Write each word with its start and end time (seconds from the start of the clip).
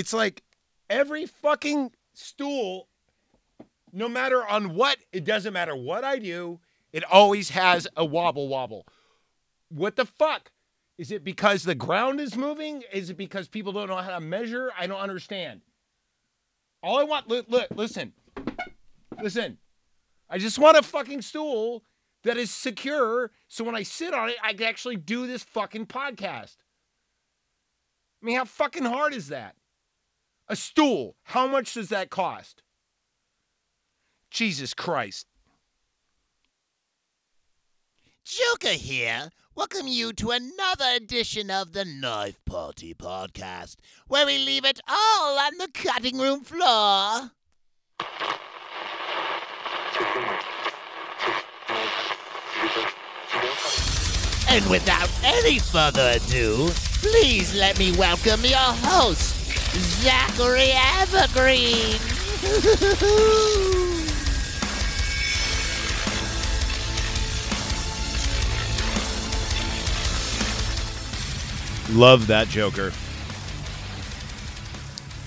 It's 0.00 0.14
like 0.14 0.42
every 0.88 1.26
fucking 1.26 1.92
stool, 2.14 2.88
no 3.92 4.08
matter 4.08 4.42
on 4.42 4.74
what, 4.74 4.96
it 5.12 5.24
doesn't 5.24 5.52
matter 5.52 5.76
what 5.76 6.04
I 6.04 6.18
do, 6.18 6.58
it 6.90 7.04
always 7.04 7.50
has 7.50 7.86
a 7.98 8.04
wobble 8.06 8.48
wobble. 8.48 8.86
What 9.68 9.96
the 9.96 10.06
fuck? 10.06 10.52
Is 10.96 11.10
it 11.10 11.22
because 11.22 11.64
the 11.64 11.74
ground 11.74 12.18
is 12.18 12.34
moving? 12.34 12.82
Is 12.90 13.10
it 13.10 13.18
because 13.18 13.46
people 13.46 13.74
don't 13.74 13.88
know 13.88 13.96
how 13.96 14.18
to 14.18 14.22
measure? 14.22 14.70
I 14.78 14.86
don't 14.86 15.00
understand. 15.00 15.60
All 16.82 16.98
I 16.98 17.02
want, 17.02 17.28
look, 17.28 17.44
look 17.50 17.68
listen, 17.74 18.14
listen. 19.20 19.58
I 20.30 20.38
just 20.38 20.58
want 20.58 20.78
a 20.78 20.82
fucking 20.82 21.20
stool 21.20 21.84
that 22.24 22.38
is 22.38 22.50
secure 22.50 23.32
so 23.48 23.64
when 23.64 23.74
I 23.74 23.82
sit 23.82 24.14
on 24.14 24.30
it, 24.30 24.36
I 24.42 24.54
can 24.54 24.66
actually 24.66 24.96
do 24.96 25.26
this 25.26 25.42
fucking 25.42 25.88
podcast. 25.88 26.56
I 28.22 28.26
mean, 28.26 28.36
how 28.36 28.46
fucking 28.46 28.86
hard 28.86 29.12
is 29.12 29.28
that? 29.28 29.56
A 30.50 30.56
stool, 30.56 31.14
how 31.22 31.46
much 31.46 31.74
does 31.74 31.90
that 31.90 32.10
cost? 32.10 32.64
Jesus 34.32 34.74
Christ. 34.74 35.28
Joker 38.24 38.70
here. 38.70 39.30
Welcome 39.54 39.86
you 39.86 40.12
to 40.14 40.32
another 40.32 40.86
edition 40.96 41.52
of 41.52 41.72
the 41.72 41.84
Knife 41.84 42.44
Party 42.44 42.94
Podcast, 42.94 43.76
where 44.08 44.26
we 44.26 44.38
leave 44.38 44.64
it 44.64 44.80
all 44.88 45.38
on 45.38 45.56
the 45.58 45.68
cutting 45.72 46.18
room 46.18 46.40
floor. 46.40 47.30
And 54.48 54.68
without 54.68 55.10
any 55.22 55.60
further 55.60 56.14
ado, 56.16 56.70
please 57.02 57.54
let 57.54 57.78
me 57.78 57.96
welcome 57.96 58.44
your 58.44 58.58
host, 58.58 59.39
Zachary 59.72 60.72
Evergreen. 60.72 61.98
Love 71.92 72.26
that 72.26 72.48
Joker. 72.48 72.92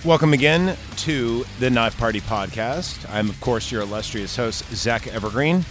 Welcome 0.06 0.34
again 0.34 0.78
to 0.98 1.45
the 1.60 1.70
Knife 1.70 1.98
Party 1.98 2.20
Podcast. 2.20 3.10
I'm, 3.10 3.30
of 3.30 3.39
course, 3.39 3.72
your 3.72 3.82
illustrious 3.82 4.36
host, 4.36 4.66
Zach 4.73 5.08
Evergreen. 5.08 5.64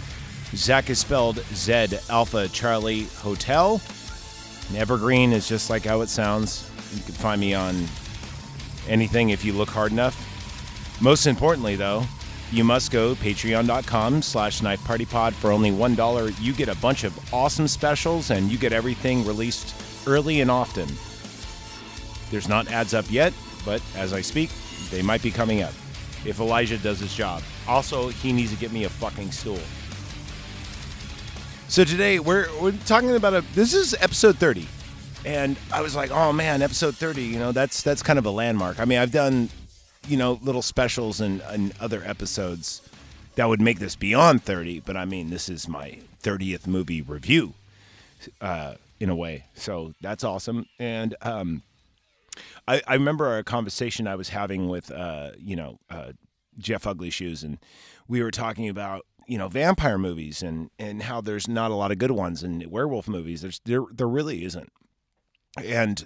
Zach 0.55 0.89
is 0.89 0.99
spelled 0.99 1.37
Z 1.53 1.89
Alpha 2.09 2.47
Charlie 2.47 3.03
Hotel. 3.17 3.81
And 4.69 4.77
Evergreen 4.77 5.31
is 5.31 5.47
just 5.47 5.69
like 5.69 5.85
how 5.85 6.01
it 6.01 6.09
sounds. 6.09 6.69
You 6.95 7.03
can 7.03 7.13
find 7.13 7.39
me 7.39 7.53
on 7.53 7.87
anything 8.87 9.29
if 9.29 9.43
you 9.45 9.53
look 9.53 9.69
hard 9.69 9.91
enough. 9.91 10.29
Most 11.01 11.27
importantly, 11.27 11.75
though, 11.75 12.03
you 12.51 12.63
must 12.63 12.91
go 12.91 13.15
patreon.com 13.15 14.21
slash 14.21 14.61
knife 14.61 14.83
party 14.83 15.05
pod 15.05 15.33
for 15.33 15.51
only 15.51 15.71
$1. 15.71 16.41
You 16.41 16.53
get 16.53 16.69
a 16.69 16.75
bunch 16.75 17.03
of 17.03 17.33
awesome 17.33 17.67
specials 17.67 18.29
and 18.29 18.51
you 18.51 18.57
get 18.57 18.73
everything 18.73 19.25
released 19.25 19.75
early 20.07 20.41
and 20.41 20.51
often. 20.51 20.87
There's 22.29 22.47
not 22.47 22.71
ads 22.71 22.93
up 22.93 23.05
yet, 23.09 23.33
but 23.65 23.81
as 23.95 24.13
I 24.13 24.21
speak, 24.21 24.49
they 24.91 25.01
might 25.01 25.23
be 25.23 25.31
coming 25.31 25.61
up 25.61 25.73
if 26.25 26.39
Elijah 26.39 26.77
does 26.77 26.99
his 26.99 27.15
job. 27.15 27.41
Also, 27.67 28.09
he 28.09 28.31
needs 28.31 28.51
to 28.51 28.57
get 28.57 28.71
me 28.71 28.83
a 28.83 28.89
fucking 28.89 29.31
stool. 29.31 29.59
So 31.67 31.83
today 31.83 32.19
we're 32.19 32.47
we're 32.61 32.73
talking 32.85 33.15
about 33.15 33.33
a 33.33 33.41
this 33.55 33.73
is 33.73 33.95
episode 33.99 34.37
30. 34.37 34.67
And 35.25 35.57
I 35.73 35.81
was 35.81 35.95
like, 35.95 36.11
"Oh 36.11 36.33
man, 36.33 36.61
episode 36.61 36.95
30, 36.95 37.23
you 37.23 37.39
know, 37.39 37.51
that's 37.51 37.81
that's 37.81 38.03
kind 38.03 38.19
of 38.19 38.25
a 38.25 38.31
landmark." 38.31 38.79
I 38.79 38.85
mean, 38.85 38.99
I've 38.99 39.11
done 39.11 39.49
you 40.07 40.17
know, 40.17 40.39
little 40.41 40.61
specials 40.61 41.21
and, 41.21 41.41
and 41.41 41.73
other 41.79 42.01
episodes 42.05 42.81
that 43.35 43.47
would 43.47 43.61
make 43.61 43.79
this 43.79 43.95
beyond 43.95 44.43
30, 44.43 44.81
but 44.81 44.97
I 44.97 45.05
mean, 45.05 45.29
this 45.29 45.49
is 45.49 45.67
my 45.67 45.99
30th 46.21 46.67
movie 46.67 47.01
review 47.01 47.53
uh, 48.41 48.75
in 48.99 49.09
a 49.09 49.15
way. 49.15 49.45
So 49.55 49.93
that's 50.01 50.23
awesome. 50.23 50.65
And 50.77 51.15
um, 51.21 51.63
I, 52.67 52.81
I 52.85 52.93
remember 52.93 53.37
a 53.37 53.43
conversation 53.43 54.07
I 54.07 54.15
was 54.15 54.29
having 54.29 54.67
with, 54.67 54.91
uh, 54.91 55.31
you 55.37 55.55
know, 55.55 55.79
uh, 55.89 56.11
Jeff 56.59 56.85
Ugly 56.85 57.09
Shoes, 57.09 57.43
and 57.43 57.57
we 58.07 58.21
were 58.21 58.29
talking 58.31 58.69
about, 58.69 59.05
you 59.27 59.37
know, 59.37 59.47
vampire 59.47 59.97
movies 59.97 60.43
and, 60.43 60.69
and 60.77 61.03
how 61.03 61.21
there's 61.21 61.47
not 61.47 61.71
a 61.71 61.75
lot 61.75 61.91
of 61.91 61.97
good 61.97 62.11
ones, 62.11 62.43
and 62.43 62.63
werewolf 62.67 63.07
movies. 63.07 63.41
There's 63.41 63.59
there 63.65 63.81
there 63.91 64.07
really 64.07 64.43
isn't. 64.43 64.71
And 65.61 66.05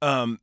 um, 0.00 0.40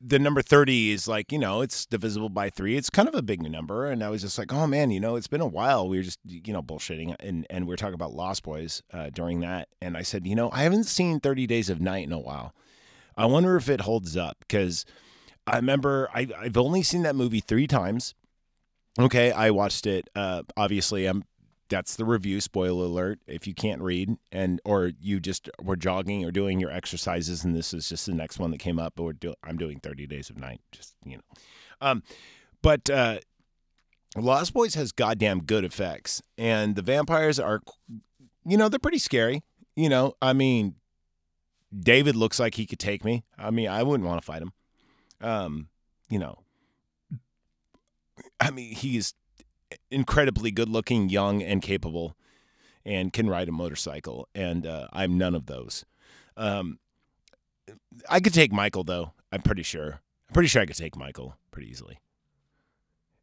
the 0.00 0.18
number 0.18 0.42
30 0.42 0.92
is 0.92 1.08
like, 1.08 1.32
you 1.32 1.38
know, 1.38 1.62
it's 1.62 1.86
divisible 1.86 2.28
by 2.28 2.50
three. 2.50 2.76
It's 2.76 2.90
kind 2.90 3.08
of 3.08 3.14
a 3.14 3.22
big 3.22 3.42
number. 3.42 3.86
And 3.86 4.02
I 4.02 4.10
was 4.10 4.22
just 4.22 4.38
like, 4.38 4.52
oh 4.52 4.66
man, 4.66 4.90
you 4.90 5.00
know, 5.00 5.16
it's 5.16 5.26
been 5.26 5.40
a 5.40 5.46
while. 5.46 5.88
We 5.88 5.96
were 5.96 6.02
just, 6.02 6.18
you 6.24 6.52
know, 6.52 6.62
bullshitting. 6.62 7.14
And, 7.20 7.46
and 7.48 7.66
we 7.66 7.72
were 7.72 7.76
talking 7.76 7.94
about 7.94 8.12
Lost 8.12 8.42
Boys 8.42 8.82
uh, 8.92 9.10
during 9.10 9.40
that. 9.40 9.68
And 9.80 9.96
I 9.96 10.02
said, 10.02 10.26
you 10.26 10.34
know, 10.34 10.50
I 10.52 10.62
haven't 10.62 10.84
seen 10.84 11.20
30 11.20 11.46
Days 11.46 11.70
of 11.70 11.80
Night 11.80 12.06
in 12.06 12.12
a 12.12 12.18
while. 12.18 12.54
I 13.16 13.26
wonder 13.26 13.56
if 13.56 13.68
it 13.68 13.82
holds 13.82 14.16
up 14.16 14.36
because 14.40 14.84
I 15.46 15.56
remember 15.56 16.10
I, 16.14 16.28
I've 16.38 16.58
only 16.58 16.82
seen 16.82 17.02
that 17.02 17.16
movie 17.16 17.40
three 17.40 17.66
times. 17.66 18.14
Okay. 18.98 19.32
I 19.32 19.50
watched 19.50 19.86
it. 19.86 20.08
Uh, 20.14 20.42
obviously, 20.56 21.06
I'm 21.06 21.24
that's 21.68 21.96
the 21.96 22.04
review 22.04 22.40
spoiler 22.40 22.84
alert 22.84 23.18
if 23.26 23.46
you 23.46 23.54
can't 23.54 23.80
read 23.80 24.16
and 24.30 24.60
or 24.64 24.92
you 25.00 25.18
just 25.20 25.48
were 25.60 25.76
jogging 25.76 26.24
or 26.24 26.30
doing 26.30 26.60
your 26.60 26.70
exercises 26.70 27.44
and 27.44 27.54
this 27.54 27.74
is 27.74 27.88
just 27.88 28.06
the 28.06 28.14
next 28.14 28.38
one 28.38 28.50
that 28.50 28.58
came 28.58 28.78
up 28.78 28.98
or 29.00 29.12
do, 29.12 29.34
i'm 29.42 29.56
doing 29.56 29.80
30 29.80 30.06
days 30.06 30.30
of 30.30 30.36
night 30.36 30.60
just 30.72 30.94
you 31.04 31.16
know. 31.16 31.22
Um, 31.80 32.02
but 32.62 32.88
uh, 32.88 33.18
lost 34.16 34.54
boys 34.54 34.74
has 34.74 34.92
goddamn 34.92 35.42
good 35.42 35.64
effects 35.64 36.22
and 36.38 36.76
the 36.76 36.82
vampires 36.82 37.38
are 37.38 37.60
you 38.44 38.56
know 38.56 38.68
they're 38.68 38.78
pretty 38.78 38.98
scary 38.98 39.42
you 39.74 39.88
know. 39.88 40.14
I 40.22 40.32
mean 40.32 40.76
david 41.78 42.16
looks 42.16 42.38
like 42.40 42.54
he 42.54 42.66
could 42.66 42.78
take 42.78 43.04
me. 43.04 43.24
I 43.38 43.50
mean 43.50 43.68
i 43.68 43.82
wouldn't 43.82 44.08
want 44.08 44.20
to 44.20 44.24
fight 44.24 44.42
him. 44.42 44.52
Um, 45.20 45.68
you 46.08 46.18
know 46.18 46.38
i 48.40 48.50
mean 48.50 48.74
he's 48.74 49.14
incredibly 49.90 50.50
good 50.50 50.68
looking, 50.68 51.08
young, 51.08 51.42
and 51.42 51.62
capable, 51.62 52.16
and 52.84 53.12
can 53.12 53.28
ride 53.28 53.48
a 53.48 53.52
motorcycle. 53.52 54.28
And 54.34 54.66
uh, 54.66 54.88
I'm 54.92 55.18
none 55.18 55.34
of 55.34 55.46
those. 55.46 55.84
Um, 56.36 56.78
I 58.08 58.20
could 58.20 58.34
take 58.34 58.52
Michael, 58.52 58.84
though. 58.84 59.12
I'm 59.32 59.42
pretty 59.42 59.62
sure. 59.62 60.00
I'm 60.28 60.32
pretty 60.34 60.48
sure 60.48 60.62
I 60.62 60.66
could 60.66 60.76
take 60.76 60.96
Michael 60.96 61.36
pretty 61.50 61.70
easily. 61.70 61.98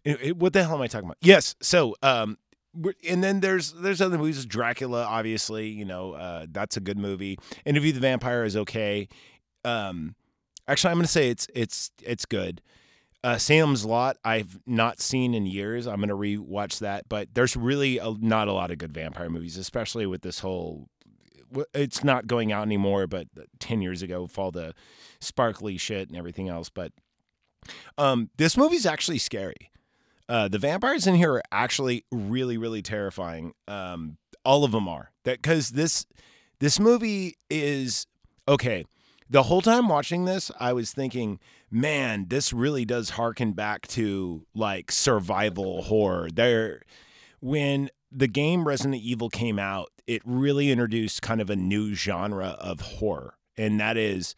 It, 0.04 0.20
it, 0.22 0.38
what 0.38 0.54
the 0.54 0.64
hell 0.64 0.76
am 0.76 0.82
I 0.82 0.88
talking 0.88 1.08
about? 1.08 1.18
Yes. 1.22 1.56
So, 1.62 1.96
um, 2.04 2.38
and 3.08 3.24
then 3.24 3.40
there's 3.40 3.74
there's 3.74 4.02
other 4.02 4.18
movies. 4.18 4.46
Dracula, 4.46 5.04
obviously, 5.04 5.68
you 5.68 5.86
know, 5.86 6.14
uh, 6.14 6.48
that's 6.52 6.76
a 6.76 6.82
good 6.82 6.98
movie. 6.98 7.38
Interview 7.66 7.92
the 7.92 8.00
Vampire 8.00 8.44
is 8.44 8.58
okay. 8.58 9.08
Um, 9.64 10.16
actually, 10.68 10.92
I'm 10.92 10.98
going 10.98 11.06
to 11.06 11.12
say 11.12 11.30
it's 11.30 11.48
it's 11.54 11.92
it's 12.02 12.26
good. 12.26 12.62
Uh, 13.24 13.38
Salem's 13.38 13.86
Lot, 13.86 14.18
I've 14.26 14.60
not 14.66 15.00
seen 15.00 15.34
in 15.34 15.46
years. 15.46 15.88
I'm 15.88 16.02
going 16.02 16.10
to 16.10 16.16
rewatch 16.16 16.80
that, 16.80 17.08
but 17.08 17.30
there's 17.34 17.56
really 17.56 17.98
a, 17.98 18.14
not 18.20 18.50
a 18.50 18.54
lot 18.54 18.70
of 18.70 18.78
good 18.78 18.94
vampire 18.94 19.30
movies, 19.30 19.58
especially 19.58 20.06
with 20.06 20.22
this 20.22 20.40
whole. 20.40 20.90
It's 21.74 22.04
not 22.04 22.28
going 22.28 22.52
out 22.52 22.64
anymore, 22.64 23.08
but 23.08 23.28
10 23.60 23.82
years 23.82 24.02
ago, 24.02 24.24
with 24.24 24.38
all 24.38 24.52
the 24.52 24.74
sparkly 25.22 25.78
shit 25.78 26.10
and 26.10 26.18
everything 26.18 26.50
else. 26.50 26.70
But 26.70 26.92
um, 27.98 28.30
this 28.38 28.58
movie's 28.58 28.86
actually 28.86 29.20
scary. 29.20 29.72
Uh, 30.28 30.48
the 30.48 30.60
vampires 30.60 31.06
in 31.06 31.16
here 31.16 31.34
are 31.34 31.44
actually 31.52 32.06
really, 32.12 32.58
really 32.58 32.82
terrifying. 32.82 33.54
Um, 33.68 34.18
all 34.44 34.64
of 34.64 34.72
them 34.72 34.88
are 34.88 35.12
that 35.24 35.42
because 35.42 35.70
this 35.70 36.06
this 36.60 36.80
movie 36.80 37.38
is 37.50 38.08
okay. 38.48 38.86
The 39.30 39.44
whole 39.44 39.62
time 39.62 39.88
watching 39.88 40.26
this, 40.26 40.52
I 40.60 40.74
was 40.74 40.92
thinking, 40.92 41.40
man, 41.74 42.28
this 42.30 42.54
really 42.54 42.86
does 42.86 43.12
harken 43.12 43.54
back 43.54 43.88
to 43.88 44.46
like 44.54 44.92
survival 44.92 45.84
horror. 45.84 46.30
There, 46.32 46.84
when 47.40 47.90
the 48.12 48.28
game 48.28 48.68
Resident 48.68 49.02
Evil 49.02 49.30
came 49.30 49.58
out, 49.58 49.90
it 50.06 50.22
really 50.24 50.72
introduced 50.72 51.22
kind 51.22 51.42
of 51.42 51.50
a 51.50 51.56
new 51.56 51.96
genre 51.96 52.56
of 52.60 52.80
horror, 52.82 53.38
and 53.58 53.80
that 53.80 53.98
is 53.98 54.36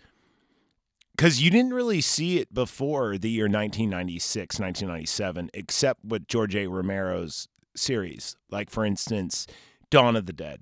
because 1.16 1.42
you 1.42 1.50
didn't 1.50 1.74
really 1.74 2.02
see 2.02 2.40
it 2.40 2.54
before 2.54 3.18
the 3.18 3.30
year 3.30 3.46
1996, 3.46 4.60
1997, 4.60 5.50
except 5.54 6.04
with 6.06 6.28
George 6.28 6.56
A. 6.56 6.68
Romero's 6.68 7.48
series. 7.76 8.36
Like, 8.50 8.70
for 8.70 8.86
instance, 8.86 9.48
Dawn 9.90 10.16
of 10.16 10.26
the 10.26 10.34
Dead. 10.34 10.62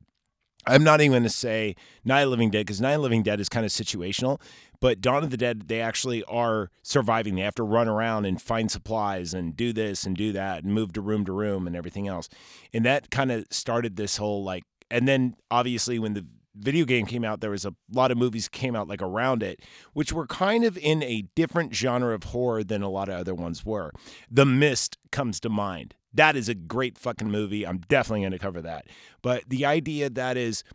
I'm 0.65 0.83
not 0.83 1.01
even 1.01 1.11
going 1.11 1.23
to 1.23 1.29
say 1.29 1.75
Night 2.05 2.21
of 2.21 2.29
Living 2.29 2.49
Dead 2.49 2.65
because 2.65 2.79
Night 2.79 2.93
of 2.93 3.01
Living 3.01 3.23
Dead 3.23 3.39
is 3.39 3.49
kind 3.49 3.65
of 3.65 3.71
situational. 3.71 4.39
But 4.83 4.99
Dawn 4.99 5.23
of 5.23 5.31
the 5.31 5.37
Dead, 5.37 5.69
they 5.69 5.79
actually 5.79 6.25
are 6.25 6.69
surviving. 6.81 7.35
They 7.35 7.43
have 7.43 7.55
to 7.55 7.63
run 7.63 7.87
around 7.87 8.25
and 8.25 8.41
find 8.41 8.69
supplies 8.69 9.33
and 9.33 9.55
do 9.55 9.71
this 9.71 10.05
and 10.05 10.13
do 10.13 10.33
that 10.33 10.65
and 10.65 10.73
move 10.73 10.91
to 10.91 10.99
room 10.99 11.23
to 11.23 11.31
room 11.31 11.67
and 11.67 11.73
everything 11.73 12.09
else. 12.09 12.27
And 12.73 12.83
that 12.83 13.09
kind 13.09 13.31
of 13.31 13.45
started 13.49 13.95
this 13.95 14.17
whole 14.17 14.43
like, 14.43 14.63
and 14.91 15.07
then 15.07 15.37
obviously 15.49 15.99
when 15.99 16.15
the 16.15 16.25
video 16.53 16.83
game 16.83 17.05
came 17.05 17.23
out, 17.23 17.39
there 17.39 17.51
was 17.51 17.63
a 17.63 17.73
lot 17.93 18.11
of 18.11 18.17
movies 18.17 18.49
came 18.49 18.75
out 18.75 18.89
like 18.89 19.01
around 19.01 19.41
it, 19.41 19.61
which 19.93 20.11
were 20.11 20.27
kind 20.27 20.65
of 20.65 20.77
in 20.77 21.01
a 21.01 21.29
different 21.33 21.73
genre 21.73 22.13
of 22.13 22.25
horror 22.25 22.61
than 22.61 22.81
a 22.81 22.89
lot 22.89 23.07
of 23.07 23.15
other 23.15 23.33
ones 23.33 23.65
were. 23.65 23.89
The 24.29 24.45
Mist 24.45 24.97
comes 25.13 25.39
to 25.39 25.49
mind. 25.49 25.95
That 26.13 26.35
is 26.35 26.49
a 26.49 26.55
great 26.55 26.97
fucking 26.97 27.31
movie. 27.31 27.65
I'm 27.65 27.77
definitely 27.87 28.23
going 28.23 28.33
to 28.33 28.37
cover 28.37 28.61
that. 28.63 28.87
But 29.21 29.45
the 29.47 29.65
idea 29.65 30.09
that 30.09 30.35
is 30.35 30.65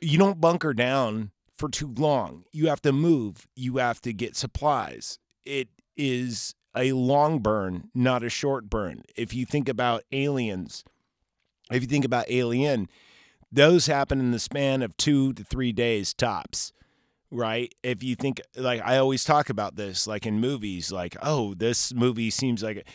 you 0.00 0.18
don't 0.18 0.40
bunker 0.40 0.74
down 0.74 1.30
for 1.58 1.68
too 1.68 1.92
long. 1.96 2.44
You 2.52 2.68
have 2.68 2.82
to 2.82 2.92
move, 2.92 3.46
you 3.54 3.76
have 3.76 4.00
to 4.02 4.12
get 4.12 4.36
supplies. 4.36 5.18
It 5.44 5.68
is 5.96 6.54
a 6.76 6.92
long 6.92 7.40
burn, 7.40 7.90
not 7.94 8.22
a 8.22 8.30
short 8.30 8.70
burn. 8.70 9.02
If 9.16 9.34
you 9.34 9.44
think 9.44 9.68
about 9.68 10.04
aliens, 10.12 10.84
if 11.70 11.82
you 11.82 11.88
think 11.88 12.04
about 12.04 12.30
Alien, 12.30 12.88
those 13.50 13.86
happen 13.86 14.20
in 14.20 14.30
the 14.30 14.38
span 14.38 14.82
of 14.82 14.96
two 14.96 15.32
to 15.34 15.44
three 15.44 15.72
days 15.72 16.14
tops 16.14 16.72
right 17.30 17.74
if 17.82 18.02
you 18.02 18.14
think 18.14 18.40
like 18.56 18.80
i 18.84 18.96
always 18.96 19.22
talk 19.22 19.50
about 19.50 19.76
this 19.76 20.06
like 20.06 20.24
in 20.24 20.40
movies 20.40 20.90
like 20.90 21.14
oh 21.22 21.52
this 21.52 21.92
movie 21.92 22.30
seems 22.30 22.62
like 22.62 22.88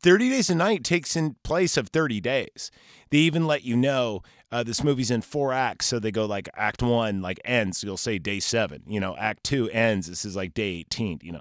30 0.00 0.30
days 0.30 0.48
a 0.48 0.54
night 0.54 0.82
takes 0.82 1.16
in 1.16 1.36
place 1.42 1.76
of 1.76 1.88
30 1.88 2.18
days 2.18 2.70
they 3.10 3.18
even 3.18 3.46
let 3.46 3.64
you 3.64 3.76
know 3.76 4.22
uh, 4.50 4.62
this 4.62 4.82
movie's 4.82 5.10
in 5.10 5.20
four 5.20 5.52
acts 5.52 5.86
so 5.86 5.98
they 5.98 6.10
go 6.10 6.24
like 6.24 6.48
act 6.54 6.82
one 6.82 7.20
like 7.20 7.40
ends 7.44 7.82
you'll 7.82 7.96
say 7.96 8.18
day 8.18 8.40
seven 8.40 8.82
you 8.86 9.00
know 9.00 9.16
act 9.18 9.44
two 9.44 9.68
ends 9.70 10.06
this 10.08 10.24
is 10.24 10.36
like 10.36 10.54
day 10.54 10.68
18 10.80 11.20
you 11.22 11.32
know 11.32 11.40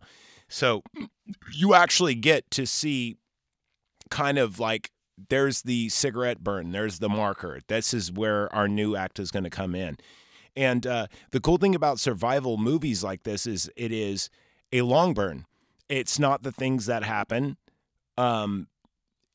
so 0.50 0.84
you 1.54 1.74
actually 1.74 2.16
get 2.16 2.50
to 2.52 2.66
see 2.66 3.18
kind 4.10 4.38
of 4.38 4.60
like 4.60 4.92
there's 5.30 5.64
the 5.64 5.90
cigarette 5.90 6.44
burn 6.44 6.72
there's 6.72 7.00
the 7.00 7.10
marker 7.10 7.60
this 7.68 7.94
is 7.94 8.12
where 8.12 8.54
our 8.54 8.68
new 8.68 8.96
act 8.96 9.20
is 9.20 9.32
going 9.32 9.44
to 9.44 9.50
come 9.50 9.74
in 9.74 9.98
and 10.58 10.88
uh, 10.88 11.06
the 11.32 11.40
cool 11.40 11.58
thing 11.58 11.76
about 11.76 12.00
survival 12.00 12.58
movies 12.58 13.04
like 13.04 13.24
this 13.24 13.46
is 13.46 13.70
it 13.76 13.92
is 13.92 14.32
a 14.74 14.82
long 14.82 15.14
burn. 15.14 15.46
It's 15.88 16.18
not 16.18 16.42
the 16.42 16.52
things 16.52 16.88
that 16.88 17.04
happen 17.04 17.58
um, 18.18 18.68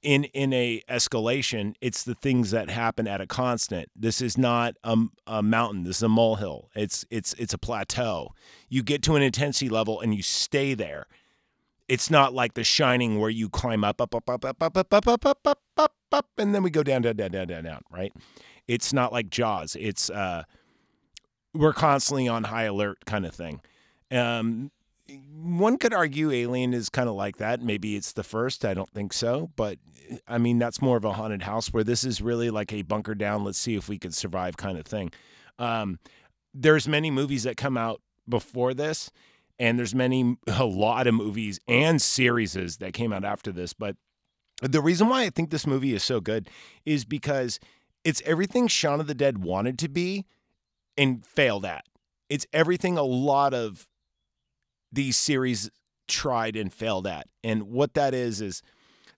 in 0.02 0.25
in 0.25 0.52
a 0.52 0.82
escalation. 0.88 1.75
It's 1.81 2.02
the 2.02 2.14
things 2.14 2.50
that 2.50 2.70
happen 2.70 3.06
at 3.06 3.20
a 3.20 3.26
constant. 3.26 3.90
This 3.94 4.20
is 4.20 4.37
not 4.37 4.76
a, 4.84 4.96
a 5.26 5.43
mountain. 5.43 5.84
This 5.84 5.99
is 5.99 6.02
a 6.02 6.08
molehill. 6.08 6.70
It's 6.75 7.04
it's 7.10 7.34
it's 7.34 7.54
a 7.54 7.58
plateau. 7.58 8.34
You 8.69 8.82
get 8.82 9.02
to 9.04 9.16
an 9.16 9.22
intensity 9.22 9.69
level 9.69 10.00
and 10.00 10.14
you 10.14 10.22
stay 10.22 10.75
there. 10.75 11.06
It's 11.88 12.10
not 12.10 12.32
like 12.32 12.54
The 12.54 12.64
Shining 12.64 13.20
where 13.20 13.31
you 13.31 13.49
climb 13.49 13.84
up 13.84 14.00
up 14.00 14.14
up 14.14 14.28
up 14.28 14.44
up 14.44 14.62
up 14.62 14.76
up 14.76 14.93
up 14.94 15.08
up 15.08 15.26
up 15.26 15.46
up 15.46 15.62
up 15.76 15.94
up 16.10 16.26
and 16.38 16.54
then 16.54 16.62
we 16.62 16.70
go 16.70 16.82
down 16.82 17.02
down 17.02 17.16
down 17.16 17.31
down 17.31 17.46
down 17.49 17.64
down. 17.64 17.82
Right? 17.90 18.12
It's 18.66 18.93
not 18.93 19.12
like 19.12 19.31
Jaws. 19.31 19.76
It's 19.78 20.10
uh 20.10 20.44
we're 21.54 21.72
constantly 21.72 22.28
on 22.28 22.44
high 22.44 22.64
alert 22.64 23.04
kind 23.04 23.26
of 23.26 23.34
thing. 23.34 23.60
Um, 24.10 24.70
one 25.08 25.78
could 25.78 25.93
argue 25.93 26.31
Alien 26.31 26.75
is 26.75 26.88
kind 26.88 27.08
of 27.08 27.14
like 27.14 27.37
that. 27.38 27.60
Maybe 27.60 27.96
it's 27.96 28.12
the 28.12 28.22
first. 28.22 28.64
I 28.64 28.75
don't 28.75 28.90
think 28.90 29.12
so. 29.12 29.50
But 29.56 29.78
I 30.26 30.38
mean, 30.38 30.58
that's 30.58 30.81
more 30.81 30.96
of 30.96 31.04
a 31.04 31.12
haunted 31.12 31.43
house 31.43 31.72
where 31.72 31.84
this 31.84 32.04
is 32.04 32.22
really 32.22 32.50
like 32.50 32.72
a 32.72 32.82
bunker 32.82 33.14
down. 33.14 33.44
Let's 33.44 33.58
see 33.58 33.75
if 33.75 33.88
we 33.88 33.99
could 33.99 34.14
survive 34.14 34.56
kind 34.56 34.78
of 34.78 34.87
thing. 34.87 35.12
Um, 35.58 35.99
there's 36.54 36.87
many 36.87 37.10
movies 37.10 37.43
that 37.44 37.56
come 37.56 37.76
out 37.76 38.00
before 38.28 38.75
this, 38.75 39.10
and 39.58 39.78
there's 39.78 39.94
many, 39.94 40.37
a 40.46 40.64
lot 40.64 41.06
of 41.06 41.14
movies 41.14 41.58
and 41.66 42.00
series 42.00 42.52
that 42.52 42.93
came 42.93 43.12
out 43.12 43.25
after 43.25 43.52
this. 43.52 43.72
But 43.72 43.96
the 44.60 44.81
reason 44.81 45.08
why 45.08 45.22
I 45.22 45.31
think 45.31 45.50
this 45.50 45.66
movie 45.66 45.94
is 45.94 46.04
so 46.04 46.20
good 46.20 46.49
is 46.84 47.04
because 47.04 47.58
it's 48.04 48.22
everything 48.25 48.69
Shaun 48.69 49.00
of 49.00 49.06
the 49.06 49.14
Dead 49.14 49.38
wanted 49.38 49.78
to 49.81 49.88
be 49.88 50.26
and 50.96 51.25
failed 51.26 51.64
at. 51.64 51.84
It's 52.28 52.46
everything 52.52 52.96
a 52.96 53.02
lot 53.02 53.54
of 53.54 53.88
these 54.93 55.17
series 55.17 55.71
tried 56.09 56.56
and 56.56 56.73
failed 56.73 57.06
at. 57.06 57.27
And 57.43 57.65
what 57.65 57.94
that 57.94 58.15
is 58.15 58.41
is 58.41 58.62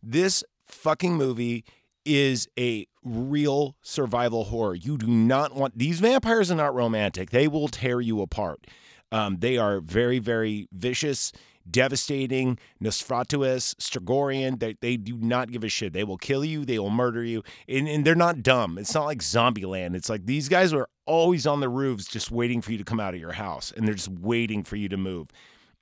this 0.03 0.44
fucking 0.67 1.17
movie 1.17 1.65
is 2.05 2.49
a 2.59 2.87
real 3.03 3.76
survival 3.82 4.44
horror. 4.44 4.75
You 4.75 4.99
do 4.99 5.06
not 5.06 5.55
want 5.55 5.79
these 5.79 6.00
vampires 6.00 6.50
are 6.50 6.56
not 6.56 6.75
romantic. 6.75 7.31
They 7.31 7.49
will 7.49 7.69
tear 7.69 8.00
you 8.00 8.21
apart. 8.21 8.67
Um, 9.11 9.38
they 9.38 9.56
are 9.56 9.81
very, 9.81 10.19
very 10.19 10.69
vicious 10.73 11.32
devastating, 11.71 12.59
Nosferatuous, 12.82 13.75
Strigorian. 13.77 14.61
They, 14.61 14.77
they 14.81 14.97
do 14.97 15.17
not 15.17 15.50
give 15.50 15.65
a 15.65 15.69
shit. 15.69 15.93
They 15.93 16.05
will 16.05 16.19
kill 16.19 16.44
you. 16.44 16.65
They 16.65 16.79
will 16.79 16.91
murder 16.91 17.25
you. 17.25 17.43
And, 17.69 17.88
and 17.88 18.05
they're 18.05 18.15
not 18.15 18.43
dumb. 18.43 18.79
It's 18.79 18.94
not 18.94 19.06
like 19.06 19.20
Zombieland. 19.20 19.94
It's 19.94 20.11
like 20.11 20.27
these 20.27 20.49
guys 20.49 20.73
are 20.73 20.88
always 21.06 21.47
on 21.47 21.61
the 21.61 21.69
roofs 21.69 22.06
just 22.06 22.31
waiting 22.31 22.61
for 22.61 22.73
you 22.73 22.79
to 22.79 22.85
come 22.85 23.00
out 23.00 23.15
of 23.15 23.20
your 23.20 23.32
house. 23.32 23.73
And 23.75 23.87
they're 23.87 23.94
just 23.94 24.11
waiting 24.11 24.62
for 24.62 24.77
you 24.77 24.88
to 24.88 24.97
move. 24.97 25.31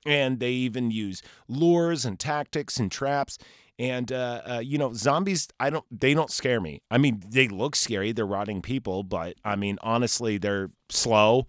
And 0.05 0.39
they 0.39 0.51
even 0.51 0.91
use 0.91 1.21
lures 1.47 2.05
and 2.05 2.19
tactics 2.19 2.77
and 2.77 2.91
traps. 2.91 3.37
And 3.79 4.11
uh, 4.11 4.41
uh, 4.45 4.59
you 4.59 4.77
know, 4.77 4.93
zombies. 4.93 5.47
I 5.59 5.69
don't. 5.69 5.85
They 5.89 6.13
don't 6.13 6.29
scare 6.29 6.61
me. 6.61 6.81
I 6.91 6.97
mean, 6.99 7.23
they 7.27 7.47
look 7.47 7.75
scary. 7.75 8.11
They're 8.11 8.25
rotting 8.25 8.61
people, 8.61 9.01
but 9.03 9.35
I 9.43 9.55
mean, 9.55 9.79
honestly, 9.81 10.37
they're 10.37 10.69
slow. 10.89 11.47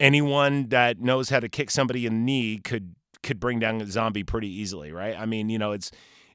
Anyone 0.00 0.68
that 0.70 0.98
knows 0.98 1.28
how 1.28 1.38
to 1.38 1.48
kick 1.48 1.70
somebody 1.70 2.06
in 2.06 2.12
the 2.12 2.18
knee 2.18 2.58
could 2.58 2.96
could 3.22 3.38
bring 3.38 3.60
down 3.60 3.80
a 3.80 3.86
zombie 3.86 4.24
pretty 4.24 4.48
easily, 4.48 4.90
right? 4.90 5.16
I 5.16 5.26
mean, 5.26 5.48
you 5.48 5.58
know, 5.58 5.70
it's 5.70 5.92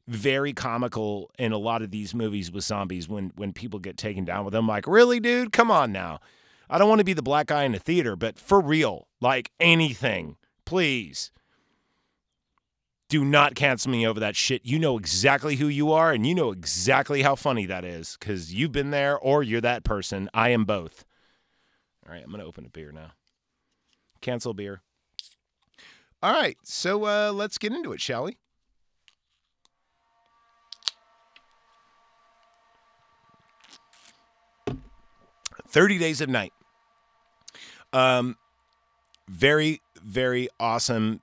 very 0.08 0.54
comical 0.54 1.30
in 1.38 1.52
a 1.52 1.58
lot 1.58 1.82
of 1.82 1.92
these 1.92 2.16
movies 2.16 2.52
with 2.52 2.64
zombies 2.64 3.10
when 3.10 3.32
when 3.36 3.52
people 3.54 3.80
get 3.80 3.98
taken 3.98 4.24
down 4.24 4.46
with 4.46 4.54
them. 4.54 4.68
Like, 4.68 4.88
really, 4.88 5.20
dude? 5.20 5.52
Come 5.52 5.70
on 5.70 5.92
now. 5.92 6.20
I 6.70 6.78
don't 6.78 6.90
want 6.90 7.00
to 7.00 7.06
be 7.06 7.14
the 7.14 7.22
black 7.22 7.48
guy 7.48 7.64
in 7.64 7.74
the 7.74 7.80
theater, 7.80 8.16
but 8.16 8.40
for 8.40 8.60
real, 8.60 9.08
like 9.22 9.52
anything, 9.60 10.38
please. 10.68 11.32
Do 13.08 13.24
not 13.24 13.56
cancel 13.56 13.90
me 13.90 14.06
over 14.06 14.20
that 14.20 14.36
shit. 14.36 14.66
You 14.66 14.78
know 14.78 14.98
exactly 14.98 15.56
who 15.56 15.70
you 15.70 15.94
are, 15.94 16.12
and 16.12 16.28
you 16.28 16.36
know 16.36 16.52
exactly 16.52 17.22
how 17.22 17.36
funny 17.36 17.66
that 17.68 17.86
is 17.86 18.18
because 18.20 18.54
you've 18.54 18.74
been 18.74 18.92
there 18.92 19.18
or 19.18 19.42
you're 19.42 19.62
that 19.62 19.86
person. 19.86 20.30
I 20.34 20.50
am 20.50 20.66
both. 20.66 21.06
All 22.06 22.14
right, 22.14 22.22
I'm 22.22 22.30
going 22.30 22.42
to 22.42 22.46
open 22.46 22.66
a 22.66 22.70
beer 22.70 22.92
now. 22.92 23.12
Cancel 24.20 24.54
beer. 24.54 24.82
All 26.22 26.34
right, 26.34 26.58
so 26.64 27.06
uh, 27.06 27.32
let's 27.32 27.58
get 27.58 27.72
into 27.72 27.94
it, 27.94 28.02
shall 28.02 28.26
we? 28.26 28.36
Thirty 35.70 35.98
Days 35.98 36.20
of 36.20 36.28
Night. 36.28 36.52
Um, 37.94 38.36
very, 39.30 39.82
very 40.08 40.50
awesome. 40.60 41.22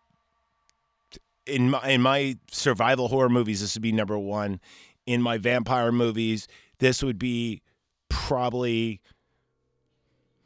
In 1.47 1.71
my 1.71 1.89
in 1.89 2.01
my 2.01 2.39
survival 2.51 3.09
horror 3.09 3.29
movies, 3.29 3.61
this 3.61 3.75
would 3.75 3.83
be 3.83 3.93
number 3.93 4.19
one. 4.19 4.61
In 5.07 5.21
my 5.21 5.37
vampire 5.37 5.93
movies, 5.93 6.49
this 6.79 7.03
would 7.03 7.19
be 7.19 7.61
probably, 8.09 9.01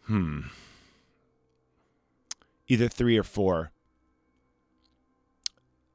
hmm, 0.07 0.41
either 2.67 2.89
three 2.89 3.17
or 3.17 3.23
four 3.23 3.71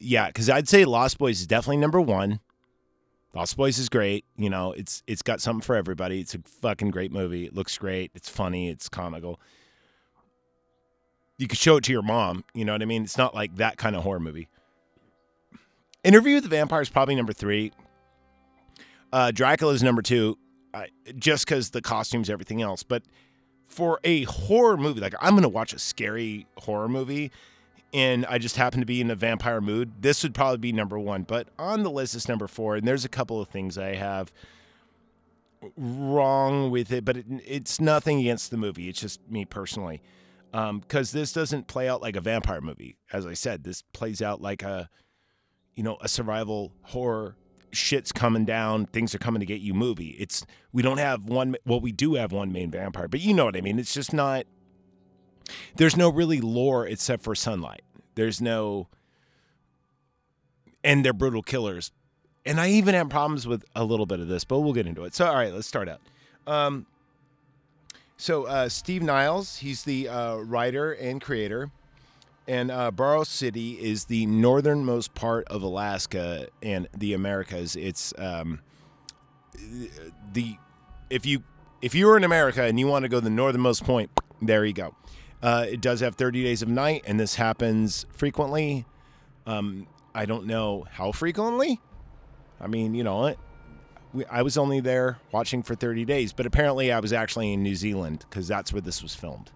yeah, 0.03 0.27
because 0.27 0.49
I'd 0.49 0.67
say 0.67 0.85
Lost 0.85 1.17
Boys 1.17 1.39
is 1.39 1.47
definitely 1.47 1.77
number 1.77 2.01
one. 2.01 2.39
Lost 3.33 3.57
Boys 3.57 3.79
is 3.79 3.89
great. 3.89 4.25
You 4.35 4.49
know, 4.49 4.73
it's 4.73 5.01
it's 5.07 5.21
got 5.21 5.41
something 5.41 5.61
for 5.61 5.75
everybody. 5.75 6.19
It's 6.19 6.35
a 6.35 6.39
fucking 6.61 6.91
great 6.91 7.11
movie. 7.11 7.45
It 7.45 7.55
looks 7.55 7.77
great. 7.77 8.11
It's 8.13 8.29
funny. 8.29 8.69
It's 8.69 8.89
comical. 8.89 9.39
You 11.43 11.47
could 11.49 11.59
show 11.59 11.75
it 11.75 11.83
to 11.83 11.91
your 11.91 12.03
mom. 12.03 12.45
You 12.53 12.63
know 12.63 12.71
what 12.71 12.81
I 12.81 12.85
mean? 12.85 13.03
It's 13.03 13.17
not 13.17 13.35
like 13.35 13.57
that 13.57 13.75
kind 13.75 13.97
of 13.97 14.03
horror 14.03 14.21
movie. 14.21 14.47
Interview 16.01 16.35
with 16.35 16.43
the 16.45 16.49
Vampire 16.49 16.81
is 16.81 16.87
probably 16.87 17.15
number 17.15 17.33
three. 17.33 17.73
Uh, 19.11 19.29
Dracula 19.31 19.73
is 19.73 19.83
number 19.83 20.01
two, 20.01 20.37
uh, 20.73 20.85
just 21.17 21.45
because 21.45 21.71
the 21.71 21.81
costumes, 21.81 22.29
everything 22.29 22.61
else. 22.61 22.83
But 22.83 23.03
for 23.65 23.99
a 24.05 24.23
horror 24.23 24.77
movie, 24.77 25.01
like 25.01 25.15
I'm 25.19 25.35
gonna 25.35 25.49
watch 25.49 25.73
a 25.73 25.79
scary 25.79 26.47
horror 26.59 26.87
movie 26.87 27.29
and 27.93 28.25
I 28.27 28.37
just 28.37 28.55
happen 28.55 28.79
to 28.79 28.85
be 28.85 29.01
in 29.01 29.11
a 29.11 29.15
vampire 29.15 29.59
mood, 29.59 30.01
this 30.01 30.23
would 30.23 30.33
probably 30.33 30.59
be 30.59 30.71
number 30.71 30.97
one. 30.97 31.23
But 31.23 31.49
on 31.59 31.83
the 31.83 31.91
list 31.91 32.15
is 32.15 32.29
number 32.29 32.47
four, 32.47 32.77
and 32.77 32.87
there's 32.87 33.03
a 33.03 33.09
couple 33.09 33.41
of 33.41 33.49
things 33.49 33.77
I 33.77 33.95
have 33.95 34.31
wrong 35.75 36.71
with 36.71 36.89
it, 36.93 37.03
but 37.03 37.17
it, 37.17 37.25
it's 37.45 37.81
nothing 37.81 38.21
against 38.21 38.49
the 38.49 38.55
movie. 38.55 38.87
It's 38.87 39.01
just 39.01 39.19
me 39.29 39.43
personally, 39.43 40.01
because 40.53 41.13
um, 41.13 41.19
this 41.19 41.33
doesn't 41.33 41.67
play 41.67 41.89
out 41.89 42.01
like 42.01 42.15
a 42.15 42.21
vampire 42.21 42.61
movie. 42.61 42.97
As 43.11 43.25
I 43.25 43.33
said, 43.33 43.63
this 43.63 43.81
plays 43.81 44.21
out 44.21 44.39
like 44.39 44.61
a, 44.63 44.89
you 45.75 45.83
know, 45.83 45.97
a 45.99 46.07
survival 46.07 46.73
horror. 46.83 47.35
Shit's 47.71 48.11
coming 48.11 48.45
down, 48.45 48.85
things 48.85 49.15
are 49.15 49.19
coming 49.19 49.39
to 49.39 49.47
get 49.47 49.59
you 49.59 49.73
movie. 49.73 50.15
It's 50.19 50.45
we 50.71 50.83
don't 50.83 50.99
have 50.99 51.25
one. 51.25 51.55
Well, 51.65 51.79
we 51.81 51.91
do 51.91 52.13
have 52.13 52.31
one 52.31 52.51
main 52.51 52.69
vampire, 52.69 53.07
but 53.07 53.19
you 53.19 53.33
know 53.33 53.45
what 53.45 53.57
I 53.57 53.61
mean. 53.61 53.79
It's 53.79 53.95
just 53.95 54.13
not 54.13 54.45
there's 55.75 55.97
no 55.97 56.09
really 56.09 56.41
lore 56.41 56.87
except 56.87 57.23
for 57.23 57.35
sunlight. 57.35 57.81
There's 58.15 58.41
no, 58.41 58.87
and 60.83 61.03
they're 61.03 61.13
brutal 61.13 61.41
killers. 61.41 61.91
And 62.45 62.59
I 62.59 62.69
even 62.69 62.93
have 62.93 63.09
problems 63.09 63.47
with 63.47 63.63
a 63.75 63.83
little 63.83 64.05
bit 64.05 64.19
of 64.19 64.27
this, 64.27 64.43
but 64.43 64.59
we'll 64.59 64.73
get 64.73 64.85
into 64.85 65.03
it. 65.05 65.15
So, 65.15 65.25
all 65.25 65.35
right, 65.35 65.53
let's 65.53 65.67
start 65.67 65.87
out. 65.89 66.01
Um, 66.45 66.85
So 68.23 68.45
uh, 68.45 68.69
Steve 68.69 69.03
Niles, 69.03 69.57
he's 69.57 69.83
the 69.83 70.07
uh, 70.07 70.37
writer 70.37 70.93
and 70.93 71.19
creator, 71.19 71.71
and 72.47 72.71
uh, 72.71 72.89
Barrow 72.89 73.25
City 73.25 73.71
is 73.71 74.05
the 74.05 74.25
northernmost 74.27 75.13
part 75.13 75.45
of 75.49 75.61
Alaska 75.61 76.47
and 76.61 76.87
the 76.97 77.15
Americas. 77.15 77.75
It's 77.75 78.13
um, 78.17 78.61
the 80.31 80.55
if 81.09 81.25
you 81.25 81.43
if 81.81 81.93
you 81.93 82.07
were 82.07 82.15
in 82.15 82.23
America 82.23 82.63
and 82.63 82.79
you 82.79 82.87
want 82.87 83.03
to 83.03 83.09
go 83.09 83.17
to 83.17 83.23
the 83.25 83.29
northernmost 83.29 83.83
point, 83.83 84.09
there 84.41 84.63
you 84.63 84.71
go. 84.71 84.95
Uh, 85.41 85.65
it 85.69 85.81
does 85.81 85.99
have 85.99 86.15
30 86.15 86.43
days 86.43 86.61
of 86.61 86.69
night, 86.69 87.03
and 87.05 87.19
this 87.19 87.35
happens 87.35 88.05
frequently. 88.13 88.85
Um, 89.45 89.85
I 90.15 90.25
don't 90.25 90.45
know 90.45 90.85
how 90.89 91.11
frequently. 91.11 91.81
I 92.61 92.67
mean, 92.67 92.95
you 92.95 93.03
know, 93.03 93.35
I 94.29 94.41
was 94.41 94.57
only 94.57 94.79
there 94.79 95.17
watching 95.31 95.63
for 95.63 95.75
30 95.75 96.05
days, 96.05 96.33
but 96.33 96.45
apparently 96.45 96.91
I 96.91 96.99
was 96.99 97.13
actually 97.13 97.53
in 97.53 97.63
New 97.63 97.75
Zealand 97.75 98.25
because 98.29 98.47
that's 98.47 98.71
where 98.71 98.81
this 98.81 99.01
was 99.01 99.15
filmed. 99.15 99.51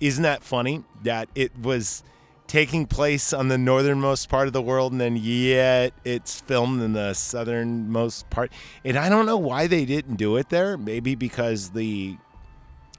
Isn't 0.00 0.22
that 0.22 0.42
funny 0.42 0.84
that 1.02 1.28
it 1.34 1.52
was 1.58 2.02
taking 2.46 2.86
place 2.86 3.32
on 3.32 3.48
the 3.48 3.58
northernmost 3.58 4.28
part 4.28 4.46
of 4.46 4.52
the 4.52 4.62
world 4.62 4.92
and 4.92 5.00
then 5.00 5.16
yet 5.16 5.92
it's 6.04 6.40
filmed 6.40 6.82
in 6.82 6.92
the 6.94 7.14
southernmost 7.14 8.28
part? 8.30 8.50
And 8.84 8.96
I 8.96 9.08
don't 9.08 9.26
know 9.26 9.36
why 9.36 9.66
they 9.66 9.84
didn't 9.84 10.16
do 10.16 10.36
it 10.36 10.48
there. 10.48 10.76
Maybe 10.76 11.14
because 11.14 11.70
the 11.70 12.16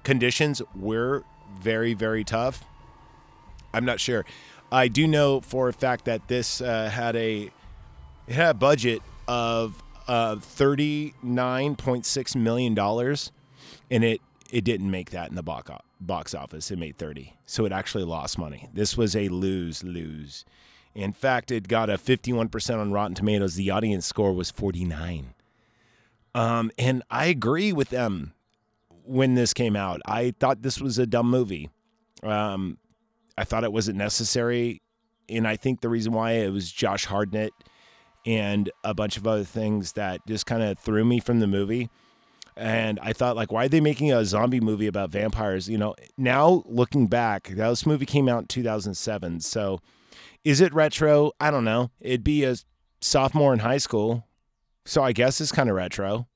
conditions 0.03 0.61
were 0.75 1.23
very, 1.59 1.93
very 1.93 2.23
tough. 2.23 2.63
I'm 3.73 3.85
not 3.85 3.99
sure. 3.99 4.23
I 4.71 4.87
do 4.87 5.07
know 5.07 5.41
for 5.41 5.67
a 5.67 5.73
fact 5.73 6.05
that 6.05 6.27
this 6.27 6.61
uh, 6.61 6.89
had 6.89 7.15
a 7.15 7.51
it 8.27 8.33
had 8.33 8.51
a 8.51 8.53
budget 8.53 9.01
of 9.27 9.81
uh, 10.07 10.37
thirty 10.37 11.13
nine 11.21 11.75
point 11.75 12.05
six 12.05 12.35
million 12.35 12.73
dollars, 12.73 13.31
and 13.89 14.03
it 14.03 14.21
it 14.51 14.63
didn't 14.63 14.91
make 14.91 15.11
that 15.11 15.29
in 15.29 15.35
the 15.35 15.43
box 15.43 15.71
box 15.99 16.33
office. 16.33 16.71
It 16.71 16.77
made 16.79 16.97
thirty, 16.97 17.37
so 17.45 17.65
it 17.65 17.71
actually 17.71 18.03
lost 18.03 18.37
money. 18.37 18.69
This 18.73 18.95
was 18.97 19.15
a 19.15 19.29
lose 19.29 19.83
lose. 19.83 20.45
In 20.93 21.11
fact, 21.11 21.51
it 21.51 21.67
got 21.67 21.89
a 21.89 21.97
fifty 21.97 22.31
one 22.31 22.49
percent 22.49 22.79
on 22.79 22.91
Rotten 22.91 23.15
Tomatoes. 23.15 23.55
The 23.55 23.71
audience 23.71 24.05
score 24.05 24.33
was 24.33 24.51
forty 24.51 24.85
nine. 24.85 25.33
Um, 26.33 26.71
and 26.77 27.01
I 27.09 27.27
agree 27.27 27.71
with 27.71 27.89
them 27.89 28.33
when 29.05 29.35
this 29.35 29.53
came 29.53 29.75
out. 29.75 30.01
I 30.05 30.33
thought 30.39 30.61
this 30.61 30.81
was 30.81 30.97
a 30.97 31.05
dumb 31.05 31.29
movie. 31.29 31.69
Um, 32.23 32.77
I 33.37 33.43
thought 33.43 33.63
it 33.63 33.71
wasn't 33.71 33.97
necessary, 33.97 34.81
and 35.29 35.47
I 35.47 35.55
think 35.55 35.81
the 35.81 35.89
reason 35.89 36.13
why 36.13 36.33
it 36.33 36.51
was 36.51 36.71
Josh 36.71 37.05
Hartnett 37.05 37.53
and 38.25 38.71
a 38.83 38.93
bunch 38.93 39.17
of 39.17 39.27
other 39.27 39.43
things 39.43 39.93
that 39.93 40.25
just 40.25 40.45
kind 40.45 40.63
of 40.63 40.79
threw 40.79 41.05
me 41.05 41.19
from 41.19 41.39
the 41.39 41.47
movie. 41.47 41.89
And 42.57 42.99
I 43.01 43.11
thought, 43.13 43.35
like, 43.35 43.51
why 43.51 43.65
are 43.65 43.69
they 43.69 43.81
making 43.81 44.13
a 44.13 44.23
zombie 44.25 44.61
movie 44.61 44.87
about 44.87 45.09
vampires? 45.09 45.69
You 45.69 45.77
know, 45.77 45.95
now 46.17 46.63
looking 46.65 47.07
back, 47.07 47.49
this 47.49 47.85
movie 47.85 48.05
came 48.05 48.29
out 48.29 48.43
in 48.43 48.47
2007. 48.47 49.41
So 49.41 49.81
is 50.43 50.61
it 50.61 50.73
retro? 50.73 51.33
I 51.39 51.51
don't 51.51 51.65
know. 51.65 51.91
It'd 51.99 52.23
be 52.23 52.43
a 52.45 52.55
sophomore 53.01 53.53
in 53.53 53.59
high 53.59 53.77
school. 53.77 54.25
So 54.85 55.03
I 55.03 55.11
guess 55.11 55.41
it's 55.41 55.51
kind 55.51 55.69
of 55.69 55.75
retro. 55.75 56.27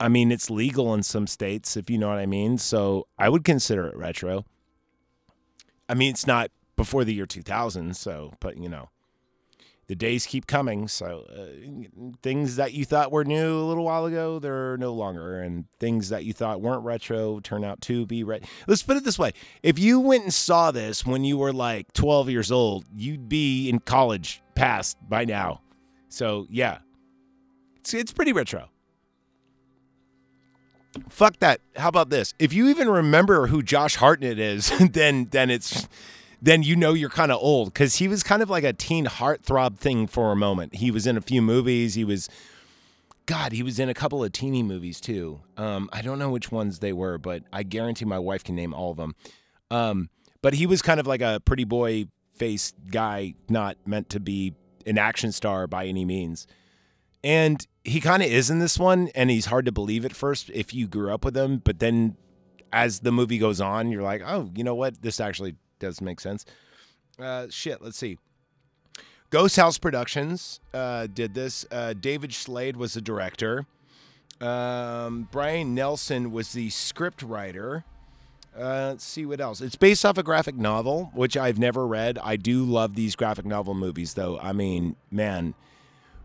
I 0.00 0.08
mean, 0.08 0.32
it's 0.32 0.50
legal 0.50 0.92
in 0.94 1.02
some 1.02 1.26
states, 1.26 1.76
if 1.76 1.88
you 1.88 1.96
know 1.96 2.08
what 2.08 2.18
I 2.18 2.26
mean. 2.26 2.58
So 2.58 3.06
I 3.18 3.28
would 3.28 3.44
consider 3.44 3.86
it 3.86 3.96
retro. 3.96 4.44
I 5.88 5.94
mean, 5.94 6.10
it's 6.10 6.26
not 6.26 6.50
before 6.74 7.04
the 7.04 7.14
year 7.14 7.26
2000, 7.26 7.96
so, 7.96 8.34
but 8.40 8.58
you 8.58 8.68
know, 8.68 8.90
the 9.88 9.94
days 9.94 10.26
keep 10.26 10.46
coming. 10.46 10.88
So 10.88 11.26
uh, 11.30 12.08
things 12.22 12.56
that 12.56 12.72
you 12.72 12.84
thought 12.84 13.12
were 13.12 13.24
new 13.24 13.58
a 13.58 13.66
little 13.66 13.84
while 13.84 14.06
ago, 14.06 14.38
they're 14.38 14.76
no 14.76 14.92
longer. 14.92 15.40
And 15.40 15.66
things 15.78 16.08
that 16.08 16.24
you 16.24 16.32
thought 16.32 16.60
weren't 16.60 16.84
retro 16.84 17.40
turn 17.40 17.64
out 17.64 17.80
to 17.82 18.06
be 18.06 18.24
retro. 18.24 18.48
Let's 18.66 18.82
put 18.82 18.96
it 18.96 19.04
this 19.04 19.18
way 19.18 19.32
if 19.62 19.78
you 19.78 20.00
went 20.00 20.24
and 20.24 20.34
saw 20.34 20.70
this 20.70 21.06
when 21.06 21.24
you 21.24 21.38
were 21.38 21.52
like 21.52 21.92
12 21.92 22.30
years 22.30 22.50
old, 22.50 22.84
you'd 22.94 23.28
be 23.28 23.68
in 23.68 23.80
college 23.80 24.42
past 24.54 24.96
by 25.08 25.24
now. 25.24 25.60
So 26.08 26.46
yeah, 26.50 26.78
it's, 27.76 27.94
it's 27.94 28.12
pretty 28.12 28.32
retro. 28.32 28.68
Fuck 31.08 31.38
that. 31.40 31.60
How 31.76 31.88
about 31.88 32.10
this? 32.10 32.34
If 32.38 32.52
you 32.52 32.68
even 32.68 32.88
remember 32.88 33.48
who 33.48 33.62
Josh 33.62 33.96
Hartnett 33.96 34.38
is, 34.38 34.72
then 34.92 35.28
then 35.30 35.50
it's 35.50 35.88
then 36.46 36.62
you 36.62 36.76
know 36.76 36.94
you're 36.94 37.10
kind 37.10 37.32
of 37.32 37.38
old 37.42 37.74
because 37.74 37.96
he 37.96 38.06
was 38.06 38.22
kind 38.22 38.40
of 38.40 38.48
like 38.48 38.62
a 38.62 38.72
teen 38.72 39.06
heartthrob 39.06 39.78
thing 39.78 40.06
for 40.06 40.30
a 40.30 40.36
moment. 40.36 40.76
He 40.76 40.92
was 40.92 41.04
in 41.04 41.16
a 41.16 41.20
few 41.20 41.42
movies. 41.42 41.94
He 41.94 42.04
was, 42.04 42.28
God, 43.26 43.50
he 43.50 43.64
was 43.64 43.80
in 43.80 43.88
a 43.88 43.94
couple 43.94 44.22
of 44.22 44.30
teeny 44.30 44.62
movies 44.62 45.00
too. 45.00 45.40
Um, 45.56 45.90
I 45.92 46.02
don't 46.02 46.20
know 46.20 46.30
which 46.30 46.52
ones 46.52 46.78
they 46.78 46.92
were, 46.92 47.18
but 47.18 47.42
I 47.52 47.64
guarantee 47.64 48.04
my 48.04 48.20
wife 48.20 48.44
can 48.44 48.54
name 48.54 48.72
all 48.72 48.92
of 48.92 48.96
them. 48.96 49.16
Um, 49.72 50.08
but 50.40 50.54
he 50.54 50.66
was 50.66 50.82
kind 50.82 51.00
of 51.00 51.06
like 51.08 51.20
a 51.20 51.40
pretty 51.44 51.64
boy 51.64 52.06
face 52.36 52.72
guy, 52.92 53.34
not 53.48 53.76
meant 53.84 54.08
to 54.10 54.20
be 54.20 54.54
an 54.86 54.98
action 54.98 55.32
star 55.32 55.66
by 55.66 55.86
any 55.86 56.04
means. 56.04 56.46
And 57.24 57.66
he 57.82 58.00
kind 58.00 58.22
of 58.22 58.30
is 58.30 58.50
in 58.50 58.60
this 58.60 58.78
one, 58.78 59.08
and 59.16 59.30
he's 59.30 59.46
hard 59.46 59.66
to 59.66 59.72
believe 59.72 60.04
at 60.04 60.14
first 60.14 60.48
if 60.50 60.72
you 60.72 60.86
grew 60.86 61.12
up 61.12 61.24
with 61.24 61.36
him. 61.36 61.58
But 61.58 61.80
then 61.80 62.16
as 62.72 63.00
the 63.00 63.10
movie 63.10 63.38
goes 63.38 63.60
on, 63.60 63.90
you're 63.90 64.02
like, 64.04 64.22
oh, 64.24 64.52
you 64.54 64.62
know 64.62 64.76
what? 64.76 65.02
This 65.02 65.18
actually 65.18 65.56
does 65.78 66.00
make 66.00 66.20
sense. 66.20 66.44
Uh, 67.18 67.46
shit, 67.50 67.82
let's 67.82 67.96
see. 67.96 68.18
Ghost 69.30 69.56
House 69.56 69.78
Productions 69.78 70.60
uh, 70.72 71.08
did 71.08 71.34
this. 71.34 71.66
Uh, 71.70 71.94
David 71.94 72.32
Slade 72.32 72.76
was 72.76 72.94
the 72.94 73.00
director. 73.00 73.66
Um, 74.40 75.28
Brian 75.32 75.74
Nelson 75.74 76.30
was 76.30 76.52
the 76.52 76.70
script 76.70 77.22
writer. 77.22 77.84
Uh, 78.56 78.88
let's 78.90 79.04
see 79.04 79.26
what 79.26 79.40
else. 79.40 79.60
It's 79.60 79.76
based 79.76 80.04
off 80.04 80.16
a 80.16 80.22
graphic 80.22 80.54
novel, 80.54 81.10
which 81.14 81.36
I've 81.36 81.58
never 81.58 81.86
read. 81.86 82.18
I 82.22 82.36
do 82.36 82.64
love 82.64 82.94
these 82.94 83.16
graphic 83.16 83.44
novel 83.44 83.74
movies, 83.74 84.14
though. 84.14 84.38
I 84.38 84.52
mean, 84.52 84.96
man, 85.10 85.54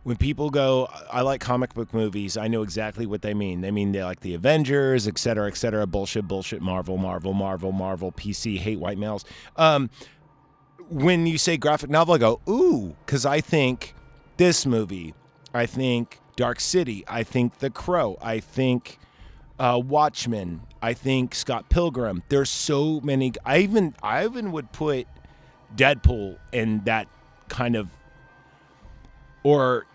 when 0.03 0.15
people 0.15 0.49
go, 0.49 0.89
I 1.11 1.21
like 1.21 1.41
comic 1.41 1.73
book 1.73 1.93
movies, 1.93 2.35
I 2.35 2.47
know 2.47 2.63
exactly 2.63 3.05
what 3.05 3.21
they 3.21 3.33
mean. 3.33 3.61
They 3.61 3.71
mean 3.71 3.91
they 3.91 4.03
like 4.03 4.21
the 4.21 4.33
Avengers, 4.33 5.07
et 5.07 5.17
cetera, 5.17 5.47
et 5.47 5.57
cetera. 5.57 5.85
Bullshit, 5.85 6.27
bullshit, 6.27 6.61
Marvel, 6.61 6.97
Marvel, 6.97 7.33
Marvel, 7.33 7.71
Marvel, 7.71 8.11
PC, 8.11 8.57
hate 8.57 8.79
white 8.79 8.97
males. 8.97 9.23
Um, 9.57 9.89
when 10.89 11.27
you 11.27 11.37
say 11.37 11.55
graphic 11.55 11.89
novel, 11.89 12.15
I 12.15 12.17
go, 12.17 12.41
ooh, 12.49 12.95
because 13.05 13.25
I 13.25 13.41
think 13.41 13.93
this 14.37 14.65
movie, 14.65 15.13
I 15.53 15.65
think 15.67 16.19
Dark 16.35 16.59
City, 16.59 17.03
I 17.07 17.23
think 17.23 17.59
The 17.59 17.69
Crow, 17.69 18.17
I 18.21 18.39
think 18.39 18.97
uh, 19.59 19.79
Watchmen, 19.83 20.61
I 20.81 20.93
think 20.93 21.35
Scott 21.35 21.69
Pilgrim. 21.69 22.23
There's 22.29 22.49
so 22.49 22.99
many. 23.01 23.33
I 23.45 23.59
even 23.59 23.93
I 24.01 24.25
even 24.25 24.51
would 24.51 24.71
put 24.71 25.05
Deadpool 25.75 26.39
in 26.51 26.81
that 26.85 27.07
kind 27.47 27.75
of 27.75 27.89
or 29.43 29.85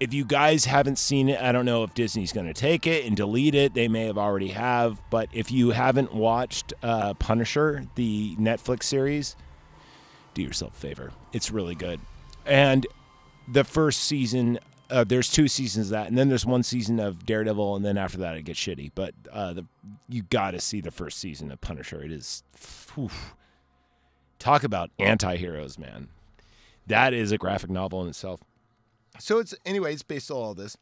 if 0.00 0.14
you 0.14 0.24
guys 0.24 0.64
haven't 0.64 0.98
seen 0.98 1.28
it, 1.28 1.40
I 1.40 1.52
don't 1.52 1.64
know 1.64 1.82
if 1.82 1.94
Disney's 1.94 2.32
going 2.32 2.46
to 2.46 2.54
take 2.54 2.86
it 2.86 3.04
and 3.04 3.16
delete 3.16 3.54
it. 3.54 3.74
They 3.74 3.88
may 3.88 4.06
have 4.06 4.18
already 4.18 4.48
have, 4.48 5.02
but 5.10 5.28
if 5.32 5.50
you 5.50 5.70
haven't 5.70 6.14
watched 6.14 6.72
uh, 6.82 7.14
Punisher, 7.14 7.84
the 7.96 8.36
Netflix 8.36 8.84
series, 8.84 9.34
do 10.34 10.42
yourself 10.42 10.76
a 10.76 10.80
favor. 10.80 11.12
It's 11.32 11.50
really 11.50 11.74
good. 11.74 12.00
And 12.46 12.86
the 13.48 13.64
first 13.64 14.04
season, 14.04 14.60
uh, 14.88 15.04
there's 15.04 15.30
two 15.30 15.48
seasons 15.48 15.86
of 15.86 15.90
that, 15.90 16.06
and 16.06 16.16
then 16.16 16.28
there's 16.28 16.46
one 16.46 16.62
season 16.62 17.00
of 17.00 17.26
Daredevil, 17.26 17.76
and 17.76 17.84
then 17.84 17.98
after 17.98 18.18
that 18.18 18.36
it 18.36 18.42
gets 18.42 18.60
shitty. 18.60 18.92
But 18.94 19.14
uh, 19.32 19.52
the, 19.54 19.66
you 20.08 20.22
got 20.22 20.52
to 20.52 20.60
see 20.60 20.80
the 20.80 20.92
first 20.92 21.18
season 21.18 21.50
of 21.50 21.60
Punisher. 21.60 22.02
It 22.02 22.12
is, 22.12 22.44
talk 24.38 24.62
about 24.62 24.90
anti-heroes, 24.98 25.76
man. 25.78 26.08
That 26.86 27.12
is 27.12 27.32
a 27.32 27.38
graphic 27.38 27.68
novel 27.68 28.00
in 28.02 28.08
itself. 28.08 28.40
So 29.18 29.38
it's 29.38 29.54
anyway, 29.64 29.92
it's 29.92 30.02
based 30.02 30.30
on 30.30 30.36
all 30.36 30.54
this. 30.54 30.76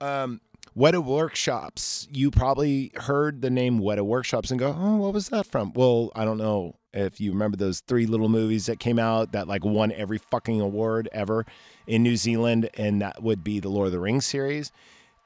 Um, 0.00 0.40
Weta 0.76 1.02
Workshops. 1.04 2.06
You 2.12 2.30
probably 2.30 2.92
heard 2.94 3.42
the 3.42 3.50
name 3.50 3.80
Weta 3.80 4.02
Workshops 4.02 4.50
and 4.50 4.60
go, 4.60 4.74
"Oh, 4.78 4.96
what 4.96 5.12
was 5.12 5.28
that 5.28 5.46
from?" 5.46 5.72
Well, 5.74 6.10
I 6.14 6.24
don't 6.24 6.38
know 6.38 6.76
if 6.92 7.20
you 7.20 7.32
remember 7.32 7.56
those 7.56 7.80
three 7.80 8.06
little 8.06 8.28
movies 8.28 8.66
that 8.66 8.78
came 8.78 8.98
out 8.98 9.32
that 9.32 9.48
like 9.48 9.64
won 9.64 9.92
every 9.92 10.18
fucking 10.18 10.60
award 10.60 11.08
ever 11.12 11.46
in 11.86 12.02
New 12.02 12.16
Zealand, 12.16 12.68
and 12.74 13.00
that 13.02 13.22
would 13.22 13.42
be 13.44 13.60
the 13.60 13.68
Lord 13.68 13.86
of 13.86 13.92
the 13.92 14.00
Rings 14.00 14.26
series. 14.26 14.72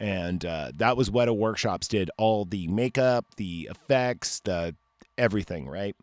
And 0.01 0.45
uh, 0.45 0.73
that 0.77 0.97
was 0.97 1.11
Weta 1.11 1.37
Workshops 1.37 1.89
did 1.89 2.11
all 2.19 2.45
the 2.45 2.67
makeup, 2.69 3.27
the 3.37 3.69
effects, 3.71 4.41
the 4.41 4.75
everything, 5.17 5.69
right? 5.69 5.97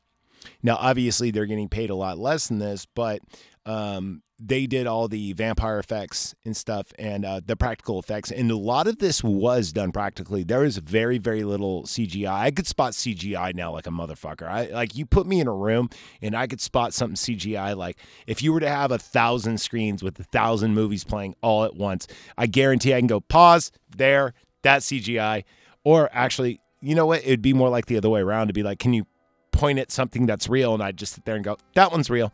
Now, 0.63 0.77
obviously, 0.79 1.31
they're 1.31 1.45
getting 1.45 1.69
paid 1.69 1.89
a 1.89 1.95
lot 1.95 2.17
less 2.17 2.47
than 2.47 2.59
this, 2.59 2.85
but 2.85 3.21
um, 3.65 4.23
they 4.43 4.65
did 4.65 4.87
all 4.87 5.07
the 5.07 5.33
vampire 5.33 5.77
effects 5.77 6.33
and 6.45 6.57
stuff 6.57 6.87
and 6.97 7.23
uh, 7.23 7.39
the 7.45 7.55
practical 7.55 7.99
effects 7.99 8.31
and 8.31 8.49
a 8.49 8.57
lot 8.57 8.87
of 8.87 8.97
this 8.97 9.23
was 9.23 9.71
done 9.71 9.91
practically 9.91 10.43
there 10.43 10.63
is 10.63 10.77
very 10.77 11.17
very 11.17 11.43
little 11.43 11.83
cgi 11.83 12.27
i 12.27 12.49
could 12.49 12.65
spot 12.65 12.93
cgi 12.93 13.53
now 13.53 13.71
like 13.71 13.85
a 13.85 13.91
motherfucker 13.91 14.47
i 14.47 14.65
like 14.67 14.95
you 14.95 15.05
put 15.05 15.27
me 15.27 15.39
in 15.39 15.47
a 15.47 15.53
room 15.53 15.89
and 16.21 16.35
i 16.35 16.47
could 16.47 16.61
spot 16.61 16.93
something 16.93 17.15
cgi 17.15 17.75
like 17.77 17.97
if 18.25 18.41
you 18.41 18.51
were 18.51 18.59
to 18.59 18.69
have 18.69 18.91
a 18.91 18.97
thousand 18.97 19.59
screens 19.59 20.01
with 20.01 20.19
a 20.19 20.23
thousand 20.23 20.73
movies 20.73 21.03
playing 21.03 21.35
all 21.41 21.63
at 21.63 21.75
once 21.75 22.07
i 22.37 22.47
guarantee 22.47 22.93
i 22.93 22.99
can 22.99 23.07
go 23.07 23.19
pause 23.19 23.71
there 23.95 24.33
That 24.63 24.81
cgi 24.81 25.43
or 25.83 26.09
actually 26.11 26.61
you 26.81 26.95
know 26.95 27.05
what? 27.05 27.21
It'd 27.23 27.41
be 27.41 27.53
more 27.53 27.69
like 27.69 27.85
the 27.85 27.97
other 27.97 28.09
way 28.09 28.21
around 28.21 28.47
to 28.47 28.53
be 28.53 28.63
like, 28.63 28.79
can 28.79 28.93
you 28.93 29.05
point 29.51 29.79
at 29.79 29.91
something 29.91 30.25
that's 30.25 30.49
real? 30.49 30.73
And 30.73 30.83
I'd 30.83 30.97
just 30.97 31.13
sit 31.13 31.25
there 31.25 31.35
and 31.35 31.43
go, 31.43 31.57
that 31.75 31.91
one's 31.91 32.09
real. 32.09 32.33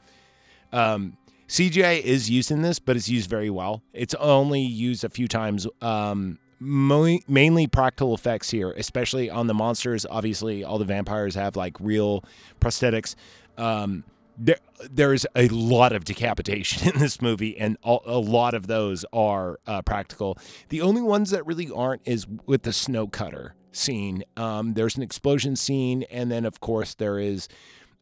Um, 0.71 1.17
CGI 1.47 2.01
is 2.01 2.29
used 2.29 2.51
in 2.51 2.61
this, 2.61 2.79
but 2.79 2.95
it's 2.95 3.09
used 3.09 3.29
very 3.29 3.49
well. 3.49 3.81
It's 3.93 4.13
only 4.15 4.61
used 4.61 5.03
a 5.03 5.09
few 5.09 5.27
times. 5.27 5.65
Um, 5.81 6.39
mo- 6.59 7.19
mainly 7.27 7.67
practical 7.67 8.13
effects 8.13 8.49
here, 8.49 8.71
especially 8.71 9.29
on 9.29 9.47
the 9.47 9.53
monsters. 9.53 10.05
Obviously, 10.09 10.63
all 10.63 10.77
the 10.77 10.85
vampires 10.85 11.35
have 11.35 11.55
like 11.55 11.77
real 11.79 12.23
prosthetics. 12.59 13.15
Um, 13.57 14.03
there, 14.37 14.57
there's 14.89 15.25
a 15.35 15.47
lot 15.47 15.93
of 15.93 16.03
decapitation 16.03 16.89
in 16.93 16.99
this 16.99 17.21
movie, 17.21 17.57
and 17.57 17.77
a, 17.83 17.97
a 18.05 18.19
lot 18.19 18.53
of 18.53 18.67
those 18.67 19.05
are 19.13 19.59
uh, 19.65 19.81
practical. 19.81 20.37
The 20.69 20.81
only 20.81 21.01
ones 21.01 21.31
that 21.31 21.45
really 21.45 21.69
aren't 21.73 22.01
is 22.05 22.27
with 22.45 22.63
the 22.63 22.73
snow 22.73 23.07
cutter 23.07 23.55
scene. 23.71 24.23
Um, 24.35 24.73
there's 24.73 24.97
an 24.97 25.03
explosion 25.03 25.55
scene, 25.55 26.03
and 26.11 26.31
then 26.31 26.45
of 26.45 26.59
course 26.59 26.93
there 26.93 27.19
is 27.19 27.47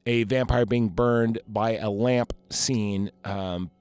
a 0.06 0.24
vampire 0.24 0.66
being 0.66 0.90
burned 0.90 1.40
by 1.48 1.78
a 1.78 1.90
lamp 1.90 2.34
scene. 2.50 3.12
Um, 3.24 3.72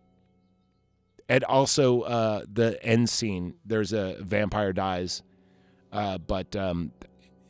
and 1.28 1.44
also 1.44 2.02
uh, 2.02 2.42
the 2.52 2.82
end 2.84 3.08
scene. 3.08 3.54
There's 3.64 3.92
a 3.92 4.16
vampire 4.20 4.72
dies, 4.72 5.22
uh, 5.92 6.18
but 6.18 6.54
um, 6.54 6.92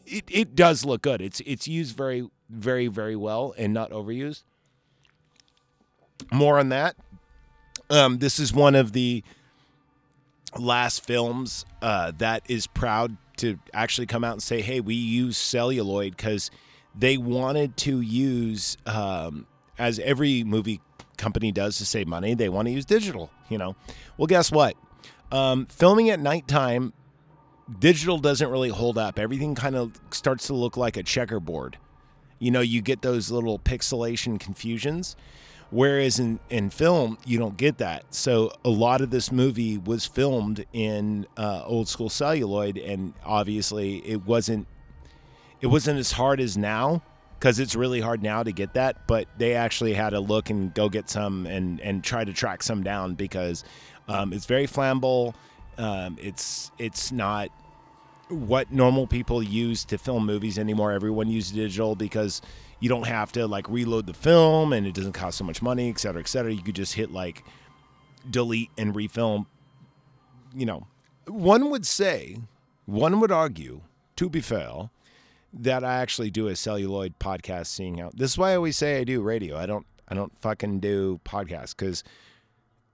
it 0.06 0.24
it 0.30 0.54
does 0.54 0.84
look 0.84 1.02
good. 1.02 1.20
It's 1.20 1.40
it's 1.40 1.66
used 1.66 1.96
very 1.96 2.28
very 2.48 2.86
very 2.86 3.16
well 3.16 3.54
and 3.56 3.72
not 3.74 3.90
overused. 3.90 4.44
More 6.32 6.58
on 6.58 6.68
that. 6.68 6.96
Um, 7.90 8.18
this 8.18 8.38
is 8.38 8.52
one 8.52 8.74
of 8.74 8.92
the 8.92 9.22
last 10.56 11.04
films 11.04 11.66
uh, 11.82 12.12
that 12.18 12.42
is 12.48 12.66
proud 12.66 13.16
to 13.38 13.58
actually 13.72 14.06
come 14.06 14.22
out 14.22 14.34
and 14.34 14.42
say, 14.42 14.62
"Hey, 14.62 14.80
we 14.80 14.94
use 14.94 15.36
celluloid 15.36 16.16
because 16.16 16.50
they 16.94 17.16
wanted 17.16 17.76
to 17.78 18.00
use, 18.00 18.76
um, 18.86 19.46
as 19.78 19.98
every 19.98 20.44
movie 20.44 20.80
company 21.16 21.52
does 21.52 21.78
to 21.78 21.86
save 21.86 22.06
money, 22.06 22.34
they 22.34 22.48
want 22.48 22.66
to 22.66 22.72
use 22.72 22.84
digital. 22.84 23.30
You 23.48 23.58
know, 23.58 23.76
well, 24.16 24.26
guess 24.26 24.50
what? 24.52 24.76
Um, 25.32 25.66
filming 25.66 26.10
at 26.10 26.20
nighttime, 26.20 26.92
digital 27.78 28.18
doesn't 28.18 28.48
really 28.48 28.68
hold 28.68 28.98
up. 28.98 29.18
Everything 29.18 29.54
kind 29.54 29.74
of 29.74 30.00
starts 30.10 30.46
to 30.48 30.54
look 30.54 30.76
like 30.76 30.96
a 30.96 31.02
checkerboard. 31.02 31.78
You 32.38 32.50
know, 32.50 32.60
you 32.60 32.82
get 32.82 33.02
those 33.02 33.30
little 33.30 33.58
pixelation 33.58 34.38
confusions. 34.38 35.16
Whereas 35.70 36.20
in, 36.20 36.38
in 36.50 36.70
film, 36.70 37.18
you 37.24 37.36
don't 37.36 37.56
get 37.56 37.78
that. 37.78 38.14
So 38.14 38.52
a 38.64 38.68
lot 38.68 39.00
of 39.00 39.10
this 39.10 39.32
movie 39.32 39.76
was 39.76 40.06
filmed 40.06 40.64
in 40.72 41.26
uh, 41.36 41.64
old 41.64 41.88
school 41.88 42.08
celluloid, 42.08 42.78
and 42.78 43.12
obviously 43.24 43.96
it 44.06 44.24
wasn't 44.24 44.68
it 45.64 45.68
wasn't 45.68 45.98
as 45.98 46.12
hard 46.12 46.40
as 46.40 46.58
now 46.58 47.02
because 47.38 47.58
it's 47.58 47.74
really 47.74 48.02
hard 48.02 48.22
now 48.22 48.42
to 48.42 48.52
get 48.52 48.74
that. 48.74 49.06
But 49.06 49.28
they 49.38 49.54
actually 49.54 49.94
had 49.94 50.10
to 50.10 50.20
look 50.20 50.50
and 50.50 50.74
go 50.74 50.90
get 50.90 51.08
some 51.08 51.46
and 51.46 51.80
and 51.80 52.04
try 52.04 52.22
to 52.22 52.34
track 52.34 52.62
some 52.62 52.82
down 52.82 53.14
because 53.14 53.64
um, 54.06 54.34
it's 54.34 54.44
very 54.44 54.66
flammable. 54.66 55.32
Um, 55.78 56.18
it's 56.20 56.70
it's 56.78 57.12
not 57.12 57.48
what 58.28 58.72
normal 58.72 59.06
people 59.06 59.42
use 59.42 59.86
to 59.86 59.96
film 59.96 60.26
movies 60.26 60.58
anymore. 60.58 60.92
Everyone 60.92 61.28
uses 61.28 61.52
digital 61.52 61.96
because 61.96 62.42
you 62.78 62.90
don't 62.90 63.06
have 63.06 63.32
to 63.32 63.46
like 63.46 63.66
reload 63.70 64.06
the 64.06 64.12
film 64.12 64.74
and 64.74 64.86
it 64.86 64.92
doesn't 64.92 65.12
cost 65.12 65.38
so 65.38 65.44
much 65.44 65.62
money, 65.62 65.88
et 65.88 65.98
cetera, 65.98 66.20
et 66.20 66.28
cetera. 66.28 66.52
You 66.52 66.62
could 66.62 66.76
just 66.76 66.92
hit 66.92 67.10
like 67.10 67.42
delete 68.30 68.70
and 68.76 68.94
refilm. 68.94 69.46
You 70.54 70.66
know, 70.66 70.86
one 71.26 71.70
would 71.70 71.86
say, 71.86 72.36
one 72.84 73.18
would 73.20 73.32
argue, 73.32 73.80
to 74.16 74.28
be 74.28 74.42
fair, 74.42 74.90
that 75.60 75.84
I 75.84 75.96
actually 75.96 76.30
do 76.30 76.48
a 76.48 76.56
celluloid 76.56 77.18
podcast 77.18 77.66
seeing 77.66 78.00
out. 78.00 78.16
This 78.16 78.32
is 78.32 78.38
why 78.38 78.52
I 78.52 78.56
always 78.56 78.76
say 78.76 79.00
I 79.00 79.04
do 79.04 79.22
radio. 79.22 79.56
I 79.56 79.66
don't 79.66 79.86
I 80.08 80.14
don't 80.14 80.36
fucking 80.38 80.80
do 80.80 81.20
podcasts 81.24 81.74
because 81.76 82.02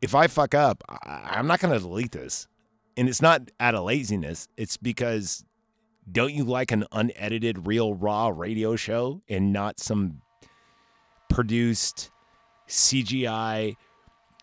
if 0.00 0.14
I 0.14 0.26
fuck 0.26 0.55
up, 0.55 0.85
I, 0.88 1.37
I'm 1.37 1.47
not 1.47 1.61
gonna 1.61 1.79
delete 1.79 2.12
this. 2.12 2.47
And 2.97 3.09
it's 3.09 3.23
not 3.23 3.50
out 3.59 3.75
of 3.75 3.85
laziness. 3.85 4.49
It's 4.57 4.77
because 4.77 5.44
don't 6.11 6.35
you 6.35 6.44
like 6.44 6.70
an 6.70 6.85
unedited, 6.92 7.66
real, 7.66 7.94
raw 7.94 8.29
radio 8.29 8.77
show 8.77 9.23
and 9.29 9.53
not 9.53 9.79
some 9.79 10.20
produced 11.29 12.11
CGI 12.68 13.77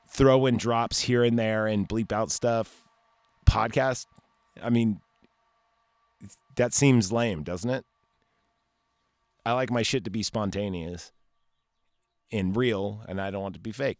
throw 0.10 0.45
in 0.45 0.58
drops 0.58 1.01
here 1.01 1.23
and 1.23 1.38
there 1.38 1.67
and 1.67 1.88
bleep 1.88 2.12
out 2.12 2.32
stuff 2.32 2.84
podcast? 3.45 4.08
I 4.62 4.69
mean, 4.69 5.01
that 6.56 6.73
seems 6.73 7.12
lame, 7.12 7.43
doesn't 7.43 7.69
it? 7.69 7.86
I 9.47 9.53
like 9.53 9.71
my 9.71 9.81
shit 9.81 10.03
to 10.03 10.10
be 10.10 10.23
spontaneous 10.23 11.13
and 12.33 12.53
real, 12.53 13.01
and 13.07 13.21
I 13.21 13.31
don't 13.31 13.41
want 13.41 13.55
it 13.55 13.60
to 13.60 13.62
be 13.62 13.71
fake. 13.71 13.97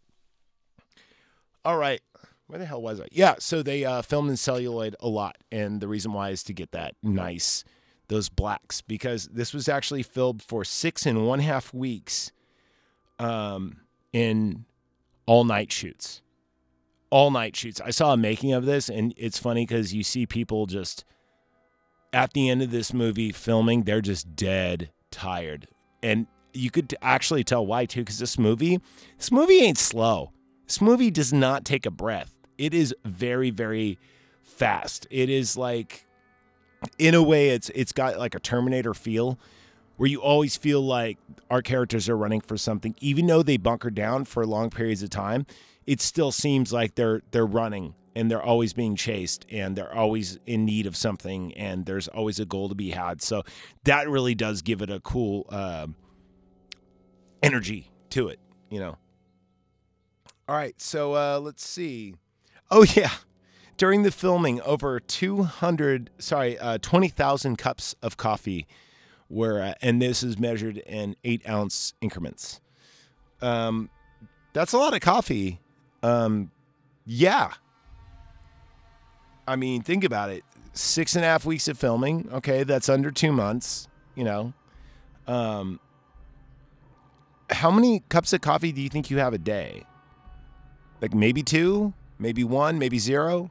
All 1.64 1.78
right. 1.78 2.02
Where 2.48 2.58
the 2.58 2.66
hell 2.66 2.82
was 2.82 3.00
I? 3.00 3.06
Yeah, 3.10 3.36
so 3.38 3.62
they 3.62 3.82
uh, 3.82 4.02
filmed 4.02 4.28
in 4.28 4.36
celluloid 4.36 4.94
a 5.00 5.08
lot, 5.08 5.38
and 5.50 5.80
the 5.80 5.88
reason 5.88 6.12
why 6.12 6.28
is 6.28 6.42
to 6.42 6.52
get 6.52 6.72
that 6.72 6.96
nice, 7.02 7.64
those 8.08 8.28
blacks, 8.28 8.82
because 8.82 9.24
this 9.32 9.54
was 9.54 9.70
actually 9.70 10.02
filmed 10.02 10.42
for 10.42 10.66
six 10.66 11.06
and 11.06 11.26
one 11.26 11.40
half 11.40 11.72
weeks, 11.72 12.30
um, 13.18 13.78
in 14.12 14.66
all 15.24 15.44
night 15.44 15.72
shoots, 15.72 16.20
all 17.08 17.30
night 17.30 17.56
shoots. 17.56 17.80
I 17.80 17.88
saw 17.88 18.12
a 18.12 18.18
making 18.18 18.52
of 18.52 18.66
this, 18.66 18.90
and 18.90 19.14
it's 19.16 19.38
funny 19.38 19.64
because 19.64 19.94
you 19.94 20.04
see 20.04 20.26
people 20.26 20.66
just 20.66 21.06
at 22.12 22.34
the 22.34 22.50
end 22.50 22.60
of 22.60 22.70
this 22.70 22.92
movie 22.92 23.32
filming, 23.32 23.84
they're 23.84 24.02
just 24.02 24.36
dead 24.36 24.90
tired, 25.10 25.68
and 26.02 26.26
you 26.52 26.70
could 26.70 26.94
actually 27.02 27.44
tell 27.44 27.64
why 27.64 27.86
too, 27.86 28.00
because 28.00 28.18
this 28.18 28.38
movie, 28.38 28.80
this 29.16 29.30
movie 29.30 29.60
ain't 29.60 29.78
slow. 29.78 30.32
This 30.66 30.80
movie 30.80 31.10
does 31.10 31.32
not 31.32 31.64
take 31.64 31.86
a 31.86 31.90
breath. 31.90 32.36
It 32.56 32.74
is 32.74 32.94
very 33.04 33.50
very 33.50 33.98
fast. 34.42 35.06
It 35.10 35.30
is 35.30 35.56
like 35.56 36.06
in 36.98 37.14
a 37.14 37.22
way 37.22 37.50
it's 37.50 37.70
it's 37.74 37.92
got 37.92 38.18
like 38.18 38.34
a 38.34 38.40
terminator 38.40 38.94
feel 38.94 39.38
where 39.96 40.08
you 40.08 40.20
always 40.20 40.56
feel 40.56 40.80
like 40.80 41.18
our 41.50 41.62
characters 41.62 42.08
are 42.08 42.16
running 42.16 42.40
for 42.40 42.56
something. 42.56 42.94
Even 43.00 43.26
though 43.26 43.42
they 43.42 43.56
bunker 43.56 43.90
down 43.90 44.24
for 44.24 44.44
long 44.46 44.70
periods 44.70 45.02
of 45.02 45.10
time 45.10 45.46
it 45.88 46.02
still 46.02 46.30
seems 46.30 46.70
like 46.70 46.94
they're 46.96 47.22
they're 47.30 47.46
running 47.46 47.94
and 48.18 48.30
they're 48.30 48.42
always 48.42 48.72
being 48.72 48.96
chased 48.96 49.46
and 49.50 49.76
they're 49.76 49.94
always 49.94 50.38
in 50.46 50.64
need 50.64 50.86
of 50.86 50.96
something 50.96 51.54
and 51.54 51.86
there's 51.86 52.08
always 52.08 52.38
a 52.38 52.44
goal 52.44 52.68
to 52.68 52.74
be 52.74 52.90
had 52.90 53.22
so 53.22 53.42
that 53.84 54.08
really 54.08 54.34
does 54.34 54.62
give 54.62 54.82
it 54.82 54.90
a 54.90 55.00
cool 55.00 55.46
uh, 55.50 55.86
energy 57.42 57.90
to 58.10 58.28
it 58.28 58.38
you 58.70 58.80
know 58.80 58.96
all 60.48 60.56
right 60.56 60.80
so 60.80 61.14
uh, 61.14 61.38
let's 61.38 61.66
see 61.66 62.14
Oh 62.70 62.84
yeah. 62.94 63.10
During 63.76 64.02
the 64.02 64.10
filming, 64.10 64.60
over 64.62 64.98
200, 64.98 66.10
sorry, 66.18 66.58
uh, 66.58 66.78
20,000 66.78 67.56
cups 67.56 67.94
of 68.02 68.16
coffee 68.16 68.66
were, 69.28 69.62
uh, 69.62 69.74
and 69.80 70.02
this 70.02 70.22
is 70.22 70.38
measured 70.38 70.78
in 70.78 71.14
eight 71.22 71.48
ounce 71.48 71.94
increments. 72.00 72.60
Um, 73.40 73.88
that's 74.52 74.72
a 74.72 74.78
lot 74.78 74.94
of 74.94 75.00
coffee. 75.00 75.60
Um, 76.02 76.50
yeah. 77.04 77.52
I 79.48 79.56
mean, 79.56 79.82
think 79.82 80.04
about 80.04 80.30
it. 80.30 80.44
Six 80.74 81.16
and 81.16 81.24
a 81.24 81.28
half 81.28 81.44
weeks 81.44 81.66
of 81.68 81.78
filming. 81.78 82.28
Okay, 82.32 82.62
that's 82.62 82.88
under 82.88 83.10
two 83.10 83.32
months. 83.32 83.88
You 84.14 84.24
know, 84.24 84.52
um, 85.26 85.80
how 87.50 87.70
many 87.70 88.02
cups 88.08 88.32
of 88.32 88.40
coffee 88.40 88.72
do 88.72 88.80
you 88.80 88.88
think 88.88 89.10
you 89.10 89.18
have 89.18 89.32
a 89.32 89.38
day? 89.38 89.84
Like 91.00 91.14
maybe 91.14 91.42
two, 91.42 91.94
maybe 92.18 92.44
one, 92.44 92.78
maybe 92.78 92.98
zero. 92.98 93.50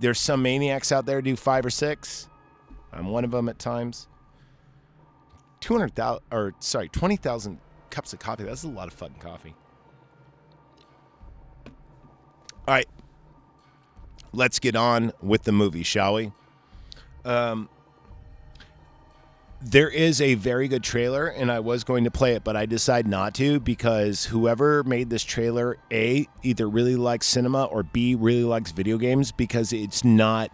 There's 0.00 0.20
some 0.20 0.42
maniacs 0.42 0.92
out 0.92 1.06
there 1.06 1.22
do 1.22 1.36
five 1.36 1.64
or 1.64 1.70
six. 1.70 2.28
I'm 2.92 3.08
one 3.08 3.24
of 3.24 3.30
them 3.30 3.48
at 3.48 3.58
times. 3.58 4.08
200,000, 5.60 6.22
or 6.30 6.52
sorry, 6.58 6.88
20,000 6.88 7.58
cups 7.90 8.12
of 8.12 8.18
coffee. 8.18 8.44
That's 8.44 8.64
a 8.64 8.68
lot 8.68 8.88
of 8.88 8.94
fucking 8.94 9.20
coffee. 9.20 9.54
All 12.66 12.74
right. 12.74 12.88
Let's 14.34 14.58
get 14.58 14.74
on 14.74 15.12
with 15.22 15.44
the 15.44 15.52
movie, 15.52 15.84
shall 15.84 16.14
we? 16.14 16.32
Um, 17.24 17.68
there 19.62 19.88
is 19.88 20.20
a 20.20 20.34
very 20.34 20.68
good 20.68 20.82
trailer, 20.82 21.26
and 21.26 21.50
I 21.50 21.60
was 21.60 21.84
going 21.84 22.04
to 22.04 22.10
play 22.10 22.34
it, 22.34 22.44
but 22.44 22.56
I 22.56 22.66
decided 22.66 23.08
not 23.08 23.34
to 23.36 23.60
because 23.60 24.26
whoever 24.26 24.82
made 24.82 25.08
this 25.08 25.24
trailer, 25.24 25.78
A, 25.90 26.28
either 26.42 26.68
really 26.68 26.96
likes 26.96 27.26
cinema 27.26 27.64
or 27.64 27.82
B, 27.82 28.14
really 28.14 28.44
likes 28.44 28.72
video 28.72 28.98
games 28.98 29.32
because 29.32 29.72
it's 29.72 30.04
not. 30.04 30.50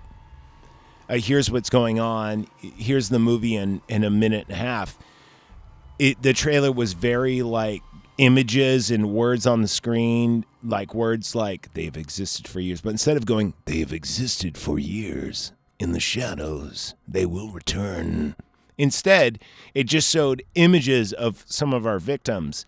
Uh, 1.08 1.16
here's 1.16 1.50
what's 1.50 1.70
going 1.70 1.98
on. 1.98 2.46
Here's 2.58 3.08
the 3.08 3.18
movie 3.18 3.56
in, 3.56 3.82
in 3.88 4.04
a 4.04 4.10
minute 4.10 4.46
and 4.48 4.56
a 4.56 4.60
half. 4.60 4.96
It, 5.98 6.22
the 6.22 6.32
trailer 6.32 6.70
was 6.70 6.92
very 6.92 7.42
like 7.42 7.82
images 8.18 8.90
and 8.90 9.12
words 9.12 9.46
on 9.46 9.62
the 9.62 9.68
screen, 9.68 10.44
like 10.62 10.94
words 10.94 11.34
like 11.34 11.72
they've 11.74 11.96
existed 11.96 12.46
for 12.48 12.60
years. 12.60 12.80
But 12.80 12.90
instead 12.90 13.16
of 13.16 13.26
going, 13.26 13.54
they've 13.64 13.92
existed 13.92 14.58
for 14.58 14.78
years 14.78 15.52
in 15.78 15.92
the 15.92 16.00
shadows, 16.00 16.94
they 17.08 17.26
will 17.26 17.50
return 17.50 18.34
Instead, 18.80 19.42
it 19.74 19.84
just 19.84 20.10
showed 20.10 20.42
images 20.54 21.12
of 21.12 21.44
some 21.46 21.74
of 21.74 21.86
our 21.86 21.98
victims 21.98 22.64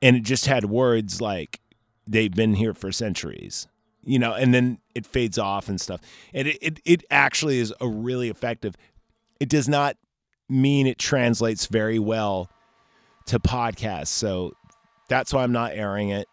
and 0.00 0.14
it 0.14 0.22
just 0.22 0.46
had 0.46 0.66
words 0.66 1.20
like 1.20 1.58
they've 2.06 2.36
been 2.36 2.54
here 2.54 2.72
for 2.72 2.92
centuries 2.92 3.66
you 4.04 4.18
know 4.18 4.32
and 4.32 4.54
then 4.54 4.78
it 4.94 5.04
fades 5.04 5.38
off 5.38 5.68
and 5.68 5.80
stuff 5.80 6.00
and 6.32 6.46
it, 6.46 6.58
it, 6.62 6.80
it 6.84 7.04
actually 7.10 7.58
is 7.58 7.74
a 7.80 7.88
really 7.88 8.28
effective 8.28 8.76
it 9.40 9.48
does 9.48 9.68
not 9.68 9.96
mean 10.48 10.86
it 10.86 10.98
translates 10.98 11.66
very 11.66 11.98
well 11.98 12.48
to 13.26 13.38
podcasts 13.38 14.06
so 14.06 14.52
that's 15.08 15.34
why 15.34 15.42
i'm 15.42 15.52
not 15.52 15.72
airing 15.72 16.08
it 16.08 16.28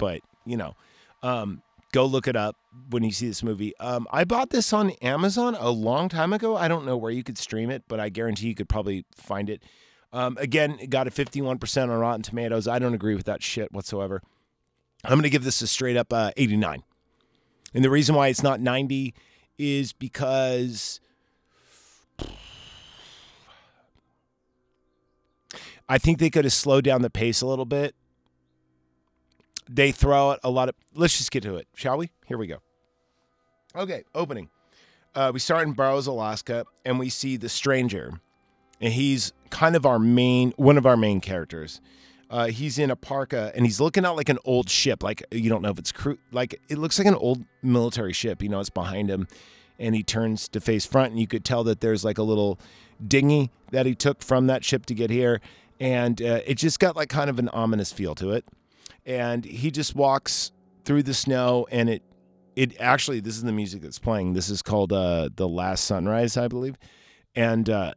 but 0.00 0.20
you 0.44 0.56
know 0.56 0.74
um, 1.22 1.62
go 1.92 2.04
look 2.04 2.26
it 2.26 2.34
up 2.34 2.56
when 2.88 3.04
you 3.04 3.12
see 3.12 3.28
this 3.28 3.42
movie 3.42 3.76
um, 3.78 4.08
i 4.10 4.24
bought 4.24 4.50
this 4.50 4.72
on 4.72 4.90
amazon 5.02 5.56
a 5.60 5.70
long 5.70 6.08
time 6.08 6.32
ago 6.32 6.56
i 6.56 6.66
don't 6.66 6.86
know 6.86 6.96
where 6.96 7.12
you 7.12 7.22
could 7.22 7.38
stream 7.38 7.70
it 7.70 7.84
but 7.86 8.00
i 8.00 8.08
guarantee 8.08 8.48
you 8.48 8.54
could 8.54 8.68
probably 8.68 9.04
find 9.14 9.50
it 9.50 9.62
um, 10.12 10.36
again, 10.40 10.78
it 10.80 10.90
got 10.90 11.06
a 11.06 11.10
51% 11.10 11.82
on 11.82 11.90
Rotten 11.90 12.22
Tomatoes. 12.22 12.66
I 12.66 12.78
don't 12.78 12.94
agree 12.94 13.14
with 13.14 13.26
that 13.26 13.42
shit 13.42 13.72
whatsoever. 13.72 14.22
I'm 15.04 15.12
going 15.12 15.22
to 15.22 15.30
give 15.30 15.44
this 15.44 15.62
a 15.62 15.66
straight 15.66 15.96
up 15.96 16.12
uh, 16.12 16.32
89. 16.36 16.82
And 17.74 17.84
the 17.84 17.90
reason 17.90 18.14
why 18.14 18.28
it's 18.28 18.42
not 18.42 18.60
90 18.60 19.14
is 19.56 19.92
because 19.92 21.00
I 25.88 25.98
think 25.98 26.18
they 26.18 26.30
could 26.30 26.44
have 26.44 26.52
slowed 26.52 26.84
down 26.84 27.02
the 27.02 27.10
pace 27.10 27.40
a 27.40 27.46
little 27.46 27.64
bit. 27.64 27.94
They 29.72 29.92
throw 29.92 30.32
out 30.32 30.40
a 30.42 30.50
lot 30.50 30.68
of. 30.68 30.74
Let's 30.94 31.16
just 31.16 31.30
get 31.30 31.42
to 31.44 31.56
it, 31.56 31.68
shall 31.74 31.96
we? 31.96 32.10
Here 32.26 32.36
we 32.36 32.46
go. 32.46 32.56
Okay, 33.76 34.04
opening. 34.14 34.50
Uh, 35.14 35.30
we 35.32 35.40
start 35.40 35.66
in 35.66 35.74
Burroughs, 35.74 36.06
Alaska, 36.06 36.64
and 36.84 36.98
we 36.98 37.08
see 37.08 37.36
the 37.36 37.48
stranger 37.48 38.20
and 38.80 38.92
he's 38.92 39.32
kind 39.50 39.76
of 39.76 39.84
our 39.84 39.98
main 39.98 40.52
one 40.56 40.78
of 40.78 40.86
our 40.86 40.96
main 40.96 41.20
characters. 41.20 41.80
Uh, 42.30 42.46
he's 42.46 42.78
in 42.78 42.90
a 42.90 42.96
parka 42.96 43.50
and 43.54 43.66
he's 43.66 43.80
looking 43.80 44.04
out 44.04 44.16
like 44.16 44.28
an 44.28 44.38
old 44.44 44.70
ship. 44.70 45.02
Like 45.02 45.22
you 45.30 45.50
don't 45.50 45.62
know 45.62 45.70
if 45.70 45.78
it's 45.78 45.92
crew. 45.92 46.18
Like 46.32 46.60
it 46.68 46.78
looks 46.78 46.98
like 46.98 47.08
an 47.08 47.14
old 47.14 47.44
military 47.62 48.12
ship. 48.12 48.42
You 48.42 48.48
know, 48.48 48.60
it's 48.60 48.70
behind 48.70 49.10
him, 49.10 49.28
and 49.78 49.94
he 49.94 50.02
turns 50.02 50.48
to 50.48 50.60
face 50.60 50.86
front, 50.86 51.10
and 51.10 51.20
you 51.20 51.26
could 51.26 51.44
tell 51.44 51.64
that 51.64 51.80
there's 51.80 52.04
like 52.04 52.18
a 52.18 52.22
little 52.22 52.58
dinghy 53.06 53.50
that 53.72 53.86
he 53.86 53.94
took 53.94 54.22
from 54.22 54.46
that 54.46 54.64
ship 54.64 54.86
to 54.86 54.94
get 54.94 55.10
here, 55.10 55.40
and 55.78 56.22
uh, 56.22 56.40
it 56.46 56.54
just 56.54 56.78
got 56.78 56.96
like 56.96 57.08
kind 57.08 57.28
of 57.28 57.38
an 57.38 57.48
ominous 57.50 57.92
feel 57.92 58.14
to 58.16 58.30
it. 58.30 58.44
And 59.10 59.44
he 59.44 59.70
just 59.70 59.96
walks 59.96 60.52
through 60.84 61.02
the 61.02 61.14
snow, 61.14 61.66
and 61.70 61.90
it 61.90 62.02
it 62.54 62.80
actually 62.80 63.20
this 63.20 63.36
is 63.36 63.42
the 63.42 63.52
music 63.52 63.82
that's 63.82 63.98
playing. 63.98 64.34
This 64.34 64.48
is 64.48 64.62
called 64.62 64.92
uh, 64.92 65.30
the 65.34 65.48
Last 65.48 65.84
Sunrise, 65.84 66.36
I 66.36 66.46
believe, 66.46 66.76
and 67.34 67.68
uh, 67.68 67.92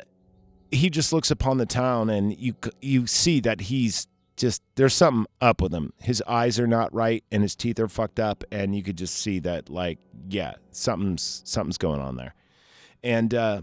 he 0.74 0.90
just 0.90 1.14
looks 1.14 1.32
upon 1.32 1.58
the 1.58 1.66
town 1.66 2.10
and 2.10 2.38
you 2.38 2.56
you 2.82 3.08
see 3.08 3.40
that 3.42 3.62
he's 3.62 4.08
just 4.36 4.62
there's 4.76 4.94
something 4.94 5.28
up 5.40 5.62
with 5.62 5.74
him. 5.74 5.94
His 6.00 6.24
eyes 6.28 6.60
are 6.60 6.68
not 6.68 6.94
right 6.94 7.24
and 7.32 7.44
his 7.44 7.56
teeth 7.56 7.80
are 7.80 7.88
fucked 7.88 8.20
up 8.20 8.44
and 8.52 8.76
you 8.76 8.84
could 8.84 8.98
just 8.98 9.16
see 9.16 9.40
that 9.40 9.70
like 9.70 10.00
yeah, 10.30 10.54
something's 10.72 11.44
something's 11.46 11.78
going 11.78 12.02
on 12.02 12.16
there. 12.16 12.34
And 13.04 13.34
uh 13.34 13.62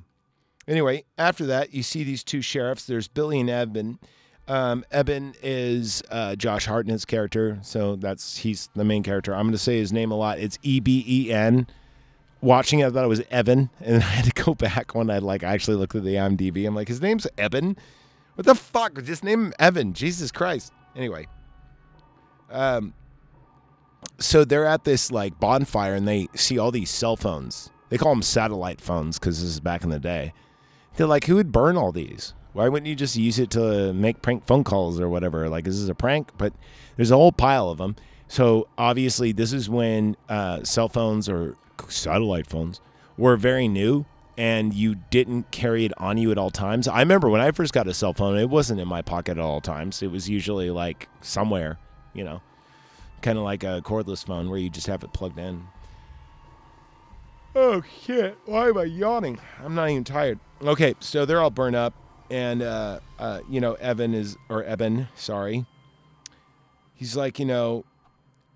anyway, 0.68 1.04
after 1.18 1.46
that 1.46 1.74
you 1.74 1.82
see 1.82 2.04
these 2.04 2.22
two 2.22 2.42
sheriffs. 2.42 2.84
There's 2.84 3.08
Billy 3.08 3.40
and 3.40 3.50
Eben. 3.50 3.98
Um, 4.50 4.84
Eben 4.90 5.34
is 5.42 6.02
uh, 6.10 6.34
Josh 6.34 6.66
Hartnett's 6.66 7.04
character, 7.04 7.60
so 7.62 7.94
that's 7.94 8.38
he's 8.38 8.68
the 8.74 8.84
main 8.84 9.02
character. 9.02 9.32
I'm 9.32 9.42
going 9.42 9.52
to 9.52 9.58
say 9.58 9.78
his 9.78 9.92
name 9.92 10.10
a 10.10 10.16
lot. 10.16 10.40
It's 10.40 10.58
E 10.62 10.80
B 10.80 11.04
E 11.06 11.32
N 11.32 11.68
watching 12.40 12.80
it, 12.80 12.86
I 12.86 12.90
thought 12.90 13.04
it 13.04 13.08
was 13.08 13.22
Evan, 13.30 13.70
and 13.80 14.02
I 14.02 14.06
had 14.06 14.24
to 14.24 14.42
go 14.44 14.54
back 14.54 14.94
when 14.94 15.10
I 15.10 15.18
like 15.18 15.44
I 15.44 15.52
actually 15.52 15.76
looked 15.76 15.94
at 15.94 16.04
the 16.04 16.14
IMDb. 16.14 16.66
I'm 16.66 16.74
like, 16.74 16.88
his 16.88 17.00
name's 17.00 17.26
Evan. 17.38 17.76
What 18.34 18.46
the 18.46 18.54
fuck? 18.54 19.02
Just 19.02 19.24
name 19.24 19.46
him 19.46 19.52
Evan. 19.58 19.92
Jesus 19.92 20.32
Christ. 20.32 20.72
Anyway, 20.96 21.26
um, 22.50 22.94
so 24.18 24.44
they're 24.44 24.66
at 24.66 24.84
this 24.84 25.10
like 25.10 25.38
bonfire 25.38 25.94
and 25.94 26.08
they 26.08 26.28
see 26.34 26.58
all 26.58 26.70
these 26.70 26.90
cell 26.90 27.16
phones. 27.16 27.70
They 27.90 27.98
call 27.98 28.12
them 28.12 28.22
satellite 28.22 28.80
phones 28.80 29.18
because 29.18 29.40
this 29.40 29.50
is 29.50 29.60
back 29.60 29.84
in 29.84 29.90
the 29.90 30.00
day. 30.00 30.32
They're 30.96 31.06
like, 31.06 31.24
who 31.26 31.36
would 31.36 31.52
burn 31.52 31.76
all 31.76 31.92
these? 31.92 32.34
Why 32.52 32.68
wouldn't 32.68 32.88
you 32.88 32.96
just 32.96 33.16
use 33.16 33.38
it 33.38 33.50
to 33.50 33.92
make 33.92 34.22
prank 34.22 34.46
phone 34.46 34.64
calls 34.64 35.00
or 35.00 35.08
whatever? 35.08 35.48
Like, 35.48 35.64
this 35.64 35.76
is 35.76 35.88
a 35.88 35.94
prank, 35.94 36.30
but 36.36 36.52
there's 36.96 37.10
a 37.10 37.16
whole 37.16 37.32
pile 37.32 37.68
of 37.68 37.78
them. 37.78 37.96
So 38.28 38.68
obviously, 38.76 39.32
this 39.32 39.52
is 39.52 39.68
when 39.68 40.16
uh, 40.28 40.64
cell 40.64 40.88
phones 40.88 41.28
or 41.28 41.56
satellite 41.88 42.46
phones 42.46 42.80
were 43.16 43.36
very 43.36 43.68
new 43.68 44.06
and 44.36 44.72
you 44.72 44.94
didn't 45.10 45.50
carry 45.50 45.84
it 45.84 45.92
on 45.98 46.16
you 46.16 46.30
at 46.30 46.38
all 46.38 46.50
times. 46.50 46.88
I 46.88 47.00
remember 47.00 47.28
when 47.28 47.40
I 47.40 47.50
first 47.50 47.72
got 47.72 47.86
a 47.86 47.92
cell 47.92 48.14
phone, 48.14 48.38
it 48.38 48.48
wasn't 48.48 48.80
in 48.80 48.88
my 48.88 49.02
pocket 49.02 49.32
at 49.32 49.38
all 49.38 49.60
times. 49.60 50.02
It 50.02 50.10
was 50.10 50.28
usually 50.28 50.70
like 50.70 51.08
somewhere, 51.20 51.78
you 52.14 52.24
know, 52.24 52.40
kind 53.20 53.36
of 53.36 53.44
like 53.44 53.64
a 53.64 53.82
cordless 53.84 54.24
phone 54.24 54.48
where 54.48 54.58
you 54.58 54.70
just 54.70 54.86
have 54.86 55.04
it 55.04 55.12
plugged 55.12 55.38
in. 55.38 55.64
Oh 57.54 57.82
shit! 58.04 58.38
Why 58.46 58.68
am 58.68 58.78
I 58.78 58.84
yawning? 58.84 59.40
I'm 59.62 59.74
not 59.74 59.90
even 59.90 60.04
tired. 60.04 60.38
Okay, 60.62 60.94
so 61.00 61.26
they're 61.26 61.42
all 61.42 61.50
burned 61.50 61.74
up, 61.76 61.92
and 62.31 62.62
uh, 62.62 63.01
uh, 63.19 63.40
you 63.49 63.61
know, 63.61 63.75
Evan 63.75 64.14
is 64.14 64.37
or 64.49 64.64
Eben, 64.64 65.09
sorry. 65.14 65.66
He's 66.95 67.16
like, 67.16 67.38
you 67.38 67.47
know, 67.47 67.85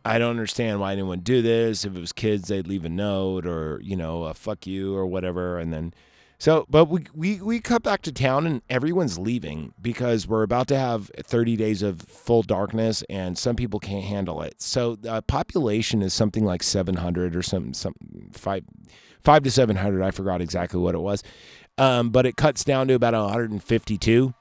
I 0.05 0.19
don't 0.19 0.31
understand 0.31 0.81
why 0.81 0.93
anyone 0.93 1.21
do 1.21 1.41
this. 1.41 1.85
If 1.85 1.97
it 1.97 2.01
was 2.01 2.13
kids, 2.13 2.49
they'd 2.49 2.67
leave 2.67 2.85
a 2.85 2.91
note 2.91 3.47
or, 3.47 3.81
you 3.83 3.97
know, 3.97 4.25
a 4.25 4.35
fuck 4.35 4.67
you 4.67 4.95
or 4.95 5.07
whatever. 5.07 5.59
And 5.59 5.73
then, 5.73 5.95
so, 6.37 6.67
but 6.69 6.87
we, 6.87 7.07
we, 7.15 7.41
we 7.41 7.61
cut 7.61 7.83
back 7.83 8.03
to 8.03 8.13
town 8.13 8.47
and 8.47 8.61
everyone's 8.69 9.19
leaving 9.19 9.73
because 9.81 10.29
we're 10.29 10.43
about 10.43 10.69
to 10.69 10.77
have 10.77 11.11
30 11.17 11.57
days 11.57 11.81
of 11.81 12.03
full 12.03 12.43
darkness 12.43 13.03
and 13.09 13.39
some 13.39 13.57
people 13.57 13.81
can't 13.81 14.05
handle 14.05 14.43
it. 14.43 14.61
So 14.61 14.97
the 14.97 15.23
population 15.23 16.03
is 16.03 16.13
something 16.13 16.45
like 16.45 16.63
700 16.63 17.35
or 17.35 17.43
something, 17.43 17.73
some 17.73 17.95
five, 18.33 18.65
five 19.23 19.43
to 19.45 19.51
700. 19.51 20.03
I 20.03 20.11
forgot 20.11 20.43
exactly 20.43 20.81
what 20.81 20.95
it 20.95 21.01
was. 21.01 21.23
Um, 21.77 22.11
but 22.11 22.25
it 22.25 22.37
cuts 22.37 22.65
down 22.65 22.89
to 22.89 22.95
about 22.95 23.15
152 23.15 24.33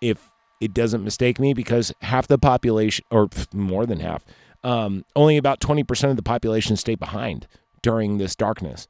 if 0.00 0.28
it 0.60 0.72
doesn't 0.72 1.02
mistake 1.02 1.40
me 1.40 1.54
because 1.54 1.92
half 2.02 2.28
the 2.28 2.38
population 2.38 3.04
or 3.10 3.28
more 3.52 3.84
than 3.84 4.00
half 4.00 4.24
um, 4.64 5.04
only 5.14 5.36
about 5.36 5.60
20% 5.60 6.10
of 6.10 6.16
the 6.16 6.22
population 6.22 6.76
stay 6.76 6.94
behind 6.94 7.46
during 7.82 8.18
this 8.18 8.34
darkness. 8.34 8.88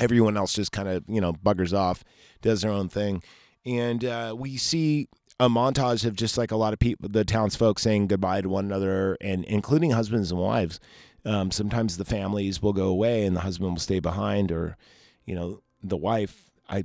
Everyone 0.00 0.36
else 0.36 0.52
just 0.52 0.72
kind 0.72 0.88
of, 0.88 1.04
you 1.08 1.20
know, 1.20 1.32
buggers 1.32 1.76
off, 1.76 2.04
does 2.42 2.62
their 2.62 2.70
own 2.70 2.88
thing. 2.88 3.22
And 3.64 4.04
uh, 4.04 4.34
we 4.36 4.56
see 4.56 5.08
a 5.40 5.48
montage 5.48 6.04
of 6.04 6.16
just 6.16 6.36
like 6.36 6.50
a 6.50 6.56
lot 6.56 6.72
of 6.72 6.78
people, 6.78 7.08
the 7.08 7.24
townsfolk 7.24 7.78
saying 7.78 8.08
goodbye 8.08 8.42
to 8.42 8.48
one 8.48 8.66
another, 8.66 9.16
and 9.20 9.44
including 9.44 9.92
husbands 9.92 10.30
and 10.30 10.40
wives. 10.40 10.80
Um, 11.24 11.50
sometimes 11.50 11.96
the 11.96 12.04
families 12.04 12.60
will 12.60 12.74
go 12.74 12.88
away 12.88 13.24
and 13.24 13.34
the 13.34 13.40
husband 13.40 13.72
will 13.72 13.80
stay 13.80 14.00
behind, 14.00 14.52
or, 14.52 14.76
you 15.24 15.34
know, 15.34 15.62
the 15.82 15.96
wife. 15.96 16.50
I 16.74 16.84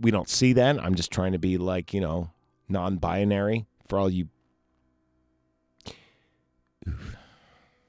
we 0.00 0.10
don't 0.10 0.28
see 0.28 0.54
that. 0.54 0.82
I'm 0.82 0.94
just 0.94 1.10
trying 1.10 1.32
to 1.32 1.38
be 1.38 1.58
like, 1.58 1.92
you 1.92 2.00
know, 2.00 2.30
non-binary 2.68 3.66
for 3.88 3.98
all 3.98 4.10
you. 4.10 4.28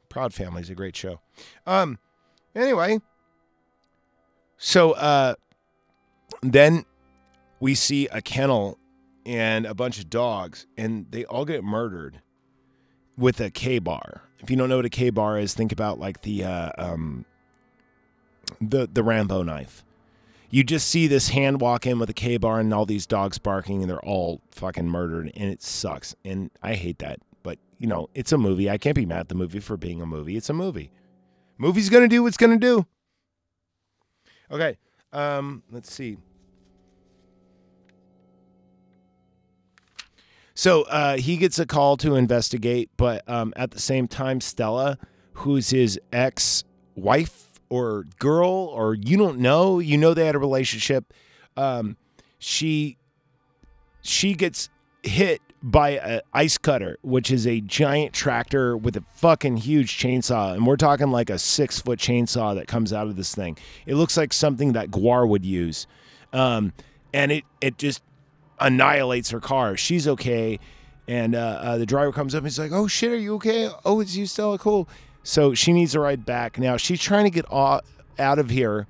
Proud 0.10 0.34
Family 0.34 0.62
is 0.62 0.70
a 0.70 0.76
great 0.76 0.96
show. 0.96 1.20
Um, 1.66 2.00
anyway, 2.56 3.00
so 4.58 4.92
uh, 4.94 5.36
then 6.42 6.86
we 7.60 7.76
see 7.76 8.08
a 8.08 8.22
kennel 8.22 8.78
and 9.26 9.66
a 9.66 9.74
bunch 9.74 10.00
of 10.00 10.10
dogs, 10.10 10.66
and 10.78 11.06
they 11.12 11.24
all 11.26 11.46
get 11.46 11.64
murdered 11.64 12.22
with 13.18 13.40
a 13.40 13.52
Ka-Bar. 13.52 14.24
If 14.40 14.50
you 14.50 14.56
don't 14.56 14.70
know 14.70 14.78
what 14.78 14.86
a 14.86 14.90
Ka-Bar 14.90 15.40
is, 15.40 15.54
think 15.54 15.72
about 15.72 16.00
like 16.00 16.22
the 16.22 16.44
uh, 16.44 16.72
um, 16.78 17.26
the 18.60 18.88
the 18.92 19.04
Rambo 19.04 19.44
knife. 19.44 19.84
You 20.50 20.64
just 20.64 20.88
see 20.88 21.08
this 21.08 21.30
hand 21.30 21.60
walk 21.60 21.86
in 21.86 22.00
with 22.00 22.10
a 22.10 22.14
Ka-Bar 22.14 22.60
and 22.60 22.74
all 22.74 22.86
these 22.86 23.06
dogs 23.06 23.38
barking, 23.38 23.82
and 23.82 23.90
they're 23.90 24.06
all 24.06 24.42
fucking 24.52 24.88
murdered, 24.88 25.32
and 25.36 25.52
it 25.52 25.62
sucks. 25.62 26.16
And 26.24 26.52
I 26.64 26.76
hate 26.76 27.00
that. 27.00 27.20
But, 27.44 27.60
you 27.78 27.88
know, 27.88 28.10
it's 28.14 28.32
a 28.32 28.38
movie. 28.38 28.70
I 28.70 28.78
can't 28.78 28.96
be 28.96 29.06
mad 29.06 29.20
at 29.20 29.30
the 29.30 29.36
movie 29.36 29.60
for 29.60 29.76
being 29.76 30.02
a 30.02 30.06
movie. 30.06 30.38
It's 30.38 30.50
a 30.50 30.54
movie. 30.54 30.92
Movie's 31.58 31.90
going 31.90 32.04
to 32.04 32.08
do 32.08 32.24
what's 32.24 32.38
going 32.38 32.58
to 32.58 32.66
do. 32.66 32.86
Okay. 34.50 34.78
Um, 35.12 35.64
let's 35.72 35.92
see. 35.92 36.18
So 40.54 40.84
uh, 40.84 41.18
he 41.18 41.38
gets 41.38 41.60
a 41.60 41.66
call 41.66 41.98
to 41.98 42.16
investigate, 42.16 42.90
but 42.98 43.22
um, 43.30 43.54
at 43.56 43.72
the 43.72 43.80
same 43.80 44.08
time, 44.08 44.42
Stella, 44.42 44.98
who's 45.34 45.70
his 45.70 46.00
ex 46.12 46.64
wife 46.96 47.47
or 47.70 48.06
girl, 48.20 48.50
or 48.50 48.94
you 48.94 49.18
don't 49.18 49.40
know, 49.40 49.80
you 49.80 49.98
know 49.98 50.14
they 50.14 50.26
had 50.26 50.36
a 50.36 50.40
relationship. 50.40 51.14
Um, 51.56 51.98
she 52.40 52.98
she 54.02 54.34
gets 54.34 54.70
hit 55.04 55.42
by 55.62 55.92
an 55.92 56.22
ice 56.34 56.58
cutter, 56.58 56.98
which 57.02 57.32
is 57.32 57.48
a 57.48 57.62
giant 57.62 58.14
tractor 58.14 58.78
with 58.78 58.96
a 58.96 59.04
fucking 59.16 59.58
huge 59.58 59.98
chainsaw. 59.98 60.54
And 60.54 60.66
we're 60.66 60.78
talking 60.78 61.12
like 61.12 61.30
a 61.30 61.40
six 61.40 61.82
foot 61.82 62.00
chainsaw 62.00 62.56
that 62.56 62.68
comes 62.68 62.94
out 62.94 63.08
of 63.08 63.16
this 63.16 63.34
thing. 63.34 63.58
It 63.86 63.96
looks 63.96 64.16
like 64.16 64.34
something 64.34 64.74
that 64.74 64.92
GWAR 64.92 65.28
would 65.28 65.46
use. 65.46 65.88
Um, 66.32 66.74
and 67.14 67.32
it, 67.32 67.44
it 67.62 67.78
just 67.78 68.04
annihilates 68.60 69.32
her 69.32 69.40
car. 69.40 69.76
She's 69.78 70.08
okay. 70.08 70.60
And 71.08 71.36
uh, 71.36 71.60
uh, 71.62 71.78
the 71.78 71.86
driver 71.86 72.12
comes 72.12 72.36
up 72.36 72.40
and 72.40 72.48
he's 72.48 72.60
like, 72.60 72.74
"Oh 72.74 72.86
shit, 72.88 73.12
are 73.12 73.18
you 73.18 73.36
okay? 73.36 73.70
Oh, 73.86 74.02
it's 74.02 74.16
you, 74.18 74.26
Stella? 74.26 74.58
Cool." 74.58 74.90
So 75.28 75.54
she 75.54 75.74
needs 75.74 75.94
a 75.94 76.00
ride 76.00 76.26
back. 76.26 76.58
Now 76.58 76.78
she's 76.78 77.02
trying 77.02 77.26
to 77.26 77.30
get 77.30 77.46
out 77.52 77.84
of 78.18 78.50
here 78.50 78.88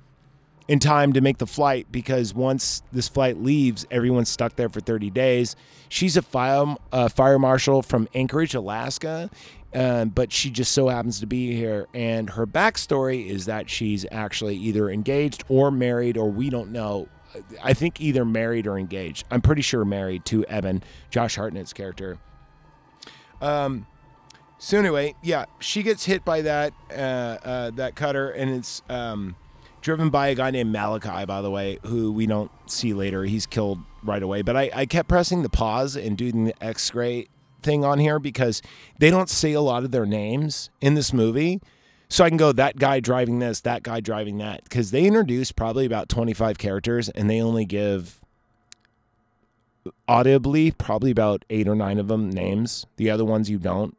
in 0.68 0.78
time 0.78 1.12
to 1.14 1.20
make 1.20 1.38
the 1.38 1.48
flight 1.48 1.88
because 1.90 2.32
once 2.32 2.80
this 2.92 3.08
flight 3.08 3.38
leaves, 3.38 3.84
everyone's 3.90 4.28
stuck 4.28 4.54
there 4.54 4.68
for 4.68 4.78
30 4.78 5.10
days. 5.10 5.56
She's 5.88 6.16
a 6.16 6.22
fire, 6.22 6.76
uh, 6.92 7.08
fire 7.08 7.40
marshal 7.40 7.82
from 7.82 8.08
Anchorage, 8.14 8.54
Alaska, 8.54 9.30
uh, 9.74 10.04
but 10.04 10.30
she 10.30 10.48
just 10.48 10.70
so 10.70 10.86
happens 10.86 11.18
to 11.18 11.26
be 11.26 11.56
here. 11.56 11.88
And 11.92 12.30
her 12.30 12.46
backstory 12.46 13.26
is 13.26 13.46
that 13.46 13.68
she's 13.68 14.06
actually 14.12 14.54
either 14.58 14.88
engaged 14.88 15.42
or 15.48 15.72
married, 15.72 16.16
or 16.16 16.30
we 16.30 16.50
don't 16.50 16.70
know. 16.70 17.08
I 17.64 17.74
think 17.74 18.00
either 18.00 18.24
married 18.24 18.68
or 18.68 18.78
engaged. 18.78 19.26
I'm 19.32 19.40
pretty 19.40 19.62
sure 19.62 19.84
married 19.84 20.24
to 20.26 20.44
Evan, 20.44 20.84
Josh 21.10 21.36
Hartnett's 21.36 21.72
character. 21.72 22.18
Um, 23.40 23.88
so 24.58 24.78
anyway, 24.78 25.14
yeah, 25.22 25.46
she 25.58 25.82
gets 25.82 26.04
hit 26.04 26.24
by 26.24 26.42
that 26.42 26.72
uh, 26.90 26.94
uh, 26.94 27.70
that 27.72 27.94
cutter, 27.94 28.30
and 28.30 28.50
it's 28.50 28.82
um, 28.88 29.36
driven 29.80 30.10
by 30.10 30.28
a 30.28 30.34
guy 30.34 30.50
named 30.50 30.72
Malachi, 30.72 31.24
by 31.24 31.40
the 31.40 31.50
way, 31.50 31.78
who 31.84 32.12
we 32.12 32.26
don't 32.26 32.50
see 32.66 32.92
later. 32.92 33.24
He's 33.24 33.46
killed 33.46 33.78
right 34.02 34.22
away. 34.22 34.42
But 34.42 34.56
I, 34.56 34.70
I 34.74 34.86
kept 34.86 35.08
pressing 35.08 35.42
the 35.42 35.48
pause 35.48 35.96
and 35.96 36.16
doing 36.16 36.44
the 36.44 36.64
X-ray 36.64 37.28
thing 37.62 37.84
on 37.84 37.98
here 37.98 38.18
because 38.18 38.62
they 38.98 39.10
don't 39.10 39.30
say 39.30 39.52
a 39.52 39.60
lot 39.60 39.84
of 39.84 39.90
their 39.90 40.06
names 40.06 40.70
in 40.80 40.94
this 40.94 41.12
movie. 41.12 41.60
So 42.08 42.24
I 42.24 42.28
can 42.30 42.38
go 42.38 42.52
that 42.52 42.78
guy 42.78 43.00
driving 43.00 43.38
this, 43.38 43.60
that 43.60 43.82
guy 43.82 44.00
driving 44.00 44.38
that, 44.38 44.64
because 44.64 44.90
they 44.90 45.04
introduce 45.04 45.52
probably 45.52 45.84
about 45.84 46.08
25 46.08 46.56
characters 46.56 47.10
and 47.10 47.28
they 47.28 47.40
only 47.40 47.66
give 47.66 48.18
audibly 50.06 50.70
probably 50.70 51.10
about 51.10 51.44
eight 51.50 51.68
or 51.68 51.74
nine 51.74 51.98
of 51.98 52.08
them 52.08 52.30
names. 52.30 52.86
The 52.96 53.10
other 53.10 53.24
ones 53.24 53.50
you 53.50 53.58
don't. 53.58 53.96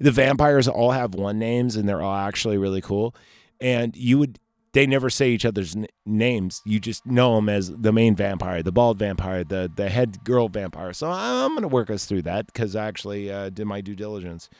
The 0.00 0.10
vampires 0.10 0.68
all 0.68 0.92
have 0.92 1.14
one 1.14 1.38
names 1.38 1.76
and 1.76 1.88
they're 1.88 2.02
all 2.02 2.16
actually 2.16 2.58
really 2.58 2.80
cool. 2.80 3.14
And 3.60 3.96
you 3.96 4.18
would 4.18 4.38
they 4.72 4.86
never 4.86 5.08
say 5.08 5.30
each 5.30 5.46
other's 5.46 5.74
n- 5.74 5.86
names. 6.04 6.60
You 6.66 6.78
just 6.80 7.06
know 7.06 7.36
them 7.36 7.48
as 7.48 7.74
the 7.74 7.92
main 7.92 8.14
vampire, 8.14 8.62
the 8.62 8.72
bald 8.72 8.98
vampire, 8.98 9.42
the 9.42 9.70
the 9.74 9.88
head 9.88 10.22
girl 10.22 10.48
vampire. 10.48 10.92
So 10.92 11.10
I'm 11.10 11.52
to 11.62 11.68
work 11.68 11.88
us 11.88 12.04
through 12.04 12.22
that 12.22 12.46
because 12.46 12.76
I 12.76 12.86
actually 12.86 13.30
uh, 13.30 13.48
did 13.48 13.64
my 13.64 13.80
due 13.80 13.96
diligence. 13.96 14.50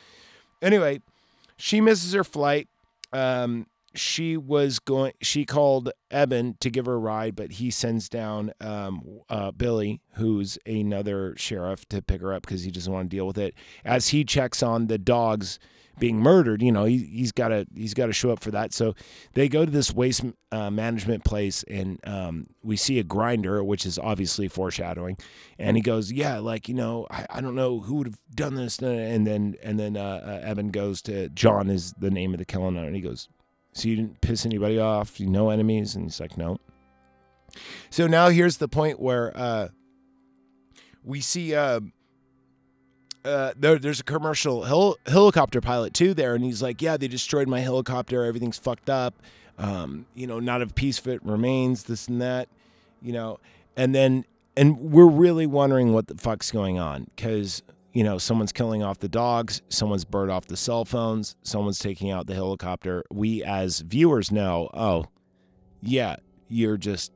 Anyway, 0.59 1.01
she 1.55 1.81
misses 1.81 2.13
her 2.13 2.23
flight. 2.23 2.67
Um, 3.13 3.67
she 3.97 4.37
was 4.37 4.79
going. 4.79 5.13
She 5.21 5.45
called 5.45 5.91
Eben 6.11 6.55
to 6.59 6.69
give 6.69 6.85
her 6.85 6.93
a 6.93 6.97
ride, 6.97 7.35
but 7.35 7.53
he 7.53 7.71
sends 7.71 8.09
down 8.09 8.51
um, 8.61 9.21
uh, 9.29 9.51
Billy, 9.51 10.01
who's 10.13 10.57
another 10.65 11.35
sheriff, 11.37 11.87
to 11.89 12.01
pick 12.01 12.21
her 12.21 12.33
up 12.33 12.43
because 12.43 12.63
he 12.63 12.71
doesn't 12.71 12.91
want 12.91 13.09
to 13.09 13.15
deal 13.15 13.27
with 13.27 13.37
it. 13.37 13.53
As 13.83 14.09
he 14.09 14.23
checks 14.23 14.61
on 14.61 14.87
the 14.87 14.97
dogs 14.97 15.59
being 15.99 16.19
murdered, 16.19 16.61
you 16.61 16.71
know, 16.71 16.85
he, 16.85 16.97
he's 16.97 17.31
got 17.31 17.47
to 17.49 17.65
he's 17.75 17.93
got 17.93 18.05
to 18.05 18.13
show 18.13 18.31
up 18.31 18.39
for 18.39 18.51
that. 18.51 18.73
So 18.73 18.93
they 19.33 19.49
go 19.49 19.65
to 19.65 19.71
this 19.71 19.91
waste 19.93 20.23
uh, 20.51 20.69
management 20.69 21.23
place, 21.23 21.63
and 21.63 21.99
um, 22.05 22.47
we 22.61 22.77
see 22.77 22.99
a 22.99 23.03
grinder, 23.03 23.63
which 23.63 23.85
is 23.85 23.97
obviously 23.97 24.47
foreshadowing. 24.47 25.17
And 25.57 25.75
he 25.75 25.81
goes, 25.81 26.11
"Yeah, 26.11 26.39
like 26.39 26.69
you 26.69 26.75
know, 26.75 27.07
I, 27.09 27.25
I 27.29 27.41
don't 27.41 27.55
know 27.55 27.79
who 27.79 27.95
would 27.95 28.07
have 28.07 28.19
done 28.33 28.55
this." 28.55 28.79
And 28.79 29.25
then 29.25 29.55
and 29.63 29.79
then 29.79 29.97
uh, 29.97 30.21
uh, 30.23 30.47
Evan 30.47 30.69
goes 30.69 31.01
to 31.03 31.29
John 31.29 31.69
is 31.69 31.93
the 31.97 32.11
name 32.11 32.33
of 32.33 32.37
the 32.37 32.45
killing, 32.45 32.77
and 32.77 32.95
he 32.95 33.01
goes, 33.01 33.27
"So 33.77 33.87
you 33.87 33.95
didn't 33.95 34.21
piss 34.21 34.45
anybody 34.45 34.79
off? 34.79 35.19
You 35.19 35.27
know 35.27 35.49
enemies?" 35.49 35.95
And 35.95 36.05
he's 36.05 36.19
like, 36.19 36.37
"No." 36.37 36.59
So 37.89 38.07
now 38.07 38.29
here's 38.29 38.57
the 38.57 38.67
point 38.67 38.99
where 38.99 39.35
uh, 39.35 39.69
we 41.03 41.21
see. 41.21 41.55
Uh, 41.55 41.81
uh, 43.25 43.51
there, 43.57 43.77
there's 43.77 43.99
a 43.99 44.03
commercial 44.03 44.63
hel- 44.63 44.95
helicopter 45.05 45.59
pilot 45.59 45.93
too 45.93 46.13
there, 46.13 46.33
and 46.35 46.43
he's 46.43 46.61
like, 46.61 46.81
"Yeah, 46.81 46.97
they 46.97 47.07
destroyed 47.07 47.47
my 47.47 47.59
helicopter. 47.59 48.23
Everything's 48.23 48.57
fucked 48.57 48.89
up. 48.89 49.15
Um, 49.57 50.05
you 50.13 50.27
know, 50.27 50.39
not 50.39 50.61
a 50.61 50.67
piece 50.67 50.99
of 50.99 51.07
it 51.07 51.23
remains. 51.23 51.83
This 51.83 52.07
and 52.07 52.21
that. 52.21 52.47
You 53.01 53.13
know." 53.13 53.39
And 53.75 53.93
then, 53.93 54.25
and 54.55 54.91
we're 54.91 55.05
really 55.05 55.45
wondering 55.45 55.93
what 55.93 56.07
the 56.07 56.15
fuck's 56.15 56.51
going 56.51 56.79
on 56.79 57.07
because 57.15 57.61
you 57.93 58.03
know 58.03 58.17
someone's 58.17 58.51
killing 58.51 58.83
off 58.83 58.99
the 58.99 59.09
dogs, 59.09 59.61
someone's 59.69 60.05
bird 60.05 60.29
off 60.29 60.45
the 60.47 60.57
cell 60.57 60.85
phones, 60.85 61.35
someone's 61.43 61.79
taking 61.79 62.11
out 62.11 62.27
the 62.27 62.35
helicopter. 62.35 63.03
We 63.11 63.43
as 63.43 63.79
viewers 63.79 64.31
know, 64.31 64.69
oh, 64.73 65.05
yeah, 65.81 66.17
you're 66.47 66.77
just 66.77 67.11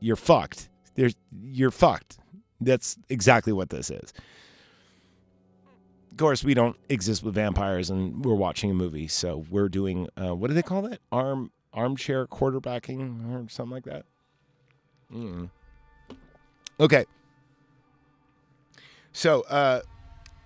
you're 0.00 0.16
fucked. 0.16 0.68
There's 0.94 1.14
you're 1.42 1.70
fucked. 1.70 2.18
That's 2.60 2.96
exactly 3.08 3.52
what 3.52 3.70
this 3.70 3.88
is 3.88 4.12
Of 6.10 6.16
course, 6.16 6.42
we 6.42 6.54
don't 6.54 6.76
exist 6.88 7.22
with 7.22 7.34
vampires, 7.34 7.88
and 7.90 8.24
we're 8.24 8.34
watching 8.34 8.70
a 8.70 8.74
movie, 8.74 9.06
so 9.08 9.44
we're 9.50 9.68
doing 9.68 10.08
uh, 10.20 10.34
what 10.34 10.48
do 10.48 10.54
they 10.54 10.62
call 10.62 10.82
that? 10.82 11.00
Arm 11.12 11.50
armchair 11.72 12.26
quarterbacking 12.26 13.32
or 13.32 13.48
something 13.48 13.72
like 13.72 13.84
that. 13.84 14.04
Mm. 15.12 15.50
Okay. 16.80 17.04
So 19.18 19.40
uh, 19.48 19.80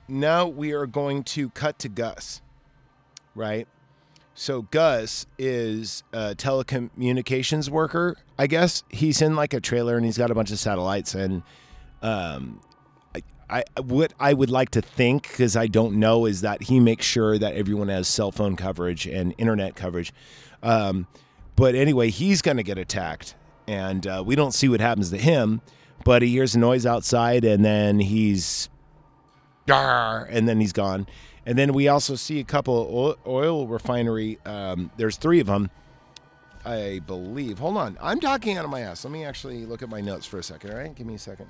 now 0.08 0.46
we 0.46 0.72
are 0.72 0.86
going 0.86 1.24
to 1.24 1.50
cut 1.50 1.78
to 1.80 1.90
Gus, 1.90 2.40
right? 3.34 3.68
So 4.32 4.62
Gus 4.62 5.26
is 5.36 6.02
a 6.14 6.34
telecommunications 6.34 7.68
worker, 7.68 8.16
I 8.38 8.46
guess. 8.46 8.82
He's 8.88 9.20
in 9.20 9.36
like 9.36 9.52
a 9.52 9.60
trailer 9.60 9.98
and 9.98 10.06
he's 10.06 10.16
got 10.16 10.30
a 10.30 10.34
bunch 10.34 10.50
of 10.50 10.58
satellites 10.58 11.14
and 11.14 11.42
um, 12.00 12.62
I 13.50 13.64
what 13.82 14.14
I 14.18 14.32
would 14.32 14.48
like 14.48 14.70
to 14.70 14.80
think 14.80 15.28
because 15.28 15.54
I 15.54 15.66
don't 15.66 15.96
know 15.96 16.24
is 16.24 16.40
that 16.40 16.62
he 16.62 16.80
makes 16.80 17.04
sure 17.04 17.36
that 17.36 17.52
everyone 17.54 17.88
has 17.88 18.08
cell 18.08 18.32
phone 18.32 18.56
coverage 18.56 19.06
and 19.06 19.34
internet 19.36 19.76
coverage. 19.76 20.14
Um, 20.62 21.08
but 21.56 21.74
anyway, 21.74 22.08
he's 22.08 22.40
going 22.40 22.56
to 22.56 22.62
get 22.62 22.78
attacked, 22.78 23.34
and 23.66 24.06
uh, 24.06 24.22
we 24.24 24.34
don't 24.34 24.52
see 24.52 24.70
what 24.70 24.80
happens 24.80 25.10
to 25.10 25.18
him. 25.18 25.60
But 26.04 26.22
he 26.22 26.28
hears 26.28 26.54
a 26.54 26.58
noise 26.58 26.86
outside, 26.86 27.44
and 27.44 27.64
then 27.64 28.00
he's, 28.00 28.68
and 30.28 30.48
then 30.48 30.60
he's 30.60 30.72
gone. 30.72 31.06
And 31.46 31.58
then 31.58 31.72
we 31.72 31.88
also 31.88 32.14
see 32.14 32.40
a 32.40 32.44
couple 32.44 33.16
oil 33.26 33.66
refinery. 33.66 34.38
Um, 34.44 34.90
there's 34.96 35.16
three 35.16 35.40
of 35.40 35.46
them 35.46 35.70
I 36.64 37.00
believe. 37.06 37.58
Hold 37.58 37.76
on. 37.76 37.98
I'm 38.00 38.20
talking 38.20 38.56
out 38.56 38.64
of 38.64 38.70
my 38.70 38.82
ass. 38.82 39.04
Let 39.04 39.12
me 39.12 39.24
actually 39.24 39.66
look 39.66 39.82
at 39.82 39.88
my 39.88 40.00
notes 40.00 40.26
for 40.26 40.38
a 40.38 40.42
second, 40.42 40.70
all 40.70 40.78
right? 40.78 40.94
Give 40.94 41.06
me 41.06 41.14
a 41.14 41.18
second. 41.18 41.48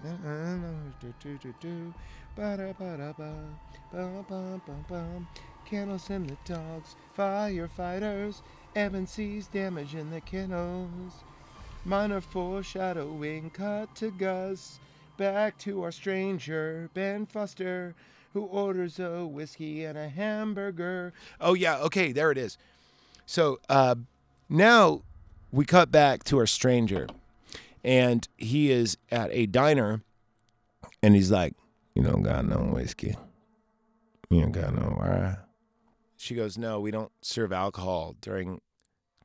Kennels 5.67 6.11
and 6.11 6.29
the 6.29 6.37
dogs, 6.45 6.97
firefighters. 7.17 8.43
Evan 8.75 9.07
sees 9.07 9.47
damage 9.49 9.95
in 9.95 10.11
the 10.11 10.21
kennels. 10.21 11.25
Minor 11.85 12.21
foreshadowing, 12.21 13.51
cut 13.51 13.95
to 13.97 14.12
Gus. 14.12 14.79
Back 15.16 15.59
to 15.59 15.83
our 15.83 15.90
stranger, 15.90 16.88
Ben 16.95 17.27
Foster, 17.27 17.95
who 18.33 18.42
orders 18.45 19.01
a 19.01 19.27
whiskey 19.27 19.85
and 19.85 19.99
a 19.99 20.09
hamburger. 20.09 21.12
Oh, 21.40 21.55
yeah, 21.55 21.79
okay, 21.79 22.12
there 22.12 22.31
it 22.31 22.38
is. 22.38 22.57
So, 23.27 23.59
uh, 23.68 23.97
now 24.49 25.03
we 25.51 25.64
cut 25.64 25.90
back 25.90 26.23
to 26.25 26.38
our 26.38 26.47
stranger, 26.47 27.09
and 27.83 28.27
he 28.37 28.71
is 28.71 28.97
at 29.11 29.31
a 29.33 29.47
diner, 29.47 30.03
and 31.03 31.14
he's 31.14 31.31
like, 31.31 31.55
"You 31.95 32.03
don't 32.03 32.23
got 32.23 32.47
no 32.47 32.59
whiskey. 32.59 33.16
You 34.31 34.40
don't 34.40 34.53
got 34.53 34.75
no 34.75 34.97
wine." 34.99 35.37
She 36.16 36.35
goes, 36.35 36.57
"No, 36.57 36.81
we 36.81 36.90
don't 36.90 37.12
serve 37.21 37.53
alcohol 37.53 38.16
during 38.21 38.61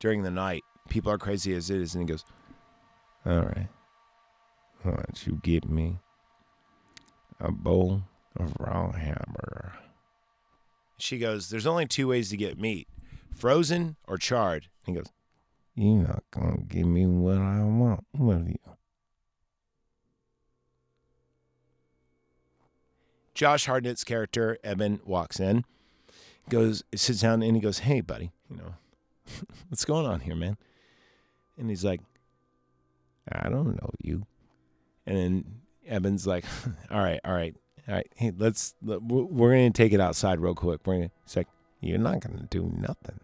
during 0.00 0.22
the 0.22 0.30
night. 0.30 0.64
People 0.88 1.12
are 1.12 1.18
crazy 1.18 1.54
as 1.54 1.70
it 1.70 1.80
is." 1.80 1.94
And 1.94 2.02
he 2.02 2.06
goes, 2.06 2.24
"All 3.26 3.40
right, 3.40 3.68
why 4.82 4.92
don't 4.92 5.26
you 5.26 5.40
get 5.42 5.68
me 5.68 5.98
a 7.40 7.52
bowl 7.52 8.02
of 8.36 8.54
raw 8.58 8.92
hamburger?" 8.92 9.74
She 10.98 11.18
goes, 11.18 11.50
"There's 11.50 11.66
only 11.66 11.86
two 11.86 12.08
ways 12.08 12.30
to 12.30 12.36
get 12.36 12.58
meat: 12.58 12.88
frozen 13.34 13.96
or 14.06 14.18
charred." 14.18 14.68
He 14.84 14.92
goes, 14.92 15.12
you're 15.80 16.08
not 16.08 16.24
gonna 16.32 16.62
give 16.66 16.88
me 16.88 17.06
what 17.06 17.38
I 17.38 17.62
want, 17.62 18.04
will 18.12 18.48
you? 18.48 18.58
Josh 23.32 23.66
Hartnett's 23.66 24.02
character, 24.02 24.58
Eben, 24.64 24.98
walks 25.04 25.38
in, 25.38 25.64
goes, 26.48 26.82
sits 26.96 27.20
down, 27.20 27.44
and 27.44 27.54
he 27.54 27.62
goes, 27.62 27.78
Hey, 27.80 28.00
buddy, 28.00 28.32
you 28.50 28.56
know, 28.56 28.74
what's 29.68 29.84
going 29.84 30.04
on 30.04 30.18
here, 30.18 30.34
man? 30.34 30.56
And 31.56 31.70
he's 31.70 31.84
like, 31.84 32.00
I 33.32 33.48
don't 33.48 33.80
know 33.80 33.90
you. 34.02 34.26
And 35.06 35.16
then 35.16 35.44
Eben's 35.86 36.26
like, 36.26 36.44
All 36.90 37.00
right, 37.00 37.20
all 37.24 37.32
right, 37.32 37.54
all 37.86 37.94
right. 37.94 38.06
Hey, 38.16 38.32
let's, 38.36 38.74
we're 38.82 39.52
going 39.52 39.72
to 39.72 39.76
take 39.76 39.92
it 39.92 40.00
outside 40.00 40.40
real 40.40 40.54
quick. 40.54 40.80
We're 40.86 40.96
going 40.96 41.08
to, 41.08 41.14
it's 41.24 41.36
like, 41.36 41.48
You're 41.80 41.98
not 41.98 42.20
going 42.20 42.38
to 42.38 42.44
do 42.44 42.70
nothing. 42.76 43.20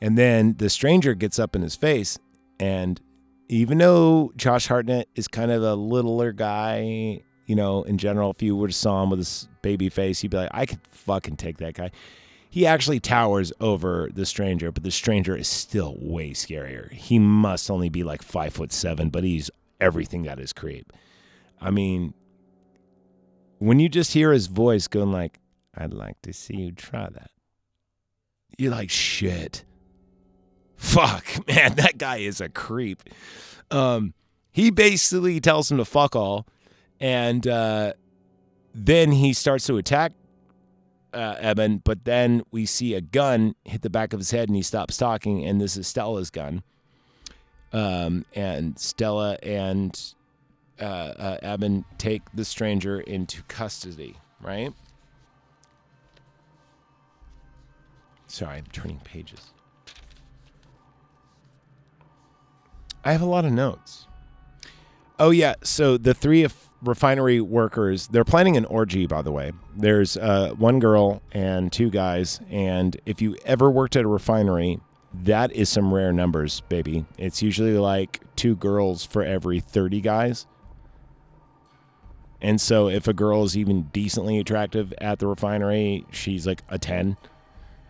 And 0.00 0.18
then 0.18 0.56
the 0.58 0.68
stranger 0.68 1.14
gets 1.14 1.38
up 1.38 1.54
in 1.54 1.62
his 1.62 1.76
face 1.76 2.18
and 2.58 3.00
even 3.48 3.78
though 3.78 4.32
Josh 4.36 4.66
Hartnett 4.66 5.08
is 5.14 5.28
kind 5.28 5.50
of 5.50 5.62
a 5.62 5.74
littler 5.74 6.32
guy, 6.32 7.20
you 7.46 7.54
know, 7.54 7.82
in 7.82 7.98
general, 7.98 8.30
if 8.30 8.40
you 8.40 8.56
were 8.56 8.68
to 8.68 8.72
saw 8.72 9.02
him 9.02 9.10
with 9.10 9.18
his 9.18 9.46
baby 9.60 9.90
face, 9.90 10.22
you'd 10.22 10.30
be 10.30 10.38
like, 10.38 10.50
I 10.52 10.64
could 10.64 10.80
fucking 10.88 11.36
take 11.36 11.58
that 11.58 11.74
guy. 11.74 11.90
He 12.52 12.66
actually 12.66 13.00
towers 13.00 13.50
over 13.60 14.10
the 14.12 14.26
stranger, 14.26 14.70
but 14.70 14.82
the 14.82 14.90
stranger 14.90 15.34
is 15.34 15.48
still 15.48 15.96
way 15.98 16.32
scarier. 16.32 16.92
He 16.92 17.18
must 17.18 17.70
only 17.70 17.88
be 17.88 18.04
like 18.04 18.20
five 18.20 18.52
foot 18.52 18.72
seven, 18.72 19.08
but 19.08 19.24
he's 19.24 19.50
everything 19.80 20.24
that 20.24 20.38
is 20.38 20.52
creep. 20.52 20.92
I 21.62 21.70
mean, 21.70 22.12
when 23.58 23.80
you 23.80 23.88
just 23.88 24.12
hear 24.12 24.32
his 24.32 24.48
voice 24.48 24.86
going 24.86 25.12
like, 25.12 25.40
I'd 25.74 25.94
like 25.94 26.20
to 26.22 26.34
see 26.34 26.56
you 26.56 26.72
try 26.72 27.08
that. 27.08 27.30
You're 28.58 28.72
like, 28.72 28.90
shit. 28.90 29.64
Fuck, 30.76 31.24
man, 31.48 31.76
that 31.76 31.96
guy 31.96 32.18
is 32.18 32.42
a 32.42 32.50
creep. 32.50 33.02
Um, 33.70 34.12
he 34.50 34.70
basically 34.70 35.40
tells 35.40 35.70
him 35.70 35.78
to 35.78 35.86
fuck 35.86 36.14
all, 36.14 36.46
and 37.00 37.46
uh, 37.46 37.94
then 38.74 39.10
he 39.10 39.32
starts 39.32 39.66
to 39.68 39.78
attack 39.78 40.12
uh, 41.12 41.36
Eben. 41.38 41.78
But 41.78 42.04
then 42.04 42.42
we 42.50 42.66
see 42.66 42.94
a 42.94 43.00
gun 43.00 43.54
hit 43.64 43.82
the 43.82 43.90
back 43.90 44.12
of 44.12 44.20
his 44.20 44.30
head, 44.30 44.48
and 44.48 44.56
he 44.56 44.62
stops 44.62 44.96
talking. 44.96 45.44
And 45.44 45.60
this 45.60 45.76
is 45.76 45.86
Stella's 45.86 46.30
gun. 46.30 46.62
Um, 47.72 48.26
and 48.34 48.78
Stella 48.78 49.38
and 49.42 49.98
uh, 50.80 50.84
uh, 50.84 51.38
Eben 51.42 51.84
take 51.98 52.22
the 52.34 52.44
stranger 52.44 53.00
into 53.00 53.42
custody. 53.44 54.16
Right. 54.40 54.72
Sorry, 58.26 58.56
I'm 58.56 58.66
turning 58.72 58.98
pages. 59.04 59.52
I 63.04 63.12
have 63.12 63.20
a 63.20 63.26
lot 63.26 63.44
of 63.44 63.52
notes. 63.52 64.06
Oh 65.18 65.30
yeah, 65.30 65.54
so 65.62 65.98
the 65.98 66.14
three 66.14 66.42
of 66.42 66.54
refinery 66.82 67.40
workers, 67.40 68.08
they're 68.08 68.24
planning 68.24 68.56
an 68.56 68.64
orgy 68.66 69.06
by 69.06 69.22
the 69.22 69.32
way. 69.32 69.52
There's 69.76 70.16
uh, 70.16 70.54
one 70.56 70.78
girl 70.78 71.22
and 71.32 71.72
two 71.72 71.90
guys 71.90 72.40
and 72.50 72.96
if 73.06 73.22
you 73.22 73.36
ever 73.44 73.70
worked 73.70 73.96
at 73.96 74.04
a 74.04 74.08
refinery, 74.08 74.80
that 75.14 75.52
is 75.52 75.68
some 75.68 75.92
rare 75.92 76.12
numbers, 76.12 76.60
baby. 76.62 77.04
It's 77.18 77.42
usually 77.42 77.76
like 77.76 78.20
two 78.36 78.56
girls 78.56 79.04
for 79.04 79.22
every 79.22 79.60
30 79.60 80.00
guys. 80.00 80.46
And 82.40 82.60
so 82.60 82.88
if 82.88 83.06
a 83.06 83.12
girl 83.12 83.44
is 83.44 83.56
even 83.56 83.84
decently 83.92 84.38
attractive 84.38 84.92
at 84.98 85.20
the 85.20 85.28
refinery, 85.28 86.04
she's 86.10 86.46
like 86.46 86.62
a 86.68 86.78
10. 86.78 87.16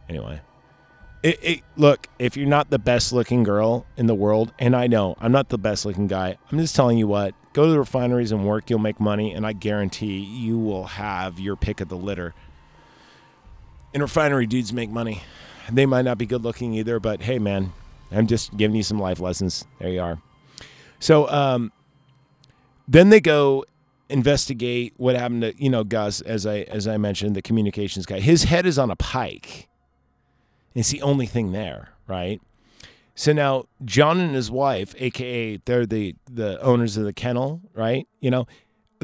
Anyway. 0.09 0.41
It, 1.23 1.39
it, 1.43 1.61
look, 1.77 2.09
if 2.19 2.37
you're 2.37 2.49
not 2.49 2.71
the 2.71 2.81
best 2.81 3.13
looking 3.13 3.45
girl 3.45 3.87
in 3.97 4.07
the 4.07 4.15
world, 4.15 4.53
and 4.59 4.75
I 4.75 4.89
know 4.89 5.15
I'm 5.21 5.33
not 5.33 5.49
the 5.49 5.59
best 5.59 5.87
looking 5.87 6.09
guy, 6.09 6.37
I'm 6.51 6.59
just 6.59 6.75
telling 6.75 6.99
you 6.99 7.07
what, 7.07 7.35
go 7.53 7.67
to 7.67 7.71
the 7.71 7.79
refineries 7.79 8.33
and 8.33 8.47
work, 8.47 8.71
you'll 8.71 8.79
make 8.79 9.01
money, 9.01 9.33
and 9.33 9.47
I 9.47 9.53
guarantee 9.53 10.19
you 10.19 10.59
will 10.59 10.85
have 10.85 11.39
your 11.39 11.57
pick 11.57 11.81
of 11.81 11.89
the 11.89 11.97
litter. 11.97 12.35
And 13.95 14.03
refinery 14.03 14.47
dudes 14.47 14.73
make 14.73 14.91
money. 14.91 15.23
They 15.71 15.87
might 15.87 16.03
not 16.03 16.19
be 16.19 16.27
good 16.27 16.43
looking 16.43 16.75
either, 16.75 16.99
but 16.99 17.23
hey, 17.23 17.39
man, 17.39 17.73
I'm 18.11 18.27
just 18.27 18.57
giving 18.57 18.77
you 18.77 18.83
some 18.83 18.99
life 18.99 19.21
lessons. 19.21 19.65
There 19.79 19.91
you 19.91 20.01
are. 20.01 20.19
So, 20.99 21.29
um, 21.29 21.73
then 22.89 23.11
they 23.11 23.21
go 23.21 23.65
investigate 24.09 24.93
what 24.97 25.17
happened 25.17 25.43
to 25.43 25.55
you 25.57 25.71
know 25.71 25.85
Gus, 25.85 26.21
as 26.21 26.47
I 26.47 26.61
as 26.63 26.87
I 26.89 26.97
mentioned, 26.97 27.37
the 27.37 27.43
communications 27.43 28.07
guy. 28.07 28.21
His 28.21 28.45
head 28.45 28.67
is 28.67 28.79
on 28.79 28.91
a 28.91 28.97
pike 28.97 29.69
it's 30.75 30.91
the 30.91 31.03
only 31.03 31.27
thing 31.27 31.53
there, 31.53 31.91
right? 32.07 32.41
So 33.15 33.33
now 33.33 33.65
John 33.85 34.21
and 34.21 34.35
his 34.35 34.51
wife, 34.51 34.95
aka 34.99 35.59
they're 35.65 35.87
the 35.87 36.15
the 36.31 36.61
owners 36.63 36.97
of 36.97 37.05
the 37.05 37.13
kennel, 37.13 37.61
right? 37.75 38.07
You 38.21 38.31
know, 38.31 38.47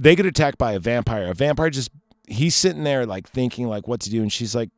they 0.01 0.17
get 0.17 0.27
attacked 0.27 0.59
by 0.59 0.73
a 0.73 0.79
vampire. 0.79 1.31
A 1.31 1.35
vampire 1.35 1.71
just 1.71 1.91
he's 2.27 2.55
sitting 2.55 2.85
there 2.85 3.07
like 3.07 3.29
thinking 3.29 3.69
like 3.69 3.87
what 3.87 4.01
to 4.01 4.11
do, 4.11 4.23
and 4.23 4.33
she's 4.33 4.55
like, 4.55 4.71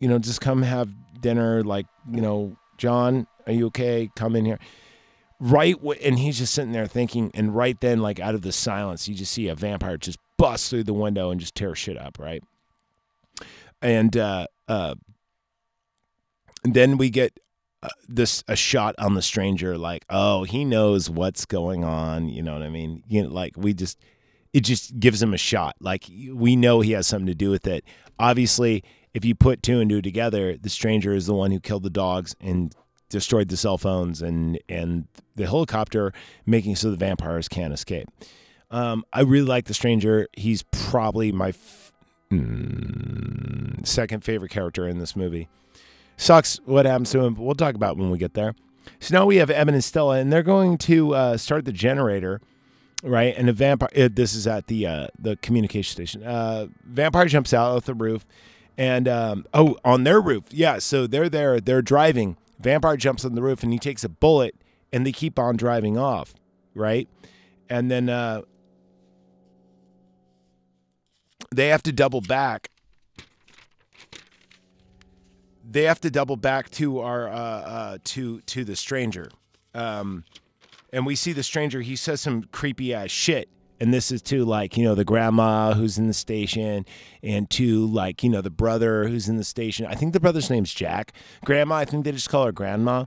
you 0.00 0.08
know, 0.08 0.18
just 0.18 0.40
come 0.40 0.62
have 0.62 0.90
dinner. 1.20 1.62
Like, 1.62 1.86
you 2.10 2.20
know, 2.20 2.56
John, 2.78 3.26
are 3.46 3.52
you 3.52 3.66
okay? 3.66 4.10
Come 4.16 4.36
in 4.36 4.44
here. 4.44 4.58
Right, 5.38 5.76
and 6.02 6.18
he's 6.18 6.38
just 6.38 6.54
sitting 6.54 6.72
there 6.72 6.86
thinking, 6.86 7.30
and 7.34 7.54
right 7.54 7.78
then, 7.82 8.00
like 8.00 8.18
out 8.18 8.34
of 8.34 8.40
the 8.40 8.52
silence, 8.52 9.06
you 9.06 9.14
just 9.14 9.32
see 9.32 9.48
a 9.48 9.54
vampire 9.54 9.98
just 9.98 10.18
bust 10.38 10.70
through 10.70 10.84
the 10.84 10.94
window 10.94 11.30
and 11.30 11.38
just 11.38 11.54
tear 11.54 11.74
shit 11.74 11.98
up, 11.98 12.18
right? 12.18 12.42
And 13.82 14.16
uh, 14.16 14.46
uh, 14.66 14.94
and 16.64 16.72
then 16.72 16.96
we 16.96 17.10
get 17.10 17.38
this 18.08 18.42
a 18.48 18.56
shot 18.56 18.94
on 18.98 19.14
the 19.14 19.22
stranger 19.22 19.76
like 19.76 20.04
oh 20.10 20.44
he 20.44 20.64
knows 20.64 21.08
what's 21.10 21.44
going 21.44 21.84
on 21.84 22.28
you 22.28 22.42
know 22.42 22.52
what 22.52 22.62
i 22.62 22.68
mean? 22.68 23.02
You 23.08 23.24
know 23.24 23.28
like 23.28 23.54
we 23.56 23.74
just 23.74 23.98
it 24.52 24.60
just 24.60 24.98
gives 24.98 25.22
him 25.22 25.34
a 25.34 25.38
shot. 25.38 25.76
Like 25.80 26.04
we 26.32 26.56
know 26.56 26.80
he 26.80 26.92
has 26.92 27.06
something 27.06 27.26
to 27.26 27.34
do 27.34 27.50
with 27.50 27.66
it. 27.66 27.84
Obviously 28.18 28.82
if 29.12 29.24
you 29.24 29.34
put 29.34 29.62
two 29.62 29.80
and 29.80 29.90
two 29.90 30.02
together 30.02 30.56
the 30.56 30.70
stranger 30.70 31.12
is 31.12 31.26
the 31.26 31.34
one 31.34 31.50
who 31.50 31.60
killed 31.60 31.82
the 31.82 31.90
dogs 31.90 32.34
and 32.40 32.74
destroyed 33.08 33.48
the 33.48 33.56
cell 33.56 33.78
phones 33.78 34.22
and 34.22 34.58
and 34.68 35.06
the 35.34 35.46
helicopter 35.46 36.12
making 36.44 36.76
so 36.76 36.90
the 36.90 36.96
vampires 36.96 37.48
can't 37.48 37.72
escape. 37.72 38.08
Um, 38.70 39.04
i 39.12 39.20
really 39.20 39.46
like 39.46 39.66
the 39.66 39.74
stranger. 39.74 40.26
He's 40.36 40.64
probably 40.72 41.30
my 41.30 41.50
f- 41.50 41.92
mm, 42.32 43.86
second 43.86 44.24
favorite 44.24 44.50
character 44.50 44.88
in 44.88 44.98
this 44.98 45.14
movie 45.14 45.48
Sucks 46.16 46.60
what 46.64 46.86
happens 46.86 47.10
to 47.10 47.20
him, 47.20 47.34
but 47.34 47.42
we'll 47.42 47.54
talk 47.54 47.74
about 47.74 47.96
when 47.96 48.10
we 48.10 48.18
get 48.18 48.34
there. 48.34 48.54
So 49.00 49.14
now 49.14 49.26
we 49.26 49.36
have 49.36 49.50
Evan 49.50 49.74
and 49.74 49.84
Stella, 49.84 50.18
and 50.18 50.32
they're 50.32 50.42
going 50.42 50.78
to 50.78 51.14
uh, 51.14 51.36
start 51.36 51.64
the 51.64 51.72
generator, 51.72 52.40
right? 53.02 53.34
And 53.36 53.48
a 53.48 53.52
vampire. 53.52 53.90
Uh, 53.94 54.08
this 54.12 54.34
is 54.34 54.46
at 54.46 54.68
the 54.68 54.86
uh, 54.86 55.06
the 55.18 55.36
communication 55.36 55.92
station. 55.92 56.22
Uh, 56.22 56.68
vampire 56.84 57.26
jumps 57.26 57.52
out 57.52 57.76
of 57.76 57.84
the 57.84 57.94
roof, 57.94 58.26
and 58.78 59.06
um, 59.08 59.46
oh, 59.52 59.76
on 59.84 60.04
their 60.04 60.20
roof, 60.20 60.44
yeah. 60.50 60.78
So 60.78 61.06
they're 61.06 61.28
there. 61.28 61.60
They're 61.60 61.82
driving. 61.82 62.36
Vampire 62.58 62.96
jumps 62.96 63.24
on 63.24 63.34
the 63.34 63.42
roof, 63.42 63.62
and 63.62 63.72
he 63.72 63.78
takes 63.78 64.02
a 64.02 64.08
bullet, 64.08 64.54
and 64.92 65.06
they 65.06 65.12
keep 65.12 65.38
on 65.38 65.56
driving 65.56 65.98
off, 65.98 66.34
right? 66.74 67.08
And 67.68 67.90
then 67.90 68.08
uh, 68.08 68.42
they 71.54 71.68
have 71.68 71.82
to 71.82 71.92
double 71.92 72.22
back 72.22 72.70
they 75.68 75.82
have 75.82 76.00
to 76.00 76.10
double 76.10 76.36
back 76.36 76.70
to 76.70 77.00
our 77.00 77.28
uh, 77.28 77.32
uh, 77.32 77.98
to 78.04 78.40
to 78.42 78.64
the 78.64 78.76
stranger, 78.76 79.30
um, 79.74 80.24
and 80.92 81.04
we 81.04 81.14
see 81.14 81.32
the 81.32 81.42
stranger. 81.42 81.80
He 81.80 81.96
says 81.96 82.20
some 82.20 82.44
creepy 82.44 82.94
ass 82.94 83.10
shit, 83.10 83.48
and 83.80 83.92
this 83.92 84.10
is 84.10 84.22
to 84.22 84.44
like 84.44 84.76
you 84.76 84.84
know 84.84 84.94
the 84.94 85.04
grandma 85.04 85.74
who's 85.74 85.98
in 85.98 86.06
the 86.06 86.14
station, 86.14 86.86
and 87.22 87.50
to 87.50 87.86
like 87.86 88.22
you 88.22 88.30
know 88.30 88.40
the 88.40 88.50
brother 88.50 89.08
who's 89.08 89.28
in 89.28 89.36
the 89.36 89.44
station. 89.44 89.86
I 89.86 89.94
think 89.94 90.12
the 90.12 90.20
brother's 90.20 90.50
name's 90.50 90.72
Jack. 90.72 91.12
Grandma, 91.44 91.76
I 91.76 91.84
think 91.84 92.04
they 92.04 92.12
just 92.12 92.30
call 92.30 92.46
her 92.46 92.52
grandma. 92.52 93.06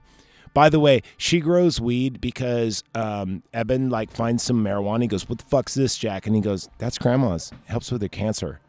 By 0.52 0.68
the 0.68 0.80
way, 0.80 1.02
she 1.16 1.38
grows 1.38 1.80
weed 1.80 2.20
because 2.20 2.82
um, 2.94 3.44
Eben 3.54 3.88
like 3.88 4.10
finds 4.10 4.42
some 4.42 4.64
marijuana. 4.64 5.02
He 5.02 5.08
goes, 5.08 5.28
"What 5.28 5.38
the 5.38 5.44
fuck's 5.44 5.74
this, 5.74 5.96
Jack?" 5.96 6.26
And 6.26 6.34
he 6.34 6.42
goes, 6.42 6.68
"That's 6.78 6.98
grandma's. 6.98 7.52
It 7.52 7.70
helps 7.70 7.90
with 7.90 8.02
her 8.02 8.08
cancer." 8.08 8.60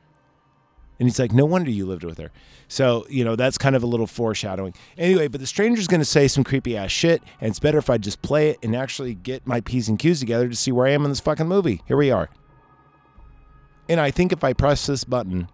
And 1.01 1.09
he's 1.09 1.17
like, 1.17 1.31
no 1.33 1.45
wonder 1.45 1.71
you 1.71 1.87
lived 1.87 2.03
with 2.03 2.19
her. 2.19 2.29
So, 2.67 3.07
you 3.09 3.25
know, 3.25 3.35
that's 3.35 3.57
kind 3.57 3.75
of 3.75 3.81
a 3.81 3.87
little 3.87 4.05
foreshadowing. 4.05 4.75
Anyway, 4.99 5.29
but 5.29 5.41
the 5.41 5.47
stranger's 5.47 5.87
going 5.87 5.99
to 5.99 6.05
say 6.05 6.27
some 6.27 6.43
creepy 6.43 6.77
ass 6.77 6.91
shit, 6.91 7.23
and 7.41 7.49
it's 7.49 7.59
better 7.59 7.79
if 7.79 7.89
I 7.89 7.97
just 7.97 8.21
play 8.21 8.51
it 8.51 8.59
and 8.61 8.75
actually 8.75 9.15
get 9.15 9.47
my 9.47 9.61
P's 9.61 9.89
and 9.89 9.97
Q's 9.97 10.19
together 10.19 10.47
to 10.47 10.55
see 10.55 10.71
where 10.71 10.85
I 10.85 10.91
am 10.91 11.03
in 11.03 11.09
this 11.09 11.19
fucking 11.19 11.47
movie. 11.47 11.81
Here 11.87 11.97
we 11.97 12.11
are. 12.11 12.29
And 13.89 13.99
I 13.99 14.11
think 14.11 14.31
if 14.31 14.43
I 14.43 14.53
press 14.53 14.85
this 14.85 15.03
button. 15.03 15.47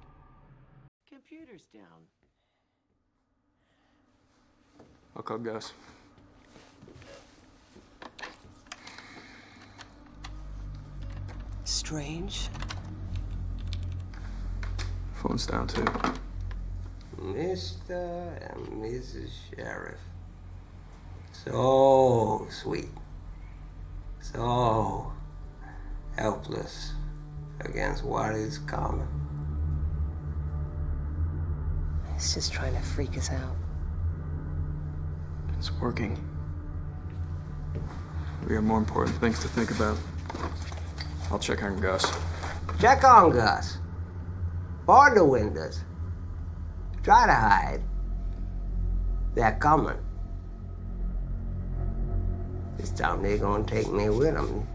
Computer's 1.10 1.64
down. 1.74 1.84
I'll 5.16 5.24
call 5.24 5.38
Gus. 5.38 5.72
Strange. 11.64 12.50
Phone's 15.22 15.48
down 15.48 15.68
too. 15.68 15.86
Mr. 17.20 18.54
and 18.54 18.68
Mrs. 18.82 19.30
Sheriff. 19.50 20.00
So 21.32 22.48
sweet. 22.52 22.90
So 24.22 25.12
helpless 26.18 26.94
against 27.62 28.04
what 28.04 28.36
is 28.36 28.60
coming. 28.60 29.08
He's 32.14 32.34
just 32.34 32.54
trying 32.54 32.76
to 32.76 32.82
freak 32.82 33.18
us 33.18 33.32
out. 33.32 33.56
It's 35.58 35.72
working. 35.74 36.18
We 38.48 38.56
have 38.56 38.64
more 38.64 38.78
important 38.78 39.18
things 39.18 39.40
to 39.40 39.48
think 39.48 39.72
about. 39.72 39.98
I'll 41.32 41.40
check 41.40 41.64
on 41.64 41.80
Gus. 41.80 42.06
Check 42.80 43.04
on 43.04 43.32
Gus. 43.32 43.80
Bar 44.88 45.14
the 45.16 45.26
windows. 45.26 45.84
Try 47.04 47.26
to 47.26 47.34
hide. 47.34 47.82
They're 49.36 49.58
coming. 49.60 49.98
This 52.78 52.92
time 52.92 53.22
they're 53.22 53.38
gonna 53.38 53.66
take 53.66 53.92
me 53.92 54.10
with 54.10 54.34
them. 54.34 54.66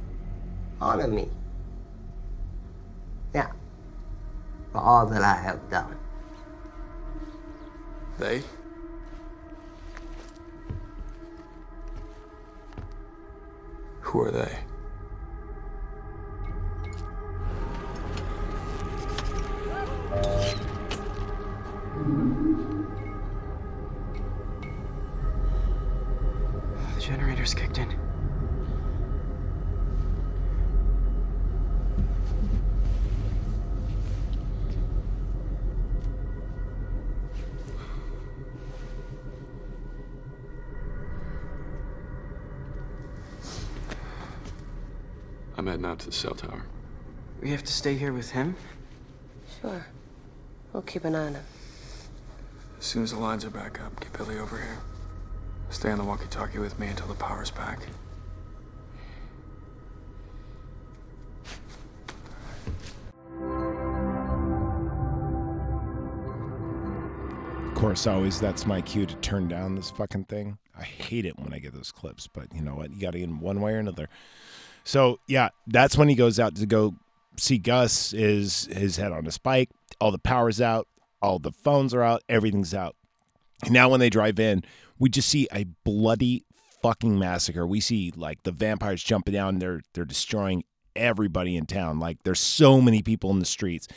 Honor 0.83 1.09
me. 1.09 1.31
Yeah. 3.35 3.53
For 4.73 4.83
all 4.83 5.07
that 5.07 5.23
I 5.23 5.35
have 5.35 5.71
done. 5.71 5.97
They? 8.19 8.43
Who 14.03 14.21
are 14.21 14.31
they? 14.31 14.59
The 27.43 27.49
kicked 27.57 27.79
in. 27.79 27.91
I'm 45.57 45.67
heading 45.67 45.85
out 45.85 45.99
to 45.99 46.07
the 46.07 46.13
cell 46.13 46.35
tower. 46.35 46.63
We 47.41 47.51
have 47.51 47.65
to 47.65 47.73
stay 47.73 47.97
here 47.97 48.13
with 48.13 48.31
him? 48.31 48.55
Sure. 49.61 49.85
We'll 50.73 50.85
keep 50.85 51.05
an 51.05 51.17
eye 51.17 51.27
on 51.27 51.35
him. 51.35 51.45
As 52.79 52.85
soon 52.85 53.03
as 53.03 53.11
the 53.11 53.19
lines 53.19 53.45
are 53.45 53.51
back 53.51 53.81
up, 53.81 53.99
get 53.99 54.13
Billy 54.13 54.39
over 54.39 54.59
here. 54.59 54.79
Stay 55.73 55.91
on 55.91 55.99
the 55.99 56.05
walkie-talkie 56.05 56.59
with 56.59 56.79
me 56.79 56.87
until 56.87 57.09
the 57.09 57.15
power's 57.15 57.51
back. 57.51 57.81
Of 67.67 67.75
course, 67.75 68.07
always 68.07 68.39
that's 68.39 68.65
my 68.65 68.81
cue 68.81 69.07
to 69.07 69.15
turn 69.17 69.49
down 69.49 69.75
this 69.75 69.91
fucking 69.91 70.27
thing. 70.27 70.57
I 70.79 70.85
hate 70.85 71.25
it 71.25 71.37
when 71.37 71.53
I 71.53 71.59
get 71.59 71.73
those 71.73 71.91
clips, 71.91 72.29
but 72.29 72.55
you 72.55 72.63
know 72.63 72.77
what? 72.77 72.93
You 72.93 73.01
got 73.01 73.15
to 73.15 73.19
in 73.21 73.41
one 73.41 73.61
way 73.61 73.73
or 73.73 73.79
another. 73.79 74.09
So 74.85 75.19
yeah, 75.27 75.49
that's 75.67 75.99
when 75.99 76.09
he 76.09 76.15
goes 76.15 76.39
out 76.39 76.55
to 76.57 76.67
go 76.67 76.95
see 77.37 77.59
Gus. 77.59 78.13
Is 78.13 78.67
his 78.67 78.99
head 78.99 79.11
on 79.11 79.27
a 79.27 79.33
spike? 79.33 79.71
All 80.01 80.13
the 80.13 80.19
power's 80.19 80.61
out. 80.61 80.87
All 81.21 81.41
the 81.41 81.51
phones 81.51 81.93
are 81.93 82.03
out. 82.03 82.23
Everything's 82.29 82.73
out. 82.73 82.95
And 83.65 83.73
now 83.73 83.89
when 83.89 84.01
they 84.01 84.11
drive 84.11 84.39
in, 84.39 84.65
we 85.03 85.09
just 85.09 85.29
see 85.29 85.49
a 85.53 85.65
bloody 85.83 86.45
fucking 86.81 87.19
massacre. 87.19 87.67
We 87.67 87.81
see 87.81 88.13
like 88.15 88.45
the 88.45 88.53
vampires 88.53 89.03
jumping 89.03 89.35
down. 89.35 89.59
They're 89.59 89.81
they're 89.95 90.05
destroying 90.05 90.63
everybody 90.95 91.57
in 91.57 91.67
town. 91.67 91.99
Like 91.99 92.19
there's 92.23 92.39
so 92.39 92.81
many 92.81 93.03
people 93.03 93.33
in 93.33 93.41
the 93.41 93.45
streets. 93.45 93.89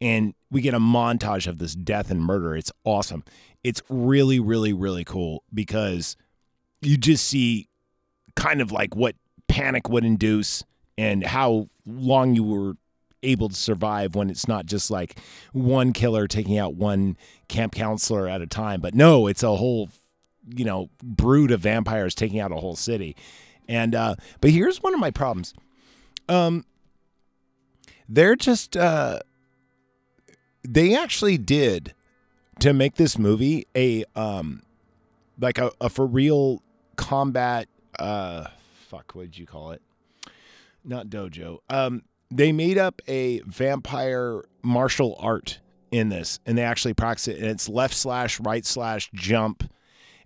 And 0.00 0.32
we 0.50 0.62
get 0.62 0.72
a 0.72 0.78
montage 0.78 1.46
of 1.46 1.58
this 1.58 1.74
death 1.74 2.10
and 2.10 2.22
murder. 2.22 2.56
It's 2.56 2.72
awesome. 2.84 3.22
It's 3.64 3.82
really, 3.90 4.40
really, 4.40 4.72
really 4.72 5.04
cool 5.04 5.42
because 5.52 6.16
you 6.80 6.96
just 6.96 7.26
see 7.26 7.68
kind 8.34 8.62
of 8.62 8.72
like 8.72 8.96
what 8.96 9.14
panic 9.48 9.90
would 9.90 10.06
induce 10.06 10.64
and 10.96 11.22
how 11.22 11.68
long 11.84 12.34
you 12.34 12.44
were 12.44 12.74
able 13.22 13.50
to 13.50 13.54
survive 13.54 14.14
when 14.14 14.30
it's 14.30 14.48
not 14.48 14.64
just 14.64 14.90
like 14.90 15.18
one 15.52 15.92
killer 15.92 16.26
taking 16.26 16.56
out 16.56 16.74
one 16.74 17.18
camp 17.48 17.74
counselor 17.74 18.28
at 18.28 18.40
a 18.40 18.46
time 18.46 18.80
but 18.80 18.94
no 18.94 19.26
it's 19.26 19.42
a 19.42 19.56
whole 19.56 19.88
you 20.54 20.64
know 20.64 20.88
brood 21.02 21.50
of 21.50 21.60
vampires 21.60 22.14
taking 22.14 22.40
out 22.40 22.52
a 22.52 22.56
whole 22.56 22.76
city. 22.76 23.16
And 23.68 23.94
uh 23.94 24.16
but 24.40 24.50
here's 24.50 24.82
one 24.82 24.94
of 24.94 25.00
my 25.00 25.10
problems. 25.10 25.54
Um 26.28 26.64
they're 28.08 28.36
just 28.36 28.76
uh 28.76 29.20
they 30.62 30.96
actually 30.96 31.38
did 31.38 31.94
to 32.60 32.72
make 32.72 32.96
this 32.96 33.18
movie 33.18 33.66
a 33.76 34.04
um 34.14 34.62
like 35.38 35.58
a, 35.58 35.70
a 35.80 35.88
for 35.88 36.06
real 36.06 36.62
combat 36.96 37.68
uh 37.98 38.46
fuck 38.88 39.14
what 39.14 39.22
did 39.22 39.38
you 39.38 39.46
call 39.46 39.72
it? 39.72 39.82
Not 40.84 41.08
dojo. 41.08 41.58
Um 41.68 42.02
they 42.30 42.52
made 42.52 42.78
up 42.78 43.02
a 43.06 43.40
vampire 43.40 44.44
martial 44.62 45.16
art 45.20 45.60
in 45.92 46.08
this 46.08 46.40
and 46.44 46.58
they 46.58 46.62
actually 46.62 46.94
practice 46.94 47.28
it 47.28 47.38
and 47.38 47.46
it's 47.46 47.68
left 47.68 47.94
slash 47.94 48.40
right 48.40 48.66
slash 48.66 49.10
jump 49.14 49.70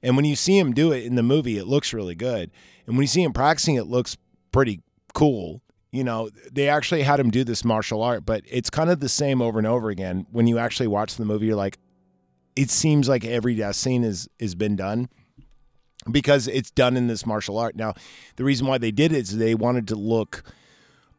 and 0.02 0.16
when 0.16 0.24
you 0.24 0.36
see 0.36 0.58
him 0.58 0.72
do 0.72 0.92
it 0.92 1.04
in 1.04 1.14
the 1.14 1.22
movie 1.22 1.58
it 1.58 1.66
looks 1.66 1.92
really 1.92 2.14
good 2.14 2.50
and 2.86 2.96
when 2.96 3.02
you 3.02 3.08
see 3.08 3.22
him 3.22 3.32
practicing 3.32 3.74
it 3.74 3.86
looks 3.86 4.16
pretty 4.52 4.80
cool 5.14 5.62
you 5.92 6.04
know 6.04 6.30
they 6.52 6.68
actually 6.68 7.02
had 7.02 7.18
him 7.18 7.30
do 7.30 7.44
this 7.44 7.64
martial 7.64 8.02
art 8.02 8.24
but 8.24 8.42
it's 8.46 8.70
kind 8.70 8.90
of 8.90 9.00
the 9.00 9.08
same 9.08 9.42
over 9.42 9.58
and 9.58 9.66
over 9.66 9.90
again 9.90 10.26
when 10.30 10.46
you 10.46 10.58
actually 10.58 10.86
watch 10.86 11.16
the 11.16 11.24
movie 11.24 11.46
you're 11.46 11.56
like 11.56 11.78
it 12.56 12.70
seems 12.70 13.08
like 13.08 13.24
every 13.24 13.54
death 13.54 13.76
scene 13.76 14.04
is 14.04 14.28
is 14.38 14.54
been 14.54 14.76
done 14.76 15.08
because 16.10 16.48
it's 16.48 16.70
done 16.70 16.96
in 16.96 17.06
this 17.06 17.26
martial 17.26 17.58
art. 17.58 17.76
Now, 17.76 17.94
the 18.36 18.44
reason 18.44 18.66
why 18.66 18.78
they 18.78 18.90
did 18.90 19.12
it 19.12 19.18
is 19.18 19.36
they 19.36 19.54
wanted 19.54 19.88
to 19.88 19.96
look 19.96 20.42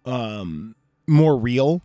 um, 0.06 0.76
more 1.08 1.38
real. 1.38 1.82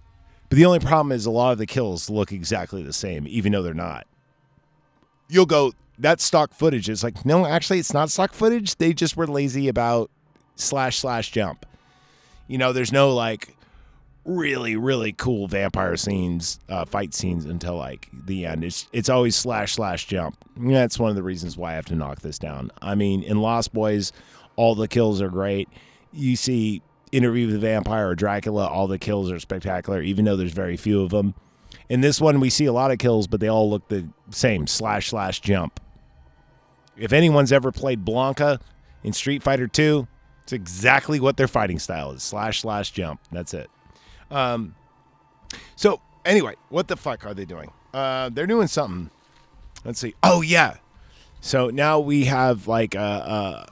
But 0.48 0.56
the 0.56 0.66
only 0.66 0.78
problem 0.78 1.12
is 1.12 1.26
a 1.26 1.30
lot 1.30 1.52
of 1.52 1.58
the 1.58 1.66
kills 1.66 2.08
look 2.08 2.32
exactly 2.32 2.82
the 2.82 2.92
same, 2.92 3.26
even 3.28 3.52
though 3.52 3.62
they're 3.62 3.74
not. 3.74 4.06
You'll 5.28 5.46
go, 5.46 5.72
that's 5.98 6.24
stock 6.24 6.52
footage. 6.52 6.88
It's 6.88 7.02
like, 7.02 7.24
no, 7.24 7.46
actually, 7.46 7.78
it's 7.78 7.94
not 7.94 8.10
stock 8.10 8.32
footage. 8.32 8.76
They 8.76 8.92
just 8.92 9.16
were 9.16 9.26
lazy 9.26 9.68
about 9.68 10.10
slash 10.56 10.98
slash 10.98 11.30
jump. 11.30 11.66
You 12.48 12.58
know, 12.58 12.72
there's 12.72 12.92
no 12.92 13.14
like 13.14 13.56
really 14.24 14.74
really 14.74 15.12
cool 15.12 15.46
vampire 15.46 15.96
scenes, 15.96 16.58
uh, 16.68 16.84
fight 16.84 17.14
scenes 17.14 17.44
until 17.44 17.76
like 17.76 18.08
the 18.12 18.46
end. 18.46 18.64
It's 18.64 18.88
it's 18.92 19.08
always 19.08 19.36
slash 19.36 19.74
slash 19.74 20.06
jump. 20.06 20.36
That's 20.56 20.98
one 20.98 21.10
of 21.10 21.16
the 21.16 21.22
reasons 21.22 21.56
why 21.56 21.72
I 21.72 21.74
have 21.74 21.86
to 21.86 21.96
knock 21.96 22.20
this 22.20 22.38
down. 22.38 22.70
I 22.82 22.94
mean, 22.94 23.22
in 23.22 23.40
Lost 23.40 23.72
Boys, 23.72 24.12
all 24.56 24.74
the 24.74 24.88
kills 24.88 25.22
are 25.22 25.28
great. 25.28 25.68
You 26.12 26.36
see 26.36 26.82
Interview 27.12 27.46
with 27.46 27.54
the 27.54 27.60
Vampire 27.60 28.08
or 28.08 28.14
Dracula, 28.14 28.66
all 28.66 28.88
the 28.88 28.98
kills 28.98 29.30
are 29.30 29.38
spectacular, 29.38 30.02
even 30.02 30.24
though 30.24 30.36
there's 30.36 30.52
very 30.52 30.76
few 30.76 31.02
of 31.02 31.10
them. 31.10 31.34
In 31.88 32.00
this 32.00 32.20
one, 32.20 32.40
we 32.40 32.50
see 32.50 32.64
a 32.64 32.72
lot 32.72 32.90
of 32.90 32.98
kills, 32.98 33.26
but 33.26 33.38
they 33.38 33.48
all 33.48 33.70
look 33.70 33.88
the 33.88 34.08
same 34.30 34.66
slash 34.66 35.10
slash 35.10 35.40
jump. 35.40 35.80
If 36.98 37.12
anyone's 37.12 37.52
ever 37.52 37.72
played 37.72 38.04
Blanka 38.04 38.60
in 39.02 39.12
Street 39.12 39.42
Fighter 39.42 39.66
2, 39.66 40.06
it's 40.42 40.52
exactly 40.52 41.20
what 41.20 41.36
their 41.36 41.48
fighting 41.48 41.78
style 41.78 42.12
is 42.12 42.22
slash 42.22 42.60
slash 42.60 42.90
jump. 42.92 43.20
That's 43.32 43.52
it. 43.52 43.68
Um, 44.30 44.74
so 45.74 46.00
anyway, 46.24 46.54
what 46.68 46.88
the 46.88 46.96
fuck 46.96 47.26
are 47.26 47.34
they 47.34 47.44
doing? 47.44 47.72
Uh, 47.92 48.30
they're 48.30 48.46
doing 48.46 48.68
something. 48.68 49.10
Let's 49.84 50.00
see. 50.00 50.14
Oh 50.22 50.42
yeah. 50.42 50.76
So 51.40 51.68
now 51.70 52.00
we 52.00 52.24
have 52.24 52.66
like 52.66 52.94
a, 52.94 53.68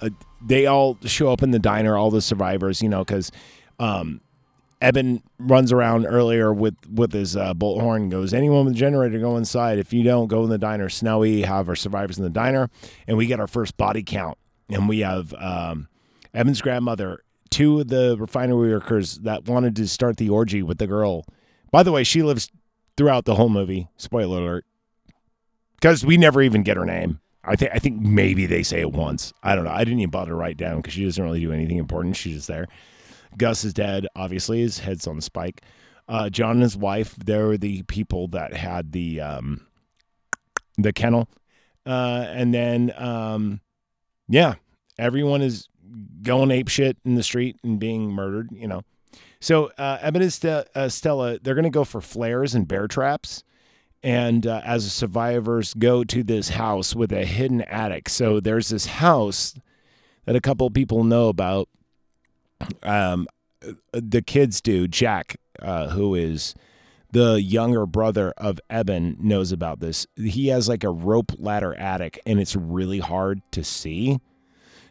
a, 0.00 0.06
a 0.06 0.10
they 0.44 0.66
all 0.66 0.98
show 1.04 1.32
up 1.32 1.42
in 1.42 1.50
the 1.50 1.58
diner, 1.58 1.96
all 1.96 2.10
the 2.10 2.20
survivors, 2.20 2.82
you 2.82 2.88
know, 2.88 3.04
because 3.04 3.32
um, 3.78 4.20
Eben 4.80 5.22
runs 5.38 5.72
around 5.72 6.06
earlier 6.06 6.52
with 6.52 6.74
with 6.90 7.12
his 7.12 7.36
uh, 7.36 7.54
bolt 7.54 7.80
horn. 7.80 8.08
Goes 8.08 8.34
anyone 8.34 8.66
with 8.66 8.74
a 8.74 8.76
generator 8.76 9.18
go 9.18 9.36
inside. 9.36 9.78
If 9.78 9.92
you 9.92 10.02
don't 10.02 10.26
go 10.26 10.44
in 10.44 10.50
the 10.50 10.58
diner, 10.58 10.88
Snowy 10.88 11.42
have 11.42 11.68
our 11.68 11.76
survivors 11.76 12.18
in 12.18 12.24
the 12.24 12.30
diner, 12.30 12.68
and 13.06 13.16
we 13.16 13.26
get 13.26 13.40
our 13.40 13.46
first 13.46 13.76
body 13.76 14.02
count, 14.02 14.36
and 14.68 14.88
we 14.88 15.00
have 15.00 15.32
um, 15.34 15.88
Eben's 16.34 16.60
grandmother, 16.60 17.22
two 17.50 17.80
of 17.80 17.88
the 17.88 18.16
refinery 18.18 18.72
workers 18.72 19.18
that 19.20 19.46
wanted 19.46 19.76
to 19.76 19.88
start 19.88 20.16
the 20.16 20.28
orgy 20.28 20.62
with 20.62 20.78
the 20.78 20.86
girl. 20.86 21.24
By 21.70 21.82
the 21.82 21.92
way, 21.92 22.04
she 22.04 22.22
lives 22.22 22.50
throughout 22.96 23.24
the 23.24 23.36
whole 23.36 23.48
movie. 23.48 23.88
Spoiler 23.96 24.38
alert. 24.38 24.66
Because 25.76 26.04
we 26.04 26.16
never 26.16 26.42
even 26.42 26.62
get 26.62 26.76
her 26.76 26.86
name. 26.86 27.20
I 27.44 27.56
think 27.56 27.70
I 27.74 27.78
think 27.78 28.00
maybe 28.00 28.46
they 28.46 28.62
say 28.62 28.80
it 28.80 28.92
once. 28.92 29.32
I 29.42 29.54
don't 29.54 29.64
know. 29.64 29.70
I 29.70 29.84
didn't 29.84 30.00
even 30.00 30.10
bother 30.10 30.30
to 30.30 30.34
write 30.36 30.56
down 30.56 30.76
because 30.76 30.94
she 30.94 31.04
doesn't 31.04 31.22
really 31.22 31.40
do 31.40 31.52
anything 31.52 31.76
important. 31.76 32.16
She's 32.16 32.36
just 32.36 32.48
there. 32.48 32.68
Gus 33.36 33.64
is 33.64 33.72
dead. 33.72 34.06
Obviously, 34.16 34.60
his 34.60 34.80
head's 34.80 35.06
on 35.06 35.16
the 35.16 35.22
spike. 35.22 35.62
Uh, 36.08 36.28
John 36.28 36.52
and 36.52 36.62
his 36.62 36.76
wife. 36.76 37.14
They're 37.16 37.56
the 37.56 37.82
people 37.84 38.28
that 38.28 38.54
had 38.54 38.92
the 38.92 39.20
um, 39.20 39.66
the 40.76 40.92
kennel, 40.92 41.28
uh, 41.86 42.26
and 42.28 42.52
then 42.52 42.92
um, 42.96 43.60
yeah, 44.28 44.54
everyone 44.98 45.42
is 45.42 45.68
going 46.22 46.50
ape 46.50 46.68
shit 46.68 46.98
in 47.04 47.14
the 47.14 47.22
street 47.22 47.56
and 47.62 47.78
being 47.78 48.10
murdered. 48.10 48.50
You 48.52 48.68
know, 48.68 48.82
so 49.40 49.72
uh, 49.78 49.98
Eben 50.02 50.22
and 50.22 50.64
uh, 50.74 50.88
Stella 50.88 51.38
they're 51.38 51.54
going 51.54 51.64
to 51.64 51.70
go 51.70 51.84
for 51.84 52.00
flares 52.00 52.54
and 52.54 52.68
bear 52.68 52.86
traps 52.86 53.42
and 54.04 54.46
uh, 54.46 54.60
as 54.64 54.92
survivors 54.92 55.72
go 55.72 56.04
to 56.04 56.22
this 56.22 56.50
house 56.50 56.94
with 56.94 57.10
a 57.10 57.24
hidden 57.24 57.62
attic. 57.62 58.10
So 58.10 58.38
there's 58.38 58.68
this 58.68 58.84
house 58.86 59.54
that 60.26 60.36
a 60.36 60.40
couple 60.40 60.68
people 60.70 61.02
know 61.04 61.28
about. 61.28 61.68
Um, 62.82 63.26
the 63.92 64.22
kids 64.22 64.60
do. 64.60 64.86
Jack, 64.88 65.36
uh, 65.60 65.88
who 65.90 66.14
is 66.14 66.54
the 67.10 67.40
younger 67.40 67.86
brother 67.86 68.32
of 68.36 68.60
Eben, 68.68 69.16
knows 69.20 69.52
about 69.52 69.80
this. 69.80 70.06
He 70.16 70.48
has 70.48 70.68
like 70.68 70.84
a 70.84 70.90
rope 70.90 71.32
ladder 71.38 71.74
attic, 71.74 72.20
and 72.26 72.40
it's 72.40 72.56
really 72.56 72.98
hard 73.00 73.40
to 73.52 73.64
see. 73.64 74.20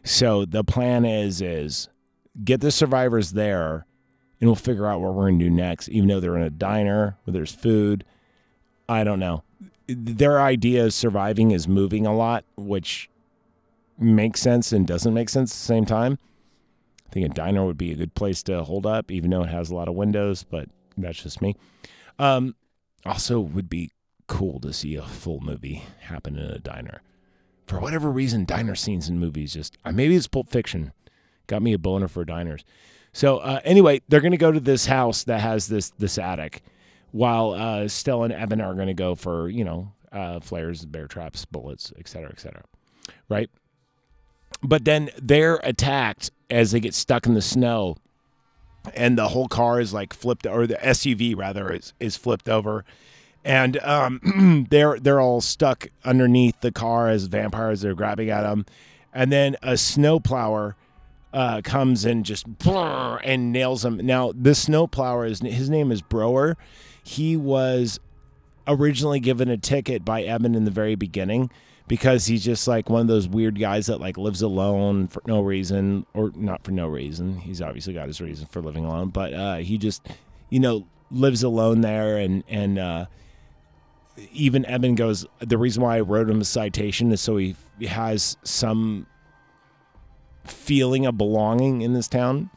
So 0.04 0.46
the 0.46 0.64
plan 0.64 1.06
is 1.06 1.42
is 1.42 1.90
get 2.44 2.62
the 2.62 2.72
survivors 2.72 3.32
there, 3.32 3.86
and 4.40 4.50
we'll 4.50 4.56
figure 4.56 4.88
out 4.88 5.02
what 5.02 5.14
we're 5.14 5.30
gonna 5.30 5.40
do 5.40 5.50
next. 5.50 5.90
Even 5.90 6.10
though 6.10 6.20
they're 6.20 6.38
in 6.38 6.44
a 6.44 6.50
diner 6.50 7.18
where 7.24 7.34
there's 7.34 7.54
food, 7.54 8.04
I 8.88 9.04
don't 9.04 9.20
know. 9.20 9.44
Their 9.88 10.42
idea 10.42 10.86
of 10.86 10.94
surviving 10.94 11.52
is 11.52 11.68
moving 11.68 12.06
a 12.06 12.16
lot, 12.16 12.46
which 12.56 13.10
makes 14.00 14.42
sense 14.42 14.72
and 14.72 14.88
doesn't 14.88 15.14
make 15.14 15.30
sense 15.30 15.52
at 15.52 15.58
the 15.58 15.66
same 15.66 15.86
time. 15.86 16.18
I 17.14 17.20
think 17.22 17.32
a 17.32 17.36
diner 17.36 17.64
would 17.64 17.78
be 17.78 17.92
a 17.92 17.96
good 17.96 18.16
place 18.16 18.42
to 18.44 18.64
hold 18.64 18.88
up, 18.88 19.12
even 19.12 19.30
though 19.30 19.44
it 19.44 19.50
has 19.50 19.70
a 19.70 19.76
lot 19.76 19.88
of 19.88 19.94
windows, 19.94 20.44
but 20.44 20.68
that's 20.98 21.22
just 21.22 21.44
me. 21.44 21.56
Um, 22.18 22.56
also, 23.06 23.40
would 23.40 23.70
be 23.70 23.92
cool 24.26 24.60
to 24.62 24.74
see 24.74 24.96
a 24.96 25.04
full 25.04 25.40
movie 25.40 25.84
happen 26.00 26.40
in 26.40 26.50
a 26.50 26.58
diner. 26.58 27.04
For 27.68 27.80
whatever 27.80 28.10
reason, 28.12 28.46
diner 28.46 28.74
scenes 28.74 29.10
in 29.10 29.20
movies 29.20 29.54
just 29.54 29.78
uh, 29.86 29.92
maybe 29.92 30.16
it's 30.16 30.26
Pulp 30.26 30.50
Fiction 30.50 30.92
got 31.46 31.62
me 31.62 31.74
a 31.74 31.78
boner 31.78 32.08
for 32.08 32.26
diners. 32.26 32.66
So 33.12 33.38
uh, 33.38 33.60
anyway, 33.64 34.02
they're 34.10 34.20
gonna 34.20 34.36
go 34.36 34.52
to 34.52 34.60
this 34.60 34.88
house 34.88 35.24
that 35.26 35.40
has 35.40 35.68
this 35.68 35.92
this 35.92 36.18
attic, 36.18 36.64
while 37.12 37.52
uh, 37.52 37.88
Stella 37.90 38.24
and 38.24 38.34
Evan 38.34 38.60
are 38.60 38.74
gonna 38.74 38.96
go 38.96 39.14
for 39.14 39.50
you 39.50 39.64
know 39.64 39.92
uh, 40.12 40.40
flares, 40.40 40.84
bear 40.84 41.08
traps, 41.08 41.46
bullets, 41.46 41.94
et 42.00 42.08
cetera, 42.08 42.32
et 42.32 42.40
cetera. 42.40 42.64
Right. 43.30 43.52
But 44.64 44.86
then 44.86 45.12
they're 45.22 45.60
attacked 45.64 46.32
as 46.54 46.72
they 46.72 46.80
get 46.80 46.94
stuck 46.94 47.26
in 47.26 47.34
the 47.34 47.42
snow, 47.42 47.98
and 48.94 49.18
the 49.18 49.30
whole 49.30 49.48
car 49.48 49.80
is 49.80 49.94
like 49.94 50.14
flipped, 50.14 50.46
or 50.46 50.68
the 50.68 50.76
SUV 50.76 51.36
rather 51.36 51.72
is 51.72 51.94
is 52.00 52.16
flipped 52.16 52.48
over, 52.48 52.86
and 53.44 53.78
um, 53.80 54.66
they're 54.70 55.00
they're 55.00 55.22
all 55.22 55.42
stuck 55.42 55.88
underneath 56.06 56.60
the 56.62 56.72
car 56.72 57.10
as 57.10 57.26
vampires 57.26 57.84
are 57.84 57.96
grabbing 57.96 58.30
at 58.30 58.42
them, 58.42 58.66
and 59.14 59.32
then 59.32 59.56
a 59.64 59.78
snowplower 59.78 60.76
uh, 61.34 61.62
comes 61.64 62.06
and 62.06 62.26
just 62.26 62.46
and 62.68 63.52
nails 63.52 63.82
them. 63.82 63.98
Now 63.98 64.32
this 64.36 64.60
snowplower 64.64 65.26
is 65.26 65.40
his 65.40 65.70
name 65.70 65.92
is 65.92 66.02
Brower. 66.02 66.56
He 67.04 67.36
was 67.36 68.00
originally 68.68 69.20
given 69.20 69.50
a 69.50 69.58
ticket 69.58 70.06
by 70.06 70.24
Evan 70.24 70.56
in 70.56 70.64
the 70.64 70.72
very 70.72 70.96
beginning 70.96 71.50
because 71.88 72.26
he's 72.26 72.44
just 72.44 72.68
like 72.68 72.90
one 72.90 73.02
of 73.02 73.08
those 73.08 73.28
weird 73.28 73.60
guys 73.60 73.88
that 73.88 74.00
like 74.00 74.18
lives 74.18 74.42
alone 74.42 75.08
for 75.08 75.22
no 75.28 75.42
reason 75.42 76.06
or 76.14 76.32
not 76.36 76.64
for 76.64 76.72
no 76.72 76.88
reason. 76.88 77.40
He's 77.40 77.62
obviously 77.62 77.94
got 77.94 78.08
his 78.08 78.22
reason 78.22 78.48
for 78.48 78.62
living 78.62 78.86
alone, 78.86 79.10
but 79.10 79.34
uh, 79.34 79.56
he 79.58 79.78
just 79.78 80.06
you 80.50 80.60
know 80.60 80.88
lives 81.12 81.44
alone 81.44 81.82
there 81.82 82.18
and 82.18 82.44
and 82.48 82.80
uh, 82.80 83.06
even 84.32 84.66
Eben 84.66 84.96
goes 84.96 85.26
the 85.40 85.58
reason 85.58 85.84
why 85.84 85.98
I 85.98 86.02
wrote 86.02 86.30
him 86.30 86.42
a 86.42 86.46
citation 86.46 87.12
is 87.12 87.22
so 87.22 87.38
he 87.38 87.56
has 87.88 88.38
some 88.44 89.08
feeling 90.46 91.06
of 91.06 91.18
belonging 91.18 91.82
in 91.82 91.94
this 91.94 92.08
town. 92.08 92.50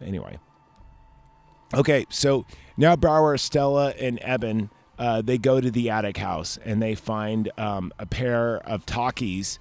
Anyway. 0.00 0.38
Okay, 1.72 2.06
so 2.08 2.46
now 2.76 2.94
Brower, 2.94 3.36
Stella, 3.36 3.90
and 3.98 4.18
Eben, 4.22 4.70
uh, 4.98 5.22
they 5.22 5.38
go 5.38 5.60
to 5.60 5.70
the 5.70 5.90
attic 5.90 6.16
house 6.16 6.58
and 6.64 6.80
they 6.82 6.94
find 6.94 7.50
um, 7.58 7.92
a 7.98 8.06
pair 8.06 8.58
of 8.58 8.86
talkies 8.86 9.58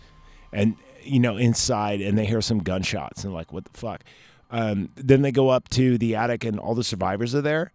and, 0.52 0.76
you 1.02 1.20
know, 1.20 1.38
inside 1.38 2.02
and 2.02 2.18
they 2.18 2.26
hear 2.26 2.42
some 2.42 2.60
gunshots 2.60 3.24
and 3.24 3.34
like, 3.34 3.52
what 3.52 3.66
the 3.66 3.78
fuck? 3.78 4.04
Um, 4.52 4.90
then 4.96 5.24
they 5.24 5.32
go 5.32 5.50
up 5.50 5.70
to 5.70 5.98
the 5.98 6.16
attic 6.16 6.44
and 6.44 6.60
all 6.60 6.76
the 6.76 6.84
survivors 6.84 7.34
are 7.34 7.42
there 7.42 7.72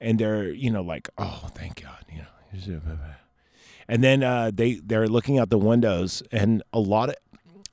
and 0.00 0.18
they're, 0.18 0.50
you 0.50 0.70
know, 0.70 0.82
like, 0.82 1.08
oh, 1.18 1.48
thank 1.54 1.82
God, 1.82 2.04
you 2.10 2.18
know. 2.18 2.26
And 3.88 4.04
then 4.04 4.22
uh, 4.22 4.52
they, 4.54 4.74
they're 4.74 5.08
looking 5.08 5.38
out 5.38 5.50
the 5.50 5.58
windows 5.58 6.22
and 6.30 6.62
a 6.72 6.78
lot 6.78 7.08
of, 7.08 7.16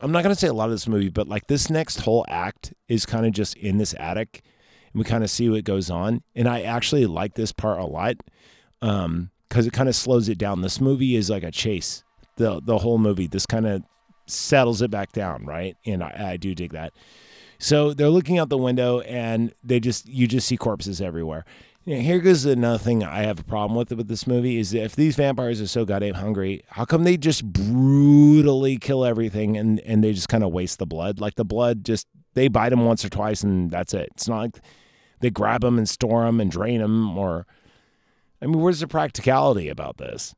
I'm 0.02 0.12
not 0.12 0.24
going 0.24 0.34
to 0.34 0.40
say 0.40 0.48
a 0.48 0.54
lot 0.54 0.66
of 0.66 0.72
this 0.72 0.88
movie, 0.88 1.10
but 1.10 1.28
like 1.28 1.48
this 1.48 1.70
next 1.70 2.02
whole 2.02 2.26
act 2.28 2.74
is 2.88 3.06
kind 3.06 3.26
of 3.26 3.34
just 3.34 3.56
in 3.58 3.78
this 3.78 3.94
attic 4.00 4.42
and 4.94 5.00
we 5.00 5.06
kind 5.06 5.24
of 5.24 5.30
see 5.30 5.50
what 5.50 5.64
goes 5.64 5.90
on. 5.90 6.24
And 6.36 6.48
I 6.48 6.62
actually 6.62 7.06
like 7.06 7.36
this 7.36 7.52
part 7.52 7.80
a 7.80 7.86
lot 7.86 8.16
um 8.82 9.32
because 9.50 9.66
it 9.66 9.74
kind 9.74 9.90
of 9.90 9.96
slows 9.96 10.30
it 10.30 10.38
down. 10.38 10.62
This 10.62 10.80
movie 10.80 11.16
is 11.16 11.30
like 11.30 11.44
a 11.44 11.52
chase. 11.52 12.04
The 12.38 12.62
the 12.64 12.80
whole 12.80 12.98
movie. 12.98 13.28
This 13.28 13.46
kind 13.46 13.68
of 13.68 13.84
settles 14.28 14.82
it 14.82 14.92
back 14.92 15.12
down, 15.12 15.46
right? 15.46 15.76
And 15.86 16.04
I, 16.04 16.32
I 16.32 16.38
do 16.38 16.54
dig 16.54 16.72
that. 16.74 16.94
So 17.58 17.94
they're 17.94 18.10
looking 18.10 18.38
out 18.38 18.50
the 18.50 18.58
window 18.58 19.02
and 19.02 19.54
they 19.64 19.80
just 19.80 20.08
you 20.08 20.28
just 20.28 20.48
see 20.48 20.58
corpses 20.58 21.02
everywhere. 21.02 21.46
Here 21.86 22.20
goes 22.20 22.46
another 22.46 22.78
thing 22.78 23.04
I 23.04 23.24
have 23.24 23.40
a 23.40 23.44
problem 23.44 23.76
with 23.76 23.92
with 23.92 24.08
this 24.08 24.28
movie 24.28 24.58
is 24.58 24.74
if 24.74 24.96
these 24.96 25.16
vampires 25.16 25.60
are 25.60 25.68
so 25.68 25.86
goddamn 25.86 26.14
hungry, 26.16 26.62
how 26.70 26.86
come 26.86 27.04
they 27.04 27.18
just 27.18 27.44
brutally 27.52 28.78
kill 28.78 29.04
everything 29.04 29.58
and 29.58 29.80
and 29.82 30.04
they 30.04 30.14
just 30.14 30.30
kind 30.30 30.44
of 30.44 30.52
waste 30.52 30.80
the 30.80 30.86
blood? 30.86 31.20
Like 31.20 31.36
the 31.36 31.46
blood 31.46 31.84
just 31.84 32.08
they 32.36 32.48
bite 32.48 32.70
them 32.70 32.86
once 32.86 33.04
or 33.04 33.10
twice 33.10 33.44
and 33.44 33.72
that's 33.72 33.94
it. 33.94 34.10
It's 34.14 34.28
not 34.28 34.40
like 34.40 34.60
they 35.20 35.30
grab 35.30 35.62
them 35.62 35.78
and 35.78 35.90
store 35.90 36.24
them 36.26 36.40
and 36.40 36.52
drain 36.52 36.80
them 36.80 37.18
or 37.18 37.46
I 38.42 38.46
mean, 38.46 38.60
where's 38.62 38.80
the 38.80 38.88
practicality 38.88 39.70
about 39.70 39.98
this? 39.98 40.36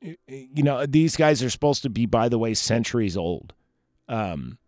You 0.00 0.62
know, 0.62 0.84
these 0.84 1.16
guys 1.16 1.42
are 1.42 1.50
supposed 1.50 1.82
to 1.82 1.90
be, 1.90 2.06
by 2.06 2.28
the 2.28 2.38
way, 2.38 2.54
centuries 2.54 3.16
old. 3.16 3.54
Um, 4.08 4.58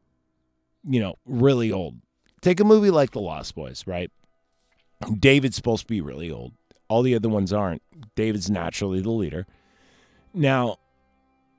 you 0.89 1.01
know, 1.01 1.17
really 1.27 1.73
old. 1.73 1.97
Take 2.41 2.61
a 2.61 2.65
movie 2.65 2.91
like 2.91 3.11
The 3.11 3.21
Lost 3.21 3.55
Boys, 3.55 3.85
right? 3.87 4.11
David's 5.19 5.57
supposed 5.57 5.83
to 5.83 5.89
be 5.89 6.01
really 6.01 6.31
old. 6.31 6.53
All 6.89 7.03
the 7.03 7.15
other 7.15 7.29
ones 7.29 7.53
aren't. 7.53 7.83
David's 8.15 8.51
naturally 8.51 9.01
the 9.01 9.11
leader. 9.11 9.47
Now, 10.33 10.77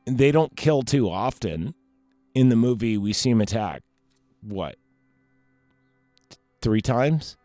they 0.06 0.32
don't 0.32 0.56
kill 0.56 0.84
too 0.84 1.10
often. 1.10 1.74
In 2.34 2.50
the 2.50 2.56
movie, 2.56 2.98
we 2.98 3.14
see 3.14 3.30
him 3.30 3.42
attack. 3.42 3.82
What? 4.42 4.76
Three 6.62 6.82
times? 6.82 7.38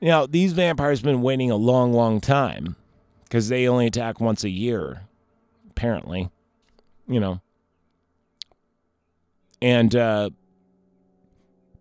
Now, 0.00 0.26
these 0.26 0.52
vampires 0.52 1.00
have 1.00 1.04
been 1.04 1.22
waiting 1.22 1.50
a 1.50 1.56
long, 1.56 1.92
long 1.92 2.20
time 2.20 2.76
because 3.24 3.48
they 3.48 3.68
only 3.68 3.86
attack 3.86 4.20
once 4.20 4.44
a 4.44 4.50
year, 4.50 5.02
apparently. 5.70 6.30
You 7.06 7.20
know. 7.20 7.40
And 9.60 9.94
uh, 9.94 10.30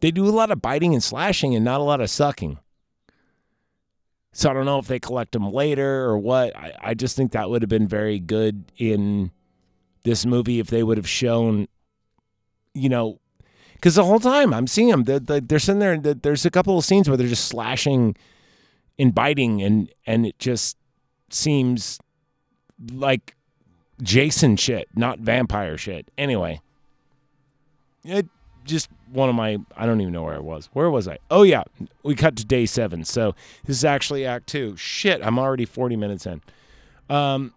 they 0.02 0.12
do 0.12 0.28
a 0.28 0.32
lot 0.32 0.52
of 0.52 0.62
biting 0.62 0.94
and 0.94 1.04
slashing 1.04 1.56
and 1.56 1.64
not 1.64 1.80
a 1.80 1.84
lot 1.84 2.02
of 2.02 2.10
sucking. 2.10 2.60
So 4.32 4.50
I 4.50 4.54
don't 4.54 4.66
know 4.66 4.80
if 4.80 4.88
they 4.88 5.00
collect 5.00 5.32
them 5.32 5.52
later 5.52 6.04
or 6.04 6.18
what. 6.18 6.56
I, 6.56 6.74
I 6.82 6.94
just 6.94 7.16
think 7.16 7.32
that 7.32 7.50
would 7.50 7.62
have 7.62 7.70
been 7.70 7.88
very 7.88 8.20
good 8.20 8.72
in 8.78 9.32
this 10.04 10.26
movie 10.26 10.60
if 10.60 10.68
they 10.68 10.84
would 10.84 10.98
have 10.98 11.10
shown, 11.10 11.68
you 12.74 12.90
know, 12.90 13.20
because 13.80 13.96
the 13.96 14.04
whole 14.04 14.20
time 14.20 14.54
I'm 14.54 14.68
seeing 14.68 14.90
them, 14.90 15.06
they're, 15.06 15.20
they're 15.20 15.58
sitting 15.58 15.80
there. 15.80 15.94
And 15.94 16.04
there's 16.04 16.46
a 16.46 16.52
couple 16.52 16.78
of 16.78 16.84
scenes 16.84 17.08
where 17.08 17.16
they're 17.16 17.28
just 17.28 17.46
slashing 17.46 18.16
and 18.98 19.16
biting, 19.16 19.62
and 19.62 19.90
and 20.06 20.26
it 20.26 20.38
just 20.38 20.76
seems 21.30 22.00
like 22.92 23.36
Jason 24.02 24.58
shit, 24.58 24.90
not 24.94 25.20
vampire 25.20 25.78
shit. 25.78 26.12
Anyway, 26.18 26.62
it 28.04 28.28
just 28.66 28.90
one 29.12 29.30
of 29.30 29.36
my 29.36 29.58
I 29.78 29.86
don't 29.86 30.02
even 30.02 30.14
know 30.14 30.24
where 30.24 30.36
I 30.36 30.40
was. 30.40 30.70
Where 30.74 30.90
was 30.90 31.08
I? 31.08 31.18
Oh 31.32 31.44
yeah, 31.44 31.64
we 32.04 32.16
cut 32.16 32.36
to 32.36 32.46
day 32.46 32.66
seven. 32.66 33.06
So 33.06 33.34
this 33.66 33.78
is 33.78 33.86
actually 33.86 34.26
act 34.26 34.48
two. 34.48 34.76
Shit, 34.76 35.22
I'm 35.24 35.40
already 35.40 35.66
40 35.66 35.96
minutes 35.96 36.26
in. 36.26 36.42
Um, 37.10 37.54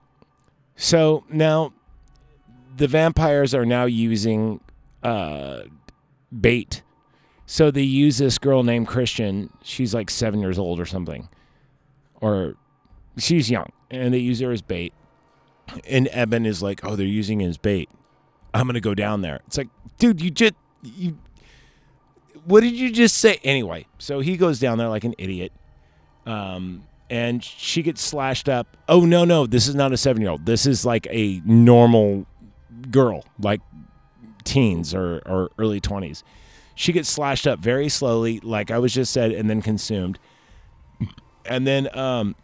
so 0.76 1.24
now 1.28 1.72
the 2.76 2.86
vampires 2.86 3.54
are 3.54 3.66
now 3.66 3.84
using 3.84 4.60
uh 5.02 5.62
bait. 6.40 6.82
So 7.46 7.70
they 7.70 7.82
use 7.82 8.18
this 8.18 8.38
girl 8.38 8.62
named 8.62 8.86
Christian. 8.86 9.50
She's 9.62 9.94
like 9.94 10.10
seven 10.10 10.40
years 10.40 10.58
old 10.58 10.80
or 10.80 10.86
something, 10.86 11.28
or 12.20 12.54
she's 13.18 13.50
young, 13.50 13.70
and 13.90 14.14
they 14.14 14.18
use 14.18 14.40
her 14.40 14.50
as 14.52 14.62
bait. 14.62 14.94
And 15.88 16.08
Eben 16.12 16.46
is 16.46 16.62
like, 16.62 16.84
"Oh, 16.84 16.96
they're 16.96 17.06
using 17.06 17.42
as 17.42 17.58
bait. 17.58 17.88
I'm 18.54 18.66
gonna 18.66 18.80
go 18.80 18.94
down 18.94 19.22
there." 19.22 19.40
It's 19.46 19.58
like, 19.58 19.68
dude, 19.98 20.20
you 20.20 20.30
just 20.30 20.54
you. 20.82 21.18
What 22.44 22.62
did 22.62 22.74
you 22.74 22.90
just 22.90 23.18
say? 23.18 23.38
Anyway, 23.44 23.86
so 23.98 24.20
he 24.20 24.36
goes 24.36 24.58
down 24.58 24.78
there 24.78 24.88
like 24.88 25.04
an 25.04 25.14
idiot, 25.18 25.52
um, 26.26 26.84
and 27.10 27.42
she 27.44 27.82
gets 27.82 28.02
slashed 28.02 28.48
up. 28.48 28.76
Oh 28.88 29.04
no, 29.04 29.24
no, 29.24 29.46
this 29.46 29.68
is 29.68 29.74
not 29.74 29.92
a 29.92 29.96
seven 29.96 30.22
year 30.22 30.30
old. 30.30 30.46
This 30.46 30.66
is 30.66 30.84
like 30.84 31.06
a 31.10 31.40
normal 31.44 32.26
girl, 32.90 33.24
like 33.38 33.60
teens 34.44 34.94
or, 34.94 35.22
or 35.26 35.50
early 35.58 35.80
20s. 35.80 36.22
She 36.74 36.92
gets 36.92 37.08
slashed 37.08 37.46
up 37.46 37.58
very 37.58 37.88
slowly, 37.88 38.40
like 38.40 38.70
I 38.70 38.78
was 38.78 38.94
just 38.94 39.12
said, 39.12 39.32
and 39.32 39.48
then 39.48 39.62
consumed. 39.62 40.18
And 41.44 41.66
then 41.66 41.96
um, 41.96 42.34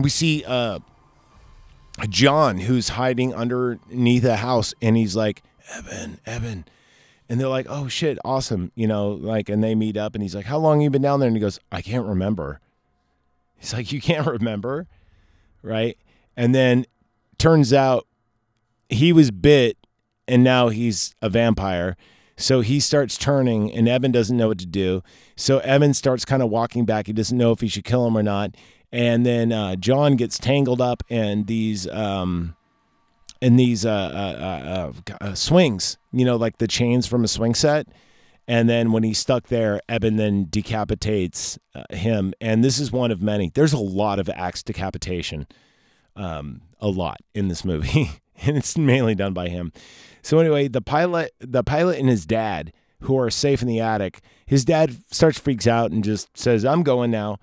we 0.00 0.08
see 0.08 0.44
uh, 0.46 0.80
John, 2.08 2.58
who's 2.58 2.90
hiding 2.90 3.34
underneath 3.34 4.24
a 4.24 4.36
house, 4.36 4.74
and 4.82 4.96
he's 4.96 5.16
like, 5.16 5.42
Evan, 5.74 6.20
Evan. 6.26 6.64
And 7.28 7.40
they're 7.40 7.48
like, 7.48 7.66
oh 7.68 7.88
shit, 7.88 8.18
awesome. 8.24 8.70
You 8.74 8.86
know, 8.86 9.10
like, 9.10 9.48
and 9.48 9.62
they 9.62 9.74
meet 9.74 9.96
up, 9.96 10.14
and 10.14 10.22
he's 10.22 10.34
like, 10.34 10.46
how 10.46 10.58
long 10.58 10.80
you 10.80 10.90
been 10.90 11.02
down 11.02 11.20
there? 11.20 11.26
And 11.28 11.36
he 11.36 11.40
goes, 11.40 11.58
I 11.72 11.82
can't 11.82 12.06
remember. 12.06 12.60
He's 13.56 13.72
like, 13.72 13.92
you 13.92 14.00
can't 14.00 14.26
remember? 14.26 14.86
Right. 15.62 15.98
And 16.36 16.54
then 16.54 16.86
turns 17.38 17.72
out 17.72 18.06
he 18.88 19.12
was 19.12 19.30
bit 19.30 19.76
and 20.28 20.44
now 20.44 20.68
he's 20.68 21.14
a 21.22 21.28
vampire. 21.28 21.96
So 22.36 22.60
he 22.60 22.80
starts 22.80 23.16
turning, 23.16 23.72
and 23.72 23.88
Evan 23.88 24.12
doesn't 24.12 24.36
know 24.36 24.48
what 24.48 24.58
to 24.58 24.66
do. 24.66 25.02
So 25.36 25.58
Evan 25.60 25.94
starts 25.94 26.24
kind 26.24 26.42
of 26.42 26.50
walking 26.50 26.84
back. 26.84 27.06
He 27.06 27.12
doesn't 27.12 27.36
know 27.36 27.52
if 27.52 27.60
he 27.60 27.68
should 27.68 27.84
kill 27.84 28.06
him 28.06 28.16
or 28.16 28.22
not. 28.22 28.54
And 28.92 29.24
then 29.24 29.52
uh, 29.52 29.76
John 29.76 30.16
gets 30.16 30.38
tangled 30.38 30.80
up 30.80 31.02
in 31.08 31.44
these 31.44 31.88
um, 31.88 32.54
in 33.40 33.56
these 33.56 33.84
uh, 33.84 33.90
uh, 33.90 34.92
uh, 35.10 35.14
uh, 35.20 35.34
swings, 35.34 35.98
you 36.12 36.24
know, 36.24 36.36
like 36.36 36.58
the 36.58 36.68
chains 36.68 37.06
from 37.06 37.24
a 37.24 37.28
swing 37.28 37.54
set. 37.54 37.86
And 38.48 38.68
then 38.68 38.92
when 38.92 39.02
he's 39.02 39.18
stuck 39.18 39.48
there, 39.48 39.80
Eben 39.88 40.16
then 40.16 40.46
decapitates 40.48 41.58
uh, 41.74 41.82
him. 41.90 42.32
And 42.40 42.62
this 42.64 42.78
is 42.78 42.92
one 42.92 43.10
of 43.10 43.20
many. 43.20 43.50
There's 43.52 43.72
a 43.72 43.78
lot 43.78 44.18
of 44.18 44.28
axe 44.28 44.62
decapitation, 44.62 45.46
um, 46.14 46.62
a 46.80 46.88
lot 46.88 47.18
in 47.34 47.48
this 47.48 47.64
movie, 47.64 48.10
and 48.42 48.56
it's 48.56 48.78
mainly 48.78 49.14
done 49.14 49.32
by 49.32 49.48
him. 49.48 49.72
So 50.22 50.38
anyway, 50.38 50.68
the 50.68 50.82
pilot, 50.82 51.32
the 51.40 51.62
pilot 51.62 51.98
and 51.98 52.08
his 52.08 52.26
dad, 52.26 52.72
who 53.00 53.18
are 53.18 53.30
safe 53.30 53.62
in 53.62 53.68
the 53.68 53.80
attic, 53.80 54.20
his 54.46 54.64
dad 54.64 54.96
starts 55.10 55.38
freaks 55.38 55.66
out 55.66 55.90
and 55.90 56.02
just 56.02 56.36
says, 56.36 56.64
"I'm 56.64 56.82
going 56.82 57.10
now." 57.10 57.38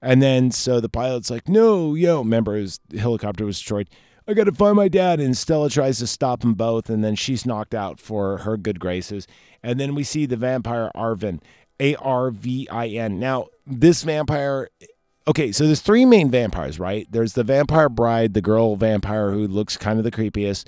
And 0.00 0.22
then 0.22 0.50
so 0.50 0.80
the 0.80 0.88
pilot's 0.88 1.30
like, 1.30 1.48
"No, 1.48 1.94
yo!" 1.94 2.18
Remember, 2.18 2.56
his 2.56 2.80
helicopter 2.98 3.44
was 3.44 3.58
destroyed. 3.58 3.88
I 4.26 4.34
got 4.34 4.44
to 4.44 4.52
find 4.52 4.76
my 4.76 4.88
dad. 4.88 5.20
And 5.20 5.36
Stella 5.36 5.68
tries 5.68 5.98
to 5.98 6.06
stop 6.06 6.40
them 6.40 6.54
both, 6.54 6.88
and 6.88 7.02
then 7.02 7.16
she's 7.16 7.44
knocked 7.44 7.74
out 7.74 7.98
for 7.98 8.38
her 8.38 8.56
good 8.56 8.78
graces. 8.78 9.26
And 9.62 9.80
then 9.80 9.94
we 9.94 10.04
see 10.04 10.26
the 10.26 10.36
vampire 10.36 10.90
Arvin, 10.94 11.40
A 11.80 11.96
R 11.96 12.30
V 12.30 12.68
I 12.70 12.88
N. 12.88 13.18
Now, 13.18 13.46
this 13.66 14.02
vampire. 14.02 14.68
Okay, 15.26 15.52
so 15.52 15.66
there's 15.66 15.80
three 15.80 16.04
main 16.04 16.30
vampires, 16.30 16.80
right? 16.80 17.06
There's 17.10 17.34
the 17.34 17.44
vampire 17.44 17.88
bride, 17.88 18.34
the 18.34 18.40
girl 18.40 18.74
vampire 18.74 19.30
who 19.30 19.46
looks 19.46 19.76
kind 19.76 19.98
of 19.98 20.04
the 20.04 20.10
creepiest. 20.10 20.66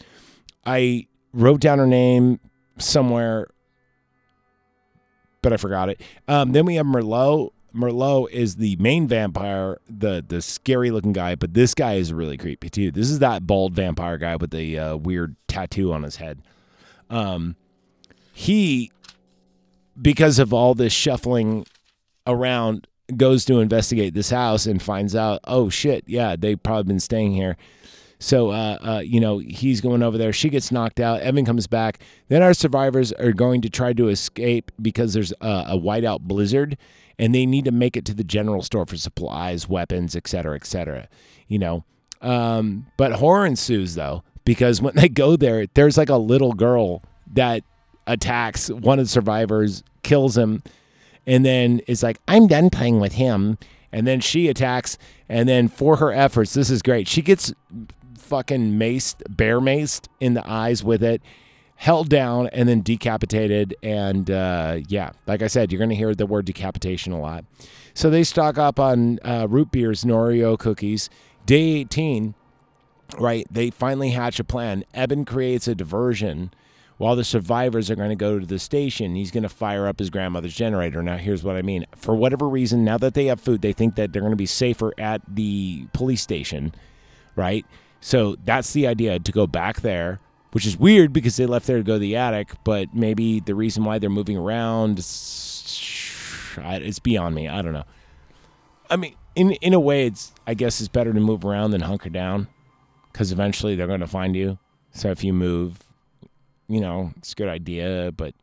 I 0.65 1.07
wrote 1.35 1.61
down 1.61 1.79
her 1.79 1.87
name 1.87 2.41
somewhere, 2.79 3.49
but 5.43 5.53
I 5.53 5.57
forgot 5.57 5.91
it. 5.91 6.01
Um, 6.27 6.53
then 6.53 6.65
we 6.65 6.77
have 6.77 6.87
Merlot. 6.87 7.51
Merlot 7.75 8.31
is 8.31 8.57
the 8.57 8.77
main 8.77 9.09
vampire, 9.09 9.79
the 9.89 10.25
the 10.27 10.41
scary 10.41 10.93
looking 10.93 11.13
guy, 11.13 11.35
but 11.35 11.55
this 11.55 11.75
guy 11.75 11.95
is 11.95 12.13
really 12.13 12.37
creepy 12.37 12.71
too. 12.71 12.91
This 12.93 13.11
is 13.11 13.19
that 13.19 13.47
bald 13.47 13.75
vampire 13.75 14.17
guy 14.17 14.37
with 14.37 14.53
the 14.53 14.79
uh, 14.79 14.97
weird 14.97 15.35
tattoo 15.49 15.93
on 15.93 16.05
his 16.05 16.17
head. 16.17 16.41
Um, 17.11 17.57
he, 18.33 18.93
because 20.01 20.39
of 20.39 20.55
all 20.55 20.75
this 20.75 20.93
shuffling 20.93 21.67
around, 22.27 22.87
goes 23.17 23.45
to 23.45 23.61
investigate 23.61 24.15
this 24.15 24.31
house 24.31 24.67
and 24.67 24.81
finds 24.81 25.15
out, 25.15 25.41
oh 25.45 25.69
shit, 25.69 26.05
yeah, 26.07 26.37
they've 26.37 26.63
probably 26.63 26.85
been 26.85 27.01
staying 27.01 27.33
here. 27.33 27.57
So, 28.25 28.53
uh, 28.53 28.79
uh, 28.81 29.03
you 29.05 29.21
know, 29.21 29.37
he's 29.37 29.83
going 29.83 30.03
over 30.03 30.17
there. 30.17 30.33
She 30.33 30.49
gets 30.49 30.73
knocked 30.73 30.99
out. 30.99 31.21
Evan 31.21 31.45
comes 31.45 31.67
back. 31.67 31.99
Then 32.29 32.43
our 32.43 32.55
survivors 32.55 33.13
are 33.13 33.33
going 33.33 33.61
to 33.61 33.69
try 33.69 33.93
to 33.93 34.09
escape 34.09 34.73
because 34.81 35.13
there's 35.13 35.33
a, 35.43 35.65
a 35.69 35.79
whiteout 35.79 36.23
blizzard 36.23 36.79
and 37.19 37.35
they 37.35 37.45
need 37.45 37.67
to 37.67 37.71
make 37.71 37.99
it 37.99 38.07
to 38.07 38.15
the 38.15 38.25
general 38.25 38.63
store 38.63 38.87
for 38.87 38.97
supplies, 38.97 39.69
weapons, 39.69 40.17
et 40.17 40.27
cetera, 40.27 40.57
et 40.57 40.65
cetera. 40.65 41.07
You 41.49 41.59
know, 41.59 41.85
um, 42.23 42.87
but 42.97 43.13
horror 43.13 43.45
ensues 43.45 43.95
though 43.95 44.23
because 44.47 44.81
when 44.81 44.95
they 44.95 45.11
go 45.11 45.37
there, 45.37 45.67
there's 45.75 45.99
like 45.99 46.09
a 46.09 46.17
little 46.17 46.55
girl 46.55 47.03
that 47.35 47.63
attacks 48.07 48.71
one 48.71 48.99
of 48.99 49.05
the 49.05 49.11
survivors, 49.11 49.85
kills 50.03 50.39
him, 50.39 50.63
and 51.27 51.45
then 51.45 51.81
is 51.87 52.03
like, 52.03 52.19
"I'm 52.27 52.47
done 52.47 52.71
playing 52.71 53.01
with 53.01 53.13
him." 53.13 53.59
And 53.93 54.07
then 54.07 54.21
she 54.21 54.49
attacks, 54.49 54.97
and 55.29 55.47
then 55.47 55.69
for 55.69 55.97
her 55.97 56.11
efforts, 56.11 56.55
this 56.55 56.71
is 56.71 56.81
great. 56.81 57.07
She 57.07 57.21
gets 57.21 57.53
fucking 58.25 58.73
maced, 58.73 59.23
bear 59.29 59.61
maced 59.61 60.09
in 60.21 60.35
the 60.35 60.49
eyes 60.49 60.83
with 60.83 61.03
it, 61.03 61.23
held 61.77 62.09
down, 62.09 62.49
and 62.49 62.69
then 62.69 62.81
decapitated. 62.81 63.77
And 63.83 64.31
uh, 64.31 64.81
yeah, 64.89 65.11
like 65.27 65.43
I 65.43 65.47
said, 65.47 65.71
you're 65.71 65.79
going 65.79 65.91
to 65.91 65.97
hear 65.97 66.15
the 66.15 66.27
word 66.27 66.47
decapitation 66.47 67.13
a 67.13 67.21
lot. 67.21 67.45
So 67.95 68.11
they 68.11 68.25
stock 68.25 68.59
up 68.59 68.81
on 68.81 69.19
uh, 69.25 69.47
root 69.49 69.71
beers 69.71 70.03
and 70.03 70.13
Oreo 70.13 70.59
cookies. 70.59 71.11
Day 71.47 71.75
18, 71.81 72.35
right? 73.19 73.47
They 73.51 73.71
finally 73.71 74.11
hatch 74.11 74.41
a 74.41 74.45
plan. 74.45 74.85
Eben 74.95 75.25
creates 75.25 75.69
a 75.69 75.75
diversion 75.75 76.53
while 76.97 77.17
the 77.17 77.25
survivors 77.25 77.91
are 77.91 77.97
going 77.97 78.11
to 78.11 78.17
go 78.17 78.39
to 78.39 78.47
the 78.47 78.59
station. 78.59 79.15
He's 79.15 79.31
going 79.31 79.43
to 79.43 79.49
fire 79.49 79.87
up 79.87 79.99
his 79.99 80.11
grandmother's 80.11 80.55
generator. 80.55 81.03
Now, 81.03 81.17
here's 81.17 81.43
what 81.43 81.57
I 81.57 81.63
mean. 81.63 81.87
For 81.97 82.15
whatever 82.15 82.49
reason, 82.49 82.85
now 82.85 82.99
that 82.99 83.15
they 83.15 83.27
have 83.27 83.41
food, 83.41 83.63
they 83.63 83.73
think 83.73 83.97
that 83.97 84.13
they're 84.13 84.23
going 84.23 84.33
to 84.33 84.37
be 84.37 84.47
safer 84.47 84.93
at 84.99 85.23
the 85.29 85.87
police 85.93 86.23
station, 86.23 86.75
right? 87.37 87.67
So 88.05 88.37
that's 88.45 88.75
the 88.75 88.87
idea 88.87 89.19
to 89.19 89.33
go 89.33 89.47
back 89.47 89.81
there, 89.81 90.21
which 90.53 90.67
is 90.67 90.77
weird 90.77 91.15
because 91.15 91.39
they 91.39 91.47
left 91.47 91.67
there 91.67 91.79
to 91.79 91.83
go 91.83 91.95
to 91.95 91.99
the 91.99 92.17
attic, 92.17 92.53
but 92.63 92.95
maybe 92.95 93.41
the 93.41 93.55
reason 93.55 93.83
why 93.83 93.99
they're 93.99 94.11
moving 94.11 94.37
around 94.37 94.99
it's 94.99 96.99
beyond 96.99 97.35
me. 97.35 97.49
I 97.49 97.63
don't 97.63 97.73
know. 97.73 97.87
I 98.91 98.97
mean, 98.97 99.15
in 99.35 99.53
in 99.53 99.73
a 99.73 99.81
way 99.81 100.07
it's 100.07 100.35
I 100.47 100.53
guess 100.53 100.83
it's 100.83 100.89
better 100.89 101.15
to 101.15 101.19
move 101.19 101.47
around 101.47 101.71
than 101.71 101.81
hunker 101.81 102.11
down 102.11 102.49
cuz 103.15 103.33
eventually 103.33 103.75
they're 103.75 103.87
going 103.87 104.01
to 104.01 104.07
find 104.07 104.37
you. 104.37 104.59
So 104.93 105.11
if 105.11 105.25
you 105.25 105.33
move, 105.33 105.79
you 106.69 106.83
know, 106.83 107.15
it's 107.17 107.33
a 107.33 107.37
good 107.37 107.49
idea, 107.49 108.13
but 108.13 108.35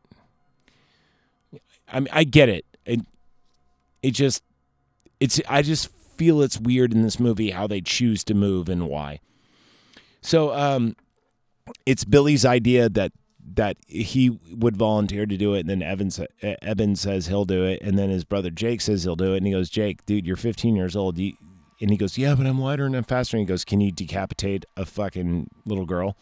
I 1.86 2.00
mean, 2.00 2.08
I 2.10 2.24
get 2.24 2.48
it. 2.48 2.64
It 2.84 3.02
it 4.02 4.10
just 4.10 4.42
it's 5.20 5.40
I 5.48 5.62
just 5.62 5.88
feel 6.16 6.42
it's 6.42 6.58
weird 6.58 6.92
in 6.92 7.02
this 7.02 7.20
movie 7.20 7.50
how 7.50 7.68
they 7.68 7.80
choose 7.80 8.24
to 8.24 8.34
move 8.34 8.68
and 8.68 8.88
why. 8.88 9.20
So 10.22 10.54
um, 10.54 10.96
it's 11.84 12.04
Billy's 12.04 12.44
idea 12.44 12.88
that 12.88 13.12
that 13.54 13.76
he 13.86 14.30
would 14.50 14.76
volunteer 14.76 15.26
to 15.26 15.36
do 15.36 15.54
it, 15.54 15.60
and 15.60 15.68
then 15.68 15.82
Evan 15.82 16.10
Evan 16.62 16.96
says 16.96 17.26
he'll 17.26 17.44
do 17.44 17.64
it, 17.64 17.82
and 17.82 17.98
then 17.98 18.08
his 18.08 18.24
brother 18.24 18.50
Jake 18.50 18.80
says 18.80 19.04
he'll 19.04 19.16
do 19.16 19.34
it, 19.34 19.38
and 19.38 19.46
he 19.46 19.52
goes, 19.52 19.68
Jake, 19.68 20.06
dude, 20.06 20.26
you're 20.26 20.36
15 20.36 20.76
years 20.76 20.96
old, 20.96 21.18
and 21.18 21.90
he 21.90 21.96
goes, 21.96 22.16
yeah, 22.16 22.34
but 22.34 22.46
I'm 22.46 22.60
lighter 22.60 22.86
and 22.86 22.94
I'm 22.94 23.02
faster, 23.02 23.36
and 23.36 23.42
he 23.42 23.46
goes, 23.46 23.64
can 23.64 23.80
you 23.80 23.90
decapitate 23.90 24.64
a 24.76 24.86
fucking 24.86 25.50
little 25.66 25.84
girl? 25.84 26.16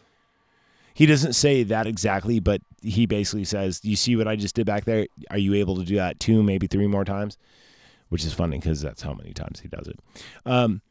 He 0.93 1.05
doesn't 1.05 1.33
say 1.33 1.63
that 1.63 1.87
exactly, 1.87 2.39
but 2.39 2.61
he 2.81 3.05
basically 3.05 3.45
says, 3.45 3.79
"You 3.83 3.95
see 3.95 4.15
what 4.15 4.27
I 4.27 4.35
just 4.35 4.55
did 4.55 4.65
back 4.65 4.85
there? 4.85 5.07
Are 5.29 5.37
you 5.37 5.53
able 5.53 5.77
to 5.77 5.83
do 5.83 5.95
that 5.95 6.19
two, 6.19 6.43
maybe 6.43 6.67
three 6.67 6.87
more 6.87 7.05
times?" 7.05 7.37
Which 8.09 8.25
is 8.25 8.33
funny 8.33 8.59
because 8.59 8.81
that's 8.81 9.01
how 9.01 9.13
many 9.13 9.31
times 9.31 9.61
he 9.61 9.69
does 9.69 9.87
it. 9.87 9.97
Um, 10.45 10.81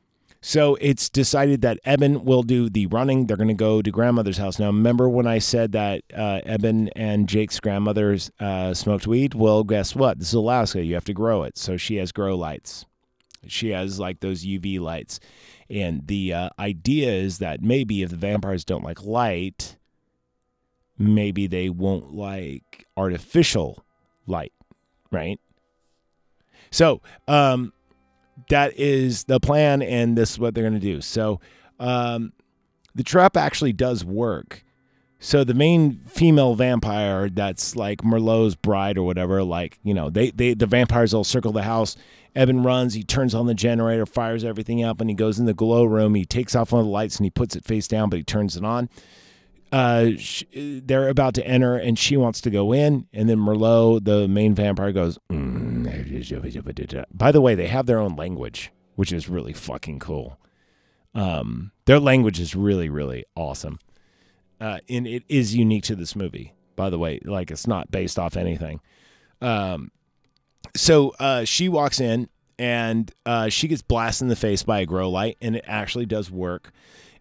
so 0.42 0.76
it's 0.80 1.10
decided 1.10 1.60
that 1.62 1.78
Eben 1.84 2.24
will 2.24 2.42
do 2.42 2.70
the 2.70 2.86
running. 2.86 3.26
They're 3.26 3.36
going 3.36 3.48
to 3.48 3.54
go 3.54 3.82
to 3.82 3.90
grandmother's 3.90 4.38
house. 4.38 4.58
Now, 4.58 4.68
remember 4.68 5.08
when 5.08 5.26
I 5.26 5.38
said 5.38 5.72
that 5.72 6.02
uh, 6.16 6.40
Eben 6.44 6.88
and 6.90 7.28
Jake's 7.28 7.60
grandmother's 7.60 8.30
uh, 8.40 8.72
smoked 8.72 9.06
weed? 9.06 9.34
Well, 9.34 9.64
guess 9.64 9.94
what? 9.94 10.18
This 10.18 10.28
is 10.28 10.34
Alaska. 10.34 10.82
You 10.82 10.94
have 10.94 11.04
to 11.04 11.12
grow 11.12 11.42
it. 11.42 11.58
So 11.58 11.76
she 11.76 11.96
has 11.96 12.10
grow 12.10 12.36
lights. 12.36 12.86
She 13.46 13.70
has 13.70 14.00
like 14.00 14.20
those 14.20 14.44
UV 14.44 14.80
lights. 14.80 15.20
And 15.68 16.06
the 16.06 16.32
uh, 16.32 16.48
idea 16.58 17.12
is 17.12 17.38
that 17.38 17.62
maybe 17.62 18.02
if 18.02 18.10
the 18.10 18.16
vampires 18.16 18.64
don't 18.64 18.84
like 18.84 19.04
light, 19.04 19.76
maybe 20.98 21.46
they 21.46 21.68
won't 21.68 22.14
like 22.14 22.86
artificial 22.96 23.84
light, 24.26 24.52
right? 25.10 25.38
So, 26.70 27.02
um, 27.28 27.72
that 28.50 28.78
is 28.78 29.24
the 29.24 29.40
plan, 29.40 29.82
and 29.82 30.16
this 30.16 30.32
is 30.32 30.38
what 30.38 30.54
they're 30.54 30.62
going 30.68 30.74
to 30.74 30.80
do. 30.80 31.00
So, 31.00 31.40
um, 31.80 32.32
the 32.94 33.02
trap 33.02 33.36
actually 33.36 33.72
does 33.72 34.04
work. 34.04 34.64
So 35.22 35.44
the 35.44 35.54
main 35.54 35.96
female 35.96 36.54
vampire 36.54 37.28
that's 37.28 37.76
like 37.76 38.02
Merlot's 38.02 38.54
bride 38.54 38.96
or 38.96 39.02
whatever, 39.02 39.42
like 39.42 39.78
you 39.82 39.92
know, 39.92 40.08
they 40.08 40.30
they 40.30 40.54
the 40.54 40.66
vampires 40.66 41.12
all 41.12 41.24
circle 41.24 41.52
the 41.52 41.62
house. 41.62 41.96
Evan 42.34 42.62
runs, 42.62 42.94
he 42.94 43.02
turns 43.02 43.34
on 43.34 43.46
the 43.46 43.54
generator, 43.54 44.06
fires 44.06 44.44
everything 44.44 44.82
up, 44.84 45.00
and 45.00 45.10
he 45.10 45.16
goes 45.16 45.38
in 45.38 45.46
the 45.46 45.52
glow 45.52 45.84
room. 45.84 46.14
He 46.14 46.24
takes 46.24 46.54
off 46.54 46.72
one 46.72 46.80
of 46.80 46.86
the 46.86 46.92
lights 46.92 47.16
and 47.16 47.26
he 47.26 47.30
puts 47.30 47.54
it 47.56 47.64
face 47.64 47.88
down, 47.88 48.08
but 48.08 48.18
he 48.18 48.22
turns 48.22 48.56
it 48.56 48.64
on. 48.64 48.88
Uh, 49.72 50.10
sh- 50.16 50.44
they're 50.52 51.08
about 51.08 51.34
to 51.34 51.46
enter, 51.46 51.76
and 51.76 51.98
she 51.98 52.16
wants 52.16 52.40
to 52.40 52.50
go 52.50 52.72
in, 52.72 53.06
and 53.12 53.28
then 53.28 53.38
Merlot, 53.38 54.04
the 54.04 54.26
main 54.26 54.54
vampire, 54.54 54.92
goes. 54.92 55.18
Mm. 55.30 55.70
By 57.12 57.32
the 57.32 57.40
way, 57.40 57.54
they 57.54 57.68
have 57.68 57.86
their 57.86 57.98
own 57.98 58.16
language, 58.16 58.72
which 58.96 59.12
is 59.12 59.28
really 59.28 59.52
fucking 59.52 60.00
cool. 60.00 60.38
Um, 61.14 61.72
their 61.86 62.00
language 62.00 62.40
is 62.40 62.54
really, 62.54 62.88
really 62.88 63.24
awesome, 63.36 63.78
uh, 64.60 64.78
and 64.88 65.06
it 65.06 65.24
is 65.28 65.54
unique 65.54 65.84
to 65.84 65.96
this 65.96 66.14
movie. 66.16 66.52
By 66.76 66.90
the 66.90 66.98
way, 66.98 67.20
like 67.24 67.50
it's 67.50 67.66
not 67.66 67.90
based 67.90 68.18
off 68.18 68.36
anything. 68.36 68.80
Um, 69.40 69.90
so 70.76 71.14
uh, 71.18 71.44
she 71.44 71.68
walks 71.68 72.00
in 72.00 72.28
and 72.58 73.10
uh, 73.24 73.48
she 73.48 73.68
gets 73.68 73.82
blasted 73.82 74.26
in 74.26 74.28
the 74.28 74.36
face 74.36 74.62
by 74.62 74.80
a 74.80 74.86
grow 74.86 75.08
light, 75.10 75.36
and 75.40 75.56
it 75.56 75.64
actually 75.66 76.06
does 76.06 76.30
work. 76.30 76.70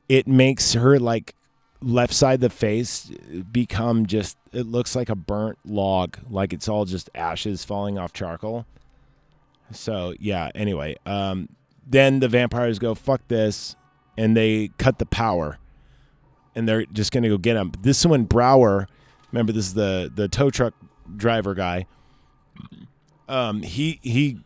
It 0.08 0.28
makes 0.28 0.74
her 0.74 1.00
like 1.00 1.34
left 1.82 2.14
side 2.14 2.36
of 2.36 2.40
the 2.42 2.50
face 2.50 3.12
become 3.52 4.06
just 4.06 4.38
it 4.52 4.66
looks 4.66 4.96
like 4.96 5.10
a 5.10 5.16
burnt 5.16 5.58
log 5.64 6.18
like 6.30 6.52
it's 6.52 6.68
all 6.68 6.84
just 6.84 7.10
ashes 7.16 7.64
falling 7.64 7.98
off 7.98 8.12
charcoal 8.12 8.66
so 9.72 10.14
yeah 10.20 10.50
anyway 10.54 10.94
um 11.06 11.48
then 11.88 12.20
the 12.20 12.28
vampires 12.28 12.80
go 12.80 12.94
fuck 12.94 13.26
this 13.30 13.78
and 14.18 14.36
they 14.36 14.70
cut 14.78 15.00
the 15.00 15.06
power 15.06 15.58
and 16.56 16.68
they're 16.68 16.86
just 16.86 17.12
to 17.24 17.30
go 17.30 17.38
get 17.38 17.56
him. 17.56 17.72
This 17.82 18.00
is 18.00 18.08
when 18.08 18.26
Brower, 18.26 18.88
remember 19.32 19.52
this 19.54 19.68
is 19.68 19.74
the 19.74 20.12
the 20.14 20.28
tow 20.28 20.50
truck 20.50 20.74
driver 21.16 21.54
guy. 21.54 21.88
Um, 23.28 23.64
he 23.64 24.00
he 24.04 24.40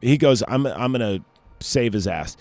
he 0.00 0.16
goes, 0.16 0.42
I'm 0.48 0.66
I'm 0.66 0.92
gonna 0.92 1.20
save 1.60 1.92
his 1.92 2.06
ass. 2.06 2.36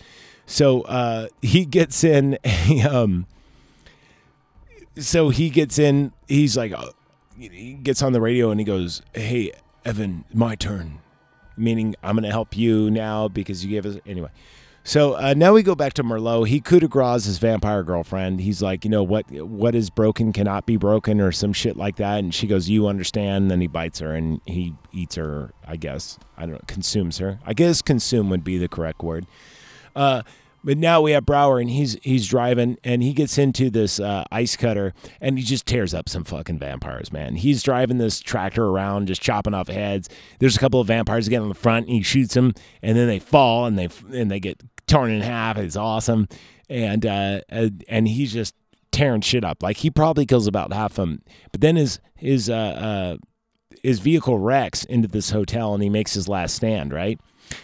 So 0.45 0.82
uh, 0.82 1.28
he 1.41 1.65
gets 1.65 2.03
in. 2.03 2.38
A, 2.45 2.82
um, 2.82 3.28
so 4.97 5.29
he 5.29 5.49
gets 5.49 5.79
in. 5.79 6.11
He's 6.27 6.57
like, 6.57 6.71
uh, 6.71 6.89
he 7.37 7.73
gets 7.73 8.01
on 8.01 8.13
the 8.13 8.21
radio 8.21 8.51
and 8.51 8.59
he 8.59 8.65
goes, 8.65 9.01
"Hey, 9.13 9.51
Evan, 9.83 10.25
my 10.33 10.55
turn." 10.55 10.99
Meaning, 11.57 11.95
I'm 12.03 12.15
gonna 12.15 12.31
help 12.31 12.57
you 12.57 12.91
now 12.91 13.27
because 13.27 13.63
you 13.63 13.71
gave 13.71 13.85
us 13.85 13.97
anyway. 14.05 14.29
So 14.87 15.15
uh, 15.15 15.33
now 15.35 15.51
we 15.51 15.63
go 15.63 15.73
back 15.73 15.93
to 15.93 16.03
Merlot. 16.03 16.47
He 16.47 16.61
coup 16.61 16.79
de 16.79 16.87
grace 16.87 17.25
his 17.25 17.39
vampire 17.39 17.81
girlfriend. 17.81 18.41
He's 18.41 18.61
like, 18.61 18.85
you 18.85 18.91
know 18.91 19.01
what? 19.01 19.29
What 19.31 19.73
is 19.73 19.89
broken 19.89 20.31
cannot 20.31 20.67
be 20.67 20.77
broken, 20.77 21.19
or 21.19 21.31
some 21.31 21.53
shit 21.53 21.75
like 21.75 21.95
that. 21.95 22.19
And 22.19 22.33
she 22.33 22.45
goes, 22.45 22.69
"You 22.69 22.87
understand?" 22.87 23.43
And 23.43 23.51
then 23.51 23.61
he 23.61 23.67
bites 23.67 23.99
her 23.99 24.13
and 24.13 24.41
he 24.45 24.75
eats 24.91 25.15
her. 25.15 25.53
I 25.65 25.77
guess 25.77 26.19
I 26.37 26.41
don't 26.41 26.53
know. 26.53 26.61
Consumes 26.67 27.17
her. 27.17 27.39
I 27.45 27.53
guess 27.53 27.81
consume 27.81 28.29
would 28.29 28.43
be 28.43 28.57
the 28.57 28.67
correct 28.67 29.01
word. 29.01 29.25
Uh, 29.95 30.21
but 30.66 30.80
now 30.80 30.99
we 30.99 31.11
have 31.11 31.26
Brower, 31.26 31.59
and 31.59 31.70
he's 31.70 31.95
he's 32.01 32.28
driving, 32.28 32.78
and 32.84 33.03
he 33.03 33.13
gets 33.13 33.38
into 33.38 33.70
this 33.70 33.99
uh, 33.99 34.24
ice 34.32 34.57
cutter, 34.57 34.93
and 35.22 35.38
he 35.38 35.45
just 35.45 35.68
tears 35.68 35.93
up 35.93 36.09
some 36.09 36.24
fucking 36.24 36.57
vampires, 36.57 37.13
man. 37.13 37.36
He's 37.36 37.61
driving 37.61 37.99
this 37.99 38.20
tractor 38.20 38.66
around, 38.66 39.07
just 39.07 39.22
chopping 39.22 39.53
off 39.53 39.68
heads. 39.68 40.09
There's 40.39 40.57
a 40.57 40.59
couple 40.59 40.82
of 40.82 40.88
vampires 40.88 41.28
again 41.28 41.43
on 41.43 41.49
the 41.49 41.55
front, 41.55 41.86
and 41.86 41.95
he 41.95 42.01
shoots 42.01 42.34
them, 42.34 42.53
and 42.82 42.97
then 42.97 43.07
they 43.07 43.20
fall, 43.20 43.68
and 43.68 43.78
they 43.78 43.89
and 44.11 44.32
they 44.32 44.39
get 44.39 44.61
torn 44.88 45.11
in 45.11 45.22
half. 45.22 45.57
It's 45.57 45.76
awesome, 45.76 46.28
and 46.68 47.05
uh, 47.05 47.41
and 47.88 48.07
he's 48.07 48.34
just 48.34 48.55
tearing 48.91 49.22
shit 49.22 49.43
up. 49.43 49.61
Like 49.61 49.78
he 49.78 49.91
probably 49.91 50.26
kills 50.26 50.47
about 50.47 50.74
half 50.74 50.93
of 50.93 50.95
them, 50.95 51.22
but 51.51 51.61
then 51.61 51.76
his 51.76 51.99
his 52.16 52.49
uh, 52.49 52.55
uh 52.55 53.18
his 53.84 53.99
vehicle 53.99 54.39
wrecks 54.39 54.84
into 54.84 55.07
this 55.07 55.32
hotel, 55.32 55.74
and 55.74 55.84
he 55.84 55.89
makes 55.89 56.13
his 56.13 56.28
last 56.28 56.55
stand, 56.55 56.93
right? 56.93 57.20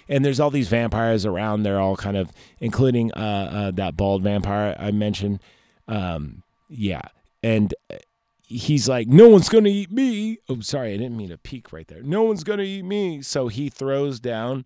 and 0.08 0.24
there's 0.24 0.40
all 0.40 0.50
these 0.50 0.70
vampires 0.70 1.26
around. 1.26 1.64
They're 1.64 1.80
all 1.80 1.96
kind 1.96 2.18
of, 2.18 2.32
including 2.60 3.12
uh, 3.14 3.50
uh, 3.52 3.72
that 3.72 3.98
bald 3.98 4.24
vampire 4.24 4.76
I 4.78 4.92
mentioned. 4.92 5.40
Um, 5.88 6.44
yeah, 6.70 7.02
and 7.44 7.74
uh, 7.92 7.98
he's 8.44 8.88
like, 8.88 9.08
"No 9.08 9.28
one's 9.30 9.50
gonna 9.50 9.70
eat 9.70 9.92
me." 9.92 10.38
Oh, 10.50 10.60
sorry, 10.62 10.94
I 10.94 10.98
didn't 10.98 11.18
mean 11.18 11.30
to 11.30 11.38
peek 11.38 11.74
right 11.74 11.88
there. 11.88 12.02
No 12.02 12.24
one's 12.24 12.44
gonna 12.44 12.64
eat 12.64 12.86
me. 12.86 13.22
So 13.22 13.48
he 13.48 13.70
throws 13.70 14.20
down 14.20 14.66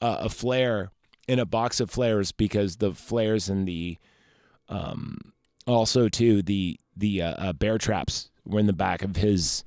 uh, 0.00 0.18
a 0.20 0.28
flare 0.28 0.90
in 1.28 1.38
a 1.38 1.46
box 1.46 1.80
of 1.80 1.90
flares 1.90 2.32
because 2.32 2.76
the 2.76 2.92
flares 2.92 3.48
and 3.48 3.66
the 3.66 3.98
um, 4.68 5.18
also 5.66 6.08
too 6.08 6.42
the 6.42 6.78
the 6.96 7.22
uh, 7.22 7.34
uh, 7.34 7.52
bear 7.52 7.78
traps 7.78 8.30
were 8.44 8.60
in 8.60 8.66
the 8.66 8.72
back 8.72 9.02
of 9.02 9.16
his 9.16 9.64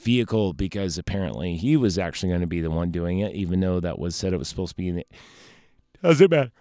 vehicle 0.00 0.52
because 0.52 0.98
apparently 0.98 1.56
he 1.56 1.76
was 1.76 1.98
actually 1.98 2.30
going 2.30 2.40
to 2.40 2.46
be 2.46 2.60
the 2.60 2.70
one 2.70 2.90
doing 2.90 3.18
it, 3.18 3.34
even 3.34 3.60
though 3.60 3.80
that 3.80 3.98
was 3.98 4.16
said 4.16 4.32
it 4.32 4.38
was 4.38 4.48
supposed 4.48 4.70
to 4.70 4.76
be 4.76 4.88
in 4.88 4.98
it. 4.98 5.10
Doesn't 6.02 6.30
matter. 6.30 6.52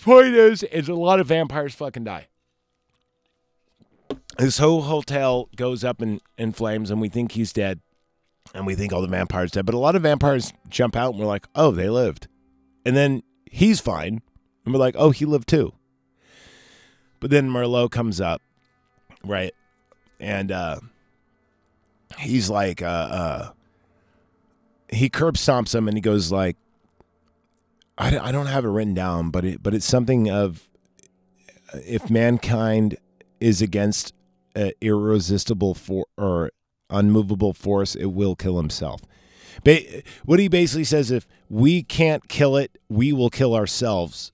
Point 0.00 0.34
is, 0.34 0.62
is 0.64 0.88
a 0.88 0.94
lot 0.94 1.20
of 1.20 1.26
vampires 1.26 1.74
fucking 1.74 2.04
die. 2.04 2.28
This 4.38 4.58
whole 4.58 4.82
hotel 4.82 5.48
goes 5.56 5.82
up 5.82 6.02
in, 6.02 6.20
in 6.36 6.52
flames, 6.52 6.90
and 6.90 7.00
we 7.00 7.08
think 7.08 7.32
he's 7.32 7.52
dead, 7.52 7.80
and 8.54 8.66
we 8.66 8.74
think 8.74 8.92
all 8.92 9.00
the 9.00 9.08
vampires 9.08 9.52
dead. 9.52 9.64
But 9.64 9.74
a 9.74 9.78
lot 9.78 9.96
of 9.96 10.02
vampires 10.02 10.52
jump 10.68 10.94
out, 10.94 11.12
and 11.12 11.20
we're 11.20 11.26
like, 11.26 11.46
oh, 11.54 11.70
they 11.70 11.88
lived, 11.88 12.28
and 12.84 12.94
then 12.94 13.22
he's 13.50 13.80
fine, 13.80 14.20
and 14.64 14.74
we're 14.74 14.80
like, 14.80 14.96
oh, 14.98 15.10
he 15.10 15.24
lived 15.24 15.48
too. 15.48 15.72
But 17.18 17.30
then 17.30 17.48
Merlot 17.48 17.90
comes 17.90 18.20
up, 18.20 18.42
right, 19.24 19.54
and 20.20 20.52
uh, 20.52 20.80
he's 22.18 22.48
like 22.48 22.82
uh 22.82 22.86
uh 22.86 23.50
he 24.88 25.08
curb 25.08 25.34
stomps 25.36 25.74
him 25.74 25.88
and 25.88 25.96
he 25.96 26.00
goes 26.00 26.30
like 26.30 26.56
I, 27.98 28.18
I 28.18 28.32
don't 28.32 28.46
have 28.46 28.64
it 28.64 28.68
written 28.68 28.94
down 28.94 29.30
but 29.30 29.44
it 29.44 29.62
but 29.62 29.74
it's 29.74 29.86
something 29.86 30.30
of 30.30 30.68
if 31.74 32.10
mankind 32.10 32.96
is 33.40 33.60
against 33.60 34.14
an 34.54 34.72
irresistible 34.80 35.74
for 35.74 36.06
or 36.16 36.50
unmovable 36.90 37.52
force 37.52 37.94
it 37.94 38.06
will 38.06 38.36
kill 38.36 38.56
himself. 38.56 39.02
Ba- 39.64 40.02
what 40.24 40.38
he 40.38 40.48
basically 40.48 40.84
says 40.84 41.10
if 41.10 41.26
we 41.48 41.82
can't 41.82 42.28
kill 42.28 42.56
it 42.56 42.78
we 42.88 43.12
will 43.12 43.30
kill 43.30 43.54
ourselves 43.54 44.32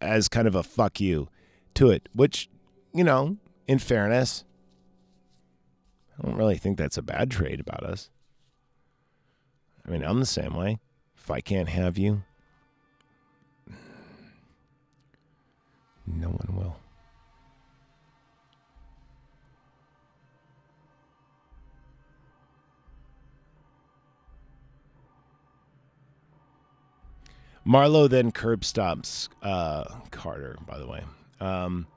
as 0.00 0.28
kind 0.28 0.46
of 0.46 0.54
a 0.54 0.62
fuck 0.62 1.00
you 1.00 1.28
to 1.74 1.90
it 1.90 2.08
which 2.14 2.48
you 2.92 3.02
know 3.02 3.38
in 3.66 3.78
fairness 3.78 4.44
I 6.18 6.26
don't 6.26 6.36
really 6.36 6.56
think 6.56 6.78
that's 6.78 6.96
a 6.96 7.02
bad 7.02 7.30
trait 7.30 7.60
about 7.60 7.82
us. 7.82 8.10
I 9.86 9.90
mean, 9.90 10.02
I'm 10.02 10.20
the 10.20 10.26
same 10.26 10.54
way. 10.54 10.80
If 11.16 11.30
I 11.30 11.40
can't 11.40 11.68
have 11.68 11.98
you, 11.98 12.22
no 16.06 16.28
one 16.28 16.56
will. 16.56 16.76
Marlow 27.64 28.06
then 28.06 28.30
curb 28.30 28.64
stops 28.64 29.28
uh, 29.42 29.84
Carter, 30.12 30.56
by 30.66 30.78
the 30.78 30.86
way. 30.86 31.02
Um, 31.40 31.88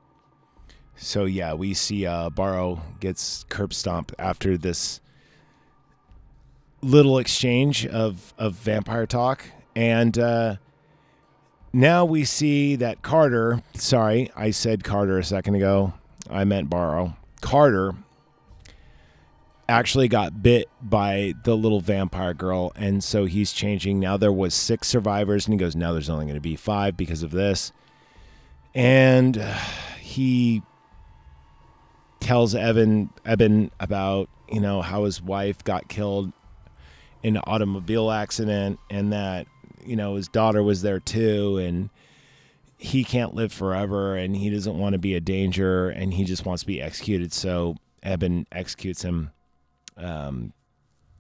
so 1.00 1.26
yeah, 1.26 1.54
we 1.54 1.74
see 1.74 2.06
uh, 2.06 2.30
Barrow 2.30 2.82
gets 3.00 3.45
curb 3.50 3.74
stomped 3.74 4.14
after 4.20 4.58
this 4.58 5.00
little 6.82 7.18
exchange 7.18 7.86
of 7.86 8.34
of 8.38 8.54
vampire 8.54 9.06
talk, 9.06 9.45
and 9.76 10.18
uh, 10.18 10.56
now 11.74 12.06
we 12.06 12.24
see 12.26 12.76
that 12.76 13.02
Carter. 13.02 13.64
Sorry, 13.76 14.32
I 14.36 14.52
said 14.52 14.84
Carter 14.84 15.18
a 15.18 15.24
second 15.24 15.56
ago. 15.56 15.93
I 16.30 16.43
meant 16.43 16.70
Barrow. 16.70 17.16
Carter 17.41 17.95
actually 19.68 20.08
got 20.08 20.41
bit 20.41 20.68
by 20.82 21.34
the 21.43 21.56
little 21.56 21.80
vampire 21.80 22.34
girl, 22.34 22.72
and 22.76 23.04
so 23.04 23.26
he's 23.26 23.54
changing. 23.54 24.00
Now 24.00 24.18
there 24.18 24.34
was 24.34 24.54
six 24.54 24.88
survivors, 24.88 25.45
and 25.45 25.54
he 25.54 25.58
goes, 25.60 25.76
now 25.76 25.93
there's 25.93 26.10
only 26.10 26.26
going 26.26 26.36
to 26.36 26.41
be 26.41 26.56
five 26.56 26.97
because 26.97 27.24
of 27.24 27.32
this, 27.32 27.72
and 28.74 29.41
he 30.00 30.64
tells 32.20 32.56
Evan 32.56 33.10
Evan 33.26 33.72
about 33.80 34.30
you 34.50 34.60
know 34.60 34.82
how 34.82 35.06
his 35.06 35.22
wife 35.22 35.64
got 35.64 35.88
killed 35.88 36.32
in 37.24 37.38
an 37.38 37.44
automobile 37.46 38.12
accident 38.12 38.80
and 38.90 39.12
that 39.14 39.48
you 39.86 39.96
know 39.96 40.16
his 40.16 40.28
daughter 40.28 40.64
was 40.64 40.82
there 40.82 41.00
too 41.00 41.58
and 41.58 41.90
he 42.78 43.04
can't 43.04 43.36
live 43.36 43.52
forever 43.52 44.16
and 44.16 44.38
he 44.38 44.50
doesn't 44.50 44.78
want 44.78 44.94
to 44.94 45.00
be 45.00 45.14
a 45.16 45.20
danger 45.20 45.90
and 45.90 46.14
he 46.14 46.24
just 46.24 46.46
wants 46.46 46.62
to 46.64 46.68
be 46.68 46.82
executed 46.82 47.34
so 47.34 47.76
Evan 48.04 48.48
executes 48.52 49.02
him 49.02 49.32
um, 49.98 50.54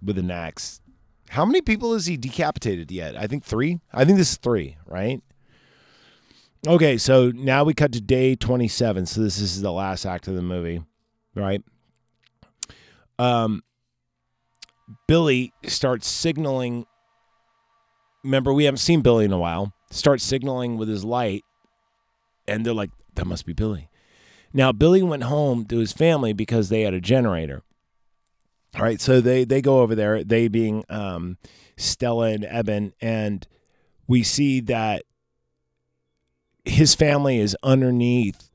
with 0.03 0.17
an 0.17 0.31
axe. 0.31 0.81
How 1.29 1.45
many 1.45 1.61
people 1.61 1.93
has 1.93 2.05
he 2.07 2.17
decapitated 2.17 2.91
yet? 2.91 3.15
I 3.15 3.27
think 3.27 3.43
three. 3.43 3.79
I 3.93 4.05
think 4.05 4.17
this 4.17 4.31
is 4.31 4.37
three, 4.37 4.77
right? 4.85 5.21
Okay, 6.67 6.97
so 6.97 7.31
now 7.31 7.63
we 7.63 7.73
cut 7.73 7.91
to 7.93 8.01
day 8.01 8.35
27. 8.35 9.05
So 9.05 9.21
this 9.21 9.39
is 9.39 9.61
the 9.61 9.71
last 9.71 10.05
act 10.05 10.27
of 10.27 10.35
the 10.35 10.41
movie, 10.41 10.83
right? 11.35 11.63
Um, 13.17 13.63
Billy 15.07 15.53
starts 15.65 16.07
signaling. 16.07 16.85
Remember, 18.23 18.53
we 18.53 18.65
haven't 18.65 18.77
seen 18.77 19.01
Billy 19.01 19.25
in 19.25 19.33
a 19.33 19.37
while. 19.37 19.73
Starts 19.91 20.23
signaling 20.23 20.77
with 20.77 20.87
his 20.87 21.03
light, 21.03 21.43
and 22.47 22.65
they're 22.65 22.73
like, 22.73 22.91
"That 23.15 23.25
must 23.25 23.45
be 23.45 23.53
Billy." 23.53 23.89
Now, 24.53 24.71
Billy 24.71 25.03
went 25.03 25.23
home 25.23 25.65
to 25.65 25.77
his 25.77 25.91
family 25.91 26.33
because 26.33 26.69
they 26.69 26.81
had 26.81 26.93
a 26.93 27.01
generator. 27.01 27.63
All 28.75 28.81
right, 28.81 29.01
so 29.01 29.19
they 29.19 29.45
they 29.45 29.61
go 29.61 29.81
over 29.81 29.95
there. 29.95 30.23
They 30.23 30.47
being 30.47 30.83
um, 30.89 31.37
Stella 31.75 32.29
and 32.29 32.45
Eben, 32.45 32.93
and 33.01 33.47
we 34.07 34.23
see 34.23 34.59
that 34.61 35.03
his 36.65 36.93
family 36.95 37.39
is 37.39 37.55
underneath 37.63 38.49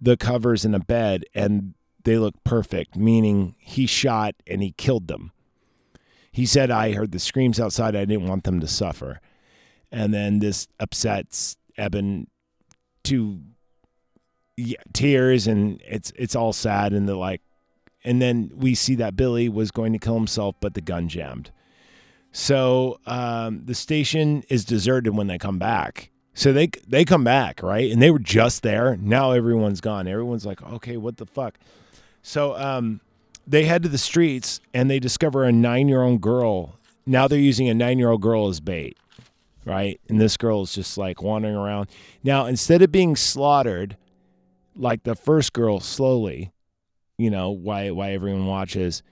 the 0.00 0.16
covers 0.16 0.64
in 0.64 0.74
a 0.74 0.80
bed 0.80 1.24
and 1.34 1.74
they 2.04 2.18
look 2.18 2.34
perfect, 2.44 2.96
meaning 2.96 3.54
he 3.58 3.86
shot 3.86 4.34
and 4.46 4.62
he 4.62 4.72
killed 4.72 5.08
them. 5.08 5.32
He 6.30 6.46
said, 6.46 6.70
I 6.70 6.92
heard 6.92 7.12
the 7.12 7.18
screams 7.18 7.60
outside. 7.60 7.94
I 7.94 8.04
didn't 8.04 8.28
want 8.28 8.44
them 8.44 8.60
to 8.60 8.66
suffer. 8.66 9.20
And 9.90 10.14
then 10.14 10.38
this 10.38 10.66
upsets 10.80 11.56
Eben 11.76 12.26
to 13.04 13.40
yeah, 14.56 14.76
tears 14.92 15.46
and 15.46 15.82
it's 15.86 16.12
it's 16.16 16.36
all 16.36 16.52
sad 16.52 16.92
and 16.92 17.08
the 17.08 17.16
like 17.16 17.40
and 18.04 18.20
then 18.20 18.50
we 18.54 18.74
see 18.74 18.94
that 18.96 19.16
Billy 19.16 19.48
was 19.48 19.70
going 19.70 19.92
to 19.92 19.98
kill 19.98 20.14
himself, 20.14 20.56
but 20.60 20.74
the 20.74 20.80
gun 20.80 21.08
jammed. 21.08 21.50
So 22.32 22.98
um, 23.06 23.62
the 23.64 23.74
station 23.74 24.42
is 24.48 24.64
deserted 24.64 25.14
when 25.14 25.26
they 25.28 25.38
come 25.38 25.58
back 25.58 26.10
So 26.34 26.52
they 26.52 26.68
they 26.86 27.04
come 27.04 27.24
back, 27.24 27.62
right? 27.62 27.90
And 27.90 28.00
they 28.00 28.10
were 28.10 28.18
just 28.18 28.62
there. 28.62 28.96
Now 28.96 29.32
everyone's 29.32 29.80
gone. 29.80 30.08
Everyone's 30.08 30.46
like, 30.46 30.62
okay, 30.62 30.96
what 30.96 31.18
the 31.18 31.26
fuck? 31.26 31.58
So 32.22 32.56
um, 32.56 33.00
they 33.46 33.64
head 33.64 33.82
to 33.82 33.88
the 33.88 33.98
streets 33.98 34.60
and 34.72 34.90
they 34.90 34.98
discover 34.98 35.44
a 35.44 35.52
nine 35.52 35.88
year 35.88 36.02
old 36.02 36.20
girl. 36.20 36.76
Now 37.06 37.28
they're 37.28 37.38
using 37.38 37.68
a 37.68 37.74
nine 37.74 37.98
year 37.98 38.10
old 38.10 38.22
girl 38.22 38.48
as 38.48 38.60
bait, 38.60 38.96
right? 39.64 40.00
And 40.08 40.20
this 40.20 40.36
girl 40.36 40.62
is 40.62 40.72
just 40.72 40.96
like 40.96 41.22
wandering 41.22 41.56
around. 41.56 41.88
Now 42.22 42.46
instead 42.46 42.82
of 42.82 42.92
being 42.92 43.16
slaughtered, 43.16 43.96
like 44.76 45.02
the 45.02 45.16
first 45.16 45.52
girl, 45.52 45.80
slowly, 45.80 46.52
you 47.18 47.30
know, 47.30 47.50
why 47.50 47.90
why 47.90 48.12
everyone 48.12 48.46
watches, 48.46 49.02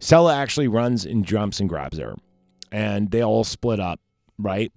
Stella 0.00 0.36
actually 0.36 0.68
runs 0.68 1.04
and 1.04 1.24
jumps 1.24 1.60
and 1.60 1.68
grabs 1.68 1.98
her, 1.98 2.14
and 2.70 3.10
they 3.10 3.22
all 3.22 3.42
split 3.44 3.80
up, 3.80 4.00
right? 4.38 4.72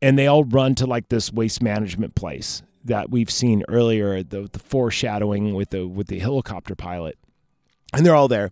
and 0.00 0.18
they 0.18 0.26
all 0.26 0.44
run 0.44 0.74
to 0.76 0.86
like 0.86 1.08
this 1.08 1.32
waste 1.32 1.62
management 1.62 2.14
place 2.14 2.62
that 2.88 3.10
we've 3.10 3.30
seen 3.30 3.64
earlier 3.68 4.22
the, 4.22 4.48
the 4.50 4.58
foreshadowing 4.58 5.54
with 5.54 5.70
the 5.70 5.86
with 5.86 6.08
the 6.08 6.18
helicopter 6.18 6.74
pilot. 6.74 7.16
And 7.92 8.04
they're 8.04 8.14
all 8.14 8.28
there. 8.28 8.50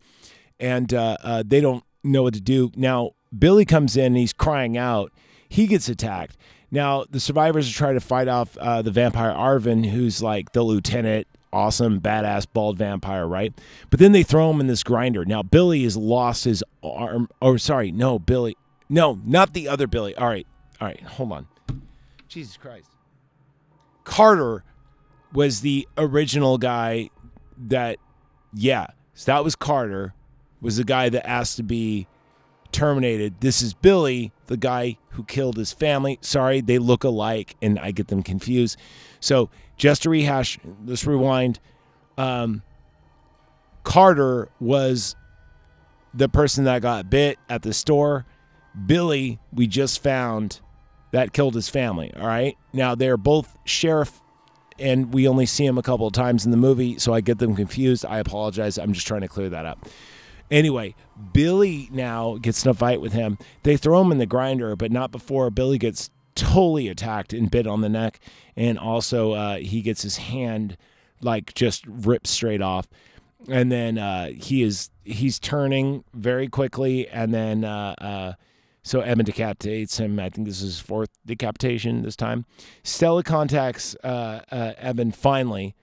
And 0.59 0.93
uh, 0.95 1.19
uh, 1.23 1.43
they 1.47 1.61
don't 1.61 1.85
know 2.03 2.23
what 2.23 2.35
to 2.35 2.41
do. 2.41 2.71
Now 2.77 3.13
billy 3.37 3.65
comes 3.65 3.97
in 3.97 4.07
and 4.07 4.17
he's 4.17 4.33
crying 4.33 4.77
out. 4.77 5.13
He 5.49 5.67
gets 5.67 5.89
attacked. 5.89 6.37
Now 6.71 7.05
the 7.09 7.21
survivors 7.21 7.69
are 7.69 7.75
trying 7.75 7.95
to 7.95 8.01
fight 8.01 8.29
off 8.29 8.57
uh, 8.59 8.83
the 8.83 8.91
vampire 8.91 9.33
arvin 9.33 9.87
who's 9.91 10.23
like 10.23 10.53
the 10.53 10.63
lieutenant 10.63 11.27
awesome 11.53 12.01
badass 12.01 12.47
bald 12.53 12.77
vampire 12.77 13.27
right? 13.27 13.53
But 13.91 14.01
then 14.01 14.13
they 14.13 14.23
throw 14.23 14.51
him 14.51 14.61
in 14.61 14.67
this 14.67 14.83
grinder. 14.83 15.25
Now 15.25 15.43
billy 15.43 15.83
has 15.85 15.97
lost 15.97 16.45
his 16.45 16.63
arm. 16.83 17.29
Or 17.41 17.59
sorry. 17.59 17.93
No 17.93 18.19
billy. 18.19 18.57
No 18.89 19.21
not 19.25 19.53
the 19.53 19.69
other 19.69 19.87
billy. 19.87 20.15
All 20.15 20.29
right. 20.29 20.47
All 20.81 20.89
right, 20.89 21.01
hold 21.01 21.33
on. 21.33 21.47
Jesus 22.29 22.57
Christ. 22.57 22.96
Carter 24.07 24.63
was 25.33 25.61
the 25.61 25.87
original 25.99 26.59
guy 26.59 27.11
that, 27.59 27.99
yeah, 28.55 28.87
so 29.15 29.33
that 29.33 29.45
was 29.45 29.57
Carter, 29.57 30.15
was 30.61 30.77
the 30.77 30.85
guy 30.85 31.09
that 31.09 31.29
asked 31.29 31.57
to 31.57 31.65
be 31.65 32.07
terminated. 32.71 33.41
This 33.41 33.61
is 33.61 33.75
Billy, 33.75 34.33
the 34.47 34.57
guy 34.57 34.97
who 35.11 35.25
killed 35.25 35.57
his 35.57 35.73
family. 35.73 36.19
Sorry, 36.23 36.61
they 36.61 36.79
look 36.79 37.03
alike 37.03 37.57
and 37.61 37.79
I 37.81 37.91
get 37.91 38.07
them 38.07 38.23
confused. 38.23 38.79
So 39.19 39.51
just 39.77 40.05
to 40.05 40.11
rehash, 40.11 40.59
let's 40.85 41.05
rewind. 41.05 41.59
Um, 42.17 42.63
Carter 43.83 44.49
was 44.61 45.17
the 46.15 46.29
person 46.29 46.65
that 46.65 46.81
got 46.81 47.11
bit 47.11 47.39
at 47.49 47.63
the 47.63 47.75
store. 47.75 48.25
Billy, 48.87 49.41
we 49.53 49.67
just 49.67 50.01
found 50.01 50.61
that 51.17 51.33
killed 51.33 51.55
his 51.55 51.71
family. 51.71 52.13
All 52.15 52.27
right. 52.27 52.59
Now 52.75 52.95
they're 52.95 53.17
both 53.17 53.57
sheriff, 53.65 54.21
and 54.79 55.15
we 55.15 55.27
only 55.27 55.47
see 55.47 55.65
him 55.65 55.79
a 55.79 55.83
couple 55.83 56.07
of 56.07 56.13
times 56.13 56.45
in 56.45 56.51
the 56.51 56.59
movie, 56.59 56.99
so 56.99 57.15
I 57.15 57.23
get 57.23 57.39
them 57.39 57.57
confused. 57.57 58.05
I 58.05 58.19
apologize. 58.19 58.77
I'm 58.77 58.93
just 58.93 59.07
trying 59.07 59.23
to 59.23 59.29
clear 59.29 59.49
that 59.49 59.65
up. 59.65 59.89
Anyway, 60.51 60.95
Billy 61.33 61.89
now 61.91 62.37
gets 62.37 62.67
in 62.67 62.71
a 62.71 62.75
fight 62.75 63.01
with 63.01 63.15
him. 63.15 63.39
They 63.63 63.79
throw 63.79 64.03
him 64.03 64.13
in 64.13 64.19
the 64.19 64.27
grinder, 64.27 64.77
but 64.77 64.93
not 64.93 65.11
before 65.11 65.49
Billy 65.49 65.79
gets 65.79 66.11
totally 66.35 66.87
attacked 66.87 67.33
and 67.33 67.51
bit 67.51 67.67
on 67.67 67.81
the 67.81 67.89
neck, 67.89 68.21
and 68.55 68.79
also 68.79 69.33
uh, 69.33 69.57
he 69.57 69.81
gets 69.81 70.03
his 70.03 70.19
hand 70.19 70.77
like 71.23 71.55
just 71.55 71.87
ripped 71.87 72.27
straight 72.27 72.61
off. 72.61 72.89
And 73.49 73.73
then 73.73 73.97
uh, 73.97 74.33
he 74.33 74.63
is 74.63 74.91
he's 75.03 75.39
turning 75.39 76.05
very 76.13 76.47
quickly, 76.47 77.09
and 77.09 77.33
then 77.33 77.65
uh, 77.65 77.95
uh 77.97 78.33
so 78.87 79.01
Eben 79.01 79.25
decapitates 79.25 79.99
him. 79.99 80.21
I 80.21 80.29
think 80.29 80.47
this 80.47 80.63
is 80.63 80.77
his 80.77 80.81
fourth 80.81 81.11
decapitation 81.27 82.03
this 82.03 82.15
time. 82.15 82.45
Stella 82.85 83.25
contacts 83.25 83.97
uh, 84.05 84.43
uh, 84.53 84.75
Eben 84.79 85.11
finally 85.11 85.75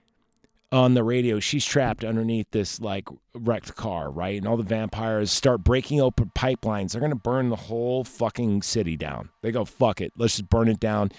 on 0.72 0.93
the 0.93 1.04
radio. 1.04 1.41
She's 1.41 1.66
trapped 1.66 2.06
underneath 2.06 2.49
this 2.51 2.80
like 2.80 3.10
wrecked 3.36 3.76
car, 3.76 4.10
right? 4.10 4.38
And 4.38 4.47
all 4.47 4.56
the 4.56 4.64
vampires 4.64 5.32
start 5.32 5.66
breaking 5.66 5.99
open 5.99 6.32
pipelines. 6.34 6.93
They're 6.93 7.01
gonna 7.01 7.16
burn 7.16 7.49
the 7.49 7.58
whole 7.58 8.06
fucking 8.06 8.62
city 8.62 8.95
down. 8.95 9.28
They 9.41 9.51
go, 9.51 9.66
fuck 9.66 9.99
it, 9.99 10.14
let's 10.16 10.38
just 10.38 10.49
burn 10.49 10.70
it 10.70 10.80
down. 10.80 11.12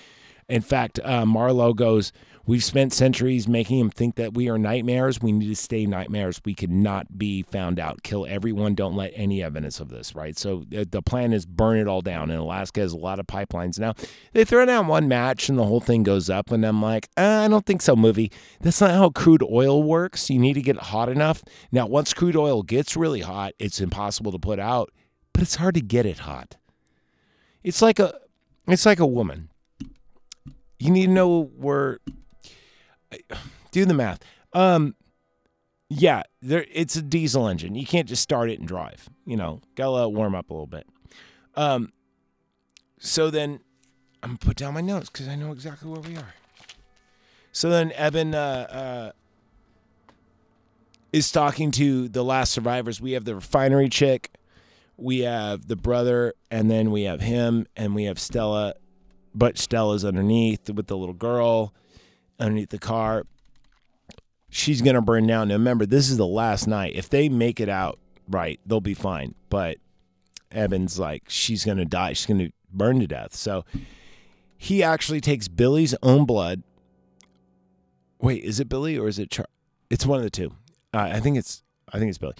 In 0.48 0.62
fact, 0.62 0.98
uh, 1.04 1.26
Marlow 1.26 1.74
goes, 1.74 2.12
We've 2.46 2.62
spent 2.62 2.92
centuries 2.92 3.48
making 3.48 3.78
them 3.78 3.88
think 3.88 4.16
that 4.16 4.34
we 4.34 4.50
are 4.50 4.58
nightmares. 4.58 5.20
We 5.22 5.32
need 5.32 5.48
to 5.48 5.56
stay 5.56 5.86
nightmares. 5.86 6.42
We 6.44 6.54
cannot 6.54 7.16
be 7.16 7.42
found 7.42 7.80
out. 7.80 8.02
Kill 8.02 8.26
everyone. 8.26 8.74
Don't 8.74 8.94
let 8.94 9.12
any 9.14 9.42
evidence 9.42 9.80
of 9.80 9.88
this, 9.88 10.14
right? 10.14 10.36
So 10.36 10.64
the 10.68 11.00
plan 11.00 11.32
is 11.32 11.46
burn 11.46 11.78
it 11.78 11.88
all 11.88 12.02
down. 12.02 12.30
And 12.30 12.38
Alaska 12.38 12.80
has 12.80 12.92
a 12.92 12.98
lot 12.98 13.18
of 13.18 13.26
pipelines 13.26 13.78
now. 13.78 13.94
They 14.32 14.44
throw 14.44 14.66
down 14.66 14.88
one 14.88 15.08
match 15.08 15.48
and 15.48 15.58
the 15.58 15.64
whole 15.64 15.80
thing 15.80 16.02
goes 16.02 16.28
up. 16.28 16.50
And 16.50 16.66
I'm 16.66 16.82
like, 16.82 17.08
uh, 17.16 17.44
I 17.44 17.48
don't 17.48 17.64
think 17.64 17.80
so, 17.80 17.96
movie. 17.96 18.30
That's 18.60 18.80
not 18.80 18.90
how 18.90 19.08
crude 19.08 19.42
oil 19.42 19.82
works. 19.82 20.28
You 20.28 20.38
need 20.38 20.54
to 20.54 20.62
get 20.62 20.76
it 20.76 20.82
hot 20.82 21.08
enough. 21.08 21.42
Now, 21.72 21.86
once 21.86 22.12
crude 22.12 22.36
oil 22.36 22.62
gets 22.62 22.94
really 22.94 23.20
hot, 23.20 23.54
it's 23.58 23.80
impossible 23.80 24.32
to 24.32 24.38
put 24.38 24.58
out, 24.58 24.92
but 25.32 25.42
it's 25.42 25.54
hard 25.54 25.76
to 25.76 25.80
get 25.80 26.04
it 26.04 26.18
hot. 26.20 26.56
It's 27.62 27.80
like 27.80 27.98
a, 27.98 28.12
it's 28.68 28.84
like 28.84 29.00
a 29.00 29.06
woman. 29.06 29.48
You 30.78 30.90
need 30.90 31.06
to 31.06 31.12
know 31.12 31.44
where 31.56 32.00
do 33.70 33.84
the 33.84 33.94
math. 33.94 34.20
Um, 34.52 34.94
yeah, 35.88 36.22
there 36.40 36.64
it's 36.72 36.96
a 36.96 37.02
diesel 37.02 37.48
engine. 37.48 37.74
You 37.74 37.86
can't 37.86 38.08
just 38.08 38.22
start 38.22 38.50
it 38.50 38.58
and 38.58 38.66
drive. 38.66 39.08
You 39.26 39.36
know, 39.36 39.60
gotta 39.74 39.90
let 39.90 40.04
it 40.04 40.12
warm 40.12 40.34
up 40.34 40.50
a 40.50 40.52
little 40.52 40.66
bit. 40.66 40.86
Um, 41.54 41.92
so 42.98 43.30
then 43.30 43.60
I'm 44.22 44.30
gonna 44.30 44.38
put 44.38 44.56
down 44.56 44.74
my 44.74 44.80
notes 44.80 45.10
because 45.10 45.28
I 45.28 45.36
know 45.36 45.52
exactly 45.52 45.90
where 45.90 46.00
we 46.00 46.16
are. 46.16 46.34
So 47.52 47.70
then 47.70 47.92
Eben 47.92 48.34
uh, 48.34 48.66
uh, 48.70 49.12
is 51.12 51.30
talking 51.30 51.70
to 51.72 52.08
the 52.08 52.24
last 52.24 52.52
survivors. 52.52 53.00
We 53.00 53.12
have 53.12 53.24
the 53.24 53.36
refinery 53.36 53.88
chick, 53.88 54.32
we 54.96 55.20
have 55.20 55.68
the 55.68 55.76
brother, 55.76 56.34
and 56.50 56.70
then 56.70 56.90
we 56.90 57.02
have 57.02 57.20
him, 57.20 57.66
and 57.76 57.94
we 57.94 58.04
have 58.04 58.18
Stella. 58.18 58.74
But 59.34 59.58
Stella's 59.58 60.04
underneath 60.04 60.70
with 60.70 60.86
the 60.86 60.96
little 60.96 61.14
girl 61.14 61.74
underneath 62.38 62.70
the 62.70 62.78
car. 62.78 63.26
She's 64.50 64.82
to 64.94 65.02
burn 65.02 65.26
down. 65.26 65.48
Now, 65.48 65.54
remember, 65.54 65.84
this 65.86 66.08
is 66.08 66.16
the 66.16 66.26
last 66.26 66.66
night. 66.66 66.94
If 66.94 67.08
they 67.08 67.28
make 67.28 67.60
it 67.60 67.68
out 67.68 67.98
right, 68.28 68.60
they'll 68.64 68.80
be 68.80 68.94
fine. 68.94 69.34
But 69.48 69.78
Evan's 70.52 70.98
like, 70.98 71.24
she's 71.26 71.64
to 71.78 71.84
die. 71.84 72.12
She's 72.12 72.26
to 72.38 72.50
burn 72.72 73.00
to 73.00 73.06
death. 73.06 73.34
So 73.34 73.64
he 74.56 74.82
actually 74.82 75.20
takes 75.20 75.48
Billy's 75.48 75.94
own 76.02 76.24
blood. 76.24 76.62
Wait, 78.20 78.44
is 78.44 78.60
it 78.60 78.68
Billy 78.68 78.96
or 78.96 79.08
is 79.08 79.18
it 79.18 79.30
Char? 79.30 79.46
It's 79.90 80.06
one 80.06 80.18
of 80.18 80.24
the 80.24 80.30
two. 80.30 80.52
Uh, 80.92 81.10
I 81.12 81.20
think 81.20 81.36
it's 81.36 81.62
I 81.92 81.98
think 81.98 82.08
it's 82.08 82.18
Billy. 82.18 82.34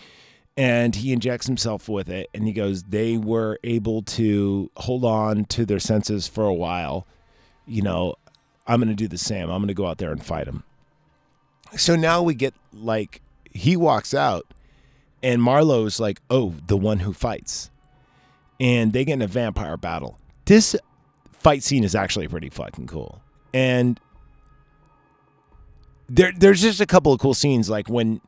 And 0.57 0.95
he 0.95 1.13
injects 1.13 1.49
himself 1.49 1.89
with 1.89 2.09
it, 2.09 2.31
and 2.33 2.47
he 2.47 2.53
goes, 2.53 2.85
they 2.85 3.17
were 3.17 3.59
able 3.65 4.03
to 4.03 4.71
hold 4.77 5.05
on 5.05 5.47
to 5.47 5.67
their 5.67 5.81
senses 5.81 6.29
for 6.29 6.45
a 6.45 6.55
while. 6.55 7.09
You 7.67 7.83
know, 7.83 8.15
I'm 8.67 8.81
going 8.81 8.89
to 8.89 8.95
do 8.95 9.09
the 9.09 9.19
same. 9.19 9.51
I'm 9.51 9.59
going 9.59 9.69
to 9.69 9.75
go 9.75 9.87
out 9.87 9.99
there 9.99 10.13
and 10.13 10.25
fight 10.25 10.47
him. 10.47 10.65
So 11.77 11.97
now 11.97 12.23
we 12.23 12.35
get 12.35 12.55
like, 12.73 13.21
he 13.53 13.77
walks 13.77 14.15
out, 14.15 14.47
and 15.23 15.43
Marlow's 15.43 16.01
like, 16.01 16.21
oh, 16.31 16.55
the 16.67 16.77
one 16.77 17.01
who 17.01 17.13
fights. 17.13 17.71
And 18.61 18.93
they 18.93 19.05
get 19.05 19.15
in 19.15 19.23
a 19.23 19.27
vampire 19.27 19.77
battle. 19.77 20.19
This 20.45 20.77
fight 21.33 21.63
scene 21.63 21.85
is 21.85 21.95
actually 21.95 22.29
pretty 22.29 22.49
fucking 22.49 22.87
cool. 22.87 23.21
And 23.53 24.01
there, 26.09 26.33
there's 26.37 26.63
just 26.63 26.81
a 26.81 26.87
couple 26.87 27.13
of 27.13 27.21
cool 27.21 27.35
scenes, 27.35 27.69
like 27.69 27.89
when 27.89 28.21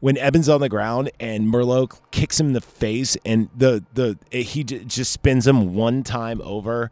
when 0.00 0.16
Eben's 0.16 0.48
on 0.48 0.60
the 0.60 0.68
ground 0.68 1.10
and 1.18 1.52
Merlot 1.52 1.98
kicks 2.12 2.38
him 2.38 2.48
in 2.48 2.52
the 2.52 2.60
face, 2.60 3.16
and 3.24 3.48
the 3.56 3.84
the 3.94 4.18
he 4.30 4.62
just 4.64 5.12
spins 5.12 5.46
him 5.46 5.74
one 5.74 6.02
time 6.02 6.40
over 6.42 6.90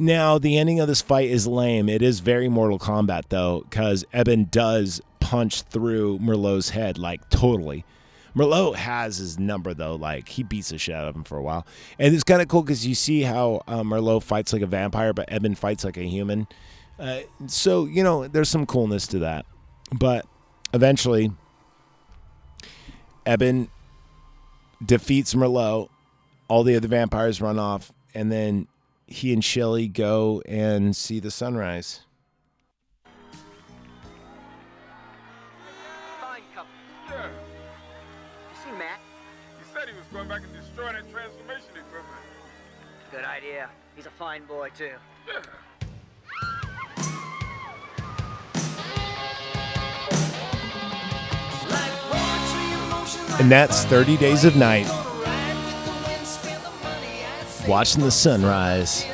now, 0.00 0.38
the 0.38 0.58
ending 0.58 0.80
of 0.80 0.88
this 0.88 1.02
fight 1.02 1.28
is 1.28 1.46
lame. 1.46 1.88
It 1.88 2.02
is 2.02 2.20
very 2.20 2.48
Mortal 2.48 2.78
Kombat, 2.78 3.24
though, 3.28 3.66
because 3.68 4.04
Eben 4.12 4.44
does 4.44 5.00
punch 5.20 5.62
through 5.62 6.18
Merlot's 6.18 6.70
head, 6.70 6.98
like 6.98 7.28
totally. 7.28 7.84
Merlot 8.34 8.76
has 8.76 9.18
his 9.18 9.38
number, 9.38 9.74
though. 9.74 9.96
Like, 9.96 10.28
he 10.28 10.42
beats 10.42 10.70
the 10.70 10.78
shit 10.78 10.94
out 10.94 11.06
of 11.06 11.14
him 11.14 11.24
for 11.24 11.36
a 11.36 11.42
while. 11.42 11.66
And 11.98 12.14
it's 12.14 12.24
kind 12.24 12.40
of 12.40 12.48
cool 12.48 12.62
because 12.62 12.86
you 12.86 12.94
see 12.94 13.22
how 13.22 13.62
uh, 13.66 13.82
Merlot 13.82 14.22
fights 14.22 14.52
like 14.52 14.62
a 14.62 14.66
vampire, 14.66 15.12
but 15.12 15.30
Eben 15.30 15.54
fights 15.54 15.84
like 15.84 15.96
a 15.96 16.02
human. 16.02 16.46
Uh, 16.98 17.20
so, 17.46 17.86
you 17.86 18.02
know, 18.02 18.28
there's 18.28 18.48
some 18.48 18.66
coolness 18.66 19.06
to 19.08 19.18
that. 19.20 19.46
But 19.92 20.26
eventually, 20.72 21.32
Eben 23.26 23.68
defeats 24.84 25.34
Merlot. 25.34 25.88
All 26.48 26.64
the 26.64 26.76
other 26.76 26.88
vampires 26.88 27.40
run 27.40 27.58
off. 27.58 27.92
And 28.14 28.30
then 28.30 28.66
he 29.10 29.32
and 29.32 29.44
Shelly 29.44 29.88
go 29.88 30.40
and 30.46 30.94
see 30.96 31.18
the 31.18 31.32
sunrise. 31.32 32.00
Fine 36.20 36.42
couple. 36.54 36.70
Sure. 37.08 37.18
You 37.18 38.56
see 38.64 38.70
Matt? 38.78 39.00
He 39.58 39.64
said 39.74 39.88
he 39.88 39.96
was 39.96 40.06
going 40.12 40.28
back 40.28 40.42
and 40.44 40.52
destroying 40.54 40.94
that 40.94 41.10
transformation 41.10 41.70
equipment. 41.70 42.06
Good 43.10 43.24
idea. 43.24 43.68
He's 43.96 44.06
a 44.06 44.10
fine 44.10 44.44
boy, 44.44 44.70
too. 44.76 44.92
Yeah. 45.26 45.42
And 53.40 53.50
that's 53.50 53.84
30 53.84 54.18
Days 54.18 54.44
of 54.44 54.54
Night 54.54 54.86
Watching 57.68 58.02
the 58.02 58.10
sunrise. 58.10 59.04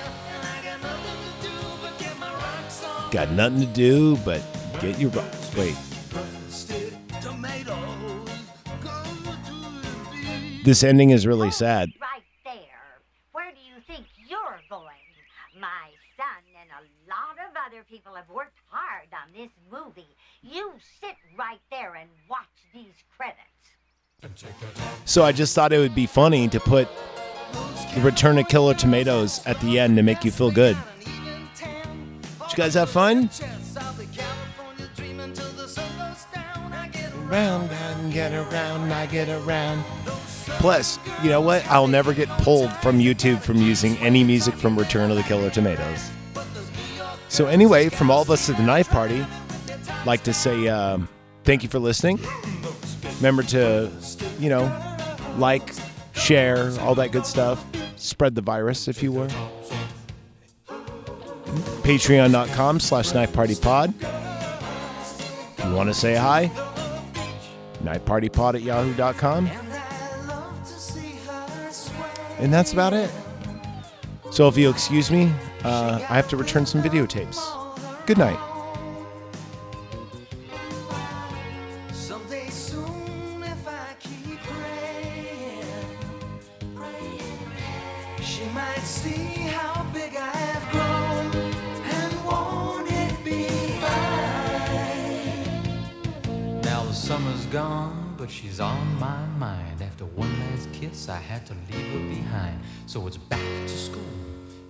Got 3.11 3.31
nothing 3.31 3.61
to 3.61 3.67
do 3.67 4.17
but 4.19 4.43
get 4.81 4.99
your. 4.99 5.11
rocks. 5.11 5.55
Wait. 5.57 5.77
This 10.65 10.83
ending 10.83 11.11
is 11.11 11.27
really 11.27 11.51
sad. 11.51 11.91
Right 12.01 12.23
there. 12.45 12.55
Where 13.33 13.53
do 13.53 13.59
you 13.61 13.81
think 13.87 14.07
you're 14.29 14.61
going? 14.69 14.83
My 15.61 15.91
son 16.17 16.43
and 16.61 16.71
a 16.71 16.83
lot 17.09 17.37
of 17.49 17.55
other 17.67 17.85
people 17.89 18.15
have 18.15 18.29
worked 18.29 18.59
hard 18.69 19.09
on 19.13 19.33
this 19.33 19.51
movie. 19.71 20.17
You 20.43 20.73
sit 21.01 21.15
right 21.39 21.61
there 21.71 21.95
and 21.95 22.11
watch 22.29 22.47
these 22.75 23.05
credits. 23.17 23.41
So 25.05 25.23
I 25.25 25.33
just 25.33 25.55
thought 25.55 25.73
it 25.73 25.79
would 25.79 25.95
be 25.95 26.07
funny 26.07 26.49
to 26.49 26.59
put 26.59 26.89
the 27.95 28.01
Return 28.03 28.39
of 28.39 28.49
Killer 28.49 28.75
Tomatoes 28.75 29.41
at 29.47 29.61
the 29.61 29.79
end 29.79 29.97
to 29.97 30.03
make 30.03 30.25
you 30.25 30.31
feel 30.31 30.51
good. 30.51 30.77
Did 31.55 32.53
you 32.53 32.57
guys 32.57 32.75
have 32.75 32.91
fun? 32.91 33.31
Round 37.27 37.71
and 37.71 38.13
get 38.13 38.33
around, 38.33 38.93
I 38.93 39.07
get 39.07 39.29
around. 39.29 39.85
Plus, 40.59 40.99
you 41.23 41.31
know 41.31 41.41
what? 41.41 41.67
I'll 41.67 41.89
never 41.89 42.15
get 42.15 42.29
pulled 42.43 42.73
from 42.75 42.99
YouTube 42.99 43.41
from 43.41 43.57
using 43.57 43.97
any 43.99 44.23
music 44.23 44.55
from 44.55 44.79
Return 44.79 45.11
of 45.11 45.17
the 45.17 45.23
Killer 45.25 45.51
Tomatoes. 45.51 46.11
So 47.29 47.47
anyway, 47.47 47.89
from 47.89 48.11
all 48.11 48.23
of 48.23 48.31
us 48.31 48.49
at 48.49 48.57
the 48.57 48.63
Knife 48.63 48.89
Party, 48.89 49.27
like 50.07 50.23
to 50.23 50.33
say 50.33 50.69
um, 50.69 51.09
thank 51.45 51.63
you 51.63 51.69
for 51.69 51.79
listening. 51.79 52.21
Remember 53.17 53.43
to, 53.45 53.91
you 54.39 54.49
know, 54.49 54.97
like, 55.37 55.73
share, 56.27 56.73
all 56.81 56.97
that 56.97 57.13
good 57.13 57.25
stuff. 57.25 57.65
Spread 57.95 58.35
the 58.35 58.43
virus, 58.43 58.89
if 58.89 59.03
you 59.03 59.13
will. 59.13 59.31
Patreon.com 61.83 62.81
slash 62.81 63.15
Knife 63.15 63.33
Party 63.33 63.55
Pod. 63.55 63.95
You 65.65 65.73
want 65.73 65.89
to 65.89 65.95
say 65.95 66.17
hi, 66.17 66.51
knifepartypod 67.83 68.57
at 68.57 68.63
yahoo.com. 68.63 69.49
And 72.39 72.53
that's 72.53 72.73
about 72.73 72.93
it. 72.93 73.11
So 74.31 74.49
if 74.49 74.57
you'll 74.57 74.73
excuse 74.73 75.11
me, 75.11 75.33
uh, 75.65 76.05
I 76.09 76.17
have 76.17 76.29
to 76.29 76.37
return 76.37 76.67
some 76.67 76.83
videotapes. 76.83 77.39
Good 78.07 78.19
night. 78.19 78.56
So 102.97 103.07
it's 103.07 103.19
back 103.19 103.39
to 103.67 103.77
school. 103.77 104.01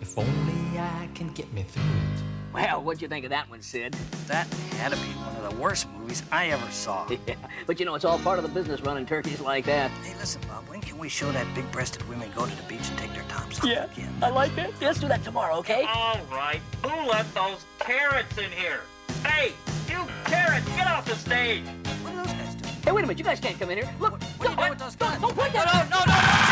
If 0.01 0.18
only 0.18 0.81
I 0.81 1.09
can 1.14 1.29
get 1.29 1.53
me 1.53 1.62
through 1.62 1.85
it. 1.85 2.22
Well, 2.53 2.83
what'd 2.83 3.01
you 3.01 3.07
think 3.07 3.24
of 3.24 3.31
that 3.31 3.49
one, 3.49 3.62
Sid? 3.62 3.93
That 4.27 4.53
had 4.81 4.91
to 4.91 4.97
be 4.97 5.07
one 5.12 5.37
of 5.37 5.49
the 5.49 5.62
worst 5.62 5.87
movies 5.97 6.24
I 6.33 6.49
ever 6.49 6.68
saw. 6.72 7.07
Yeah, 7.09 7.37
but 7.68 7.79
you 7.79 7.87
know, 7.87 7.95
it's 7.95 8.05
all 8.05 8.18
part 8.18 8.41
of 8.41 8.43
the 8.43 8.51
business 8.51 8.81
running 8.81 9.07
turkeys 9.07 9.39
like 9.41 9.64
that. 9.66 9.93
Hey, 10.03 10.12
listen, 10.18 10.41
Bob, 10.49 10.68
when 10.68 10.81
can 10.81 10.99
we 10.99 11.09
show 11.09 11.31
that 11.31 11.47
big-breasted 11.55 12.03
women 12.09 12.29
go 12.35 12.47
to 12.47 12.57
the 12.57 12.62
beach 12.64 12.89
and 12.89 12.99
take 12.99 13.14
their 13.14 13.22
tops 13.29 13.61
off 13.61 13.66
Yeah, 13.66 13.85
again? 13.85 14.12
I 14.20 14.31
like 14.31 14.57
that. 14.57 14.72
Yeah, 14.81 14.89
let's 14.89 14.99
do 14.99 15.07
that 15.07 15.22
tomorrow, 15.22 15.55
okay? 15.59 15.85
All 15.89 16.18
right. 16.33 16.61
Who 16.85 17.09
left 17.09 17.33
those 17.33 17.64
carrots 17.79 18.37
in 18.39 18.51
here? 18.51 18.81
Hey, 19.24 19.53
you 19.89 20.05
carrots, 20.24 20.66
get 20.74 20.89
off 20.89 21.05
the 21.05 21.14
stage! 21.14 21.62
What 22.03 22.14
are 22.14 22.24
those 22.24 22.33
guys 22.33 22.55
doing? 22.57 22.74
Hey, 22.83 22.91
wait 22.91 23.05
a 23.05 23.07
minute. 23.07 23.18
You 23.20 23.24
guys 23.24 23.39
can't 23.39 23.57
come 23.57 23.70
in 23.70 23.79
here. 23.79 23.95
Look, 24.01 24.20
What 24.20 24.49
are 24.49 24.51
you 24.51 24.57
doing 24.57 24.70
with 24.70 24.79
those 24.81 24.97
guns? 24.97 25.20
don't 25.20 25.37
point 25.37 25.53
that. 25.53 25.89
No, 25.89 25.99
no, 26.01 26.05
no! 26.12 26.46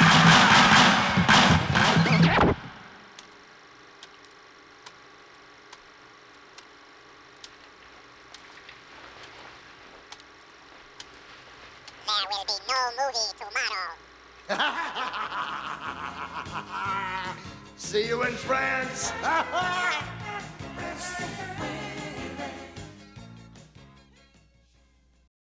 no 12.75 12.91
movie 13.07 13.31
tomorrow. 13.39 13.95
See 17.77 18.07
you 18.07 18.23
in 18.23 18.33
France. 18.33 19.13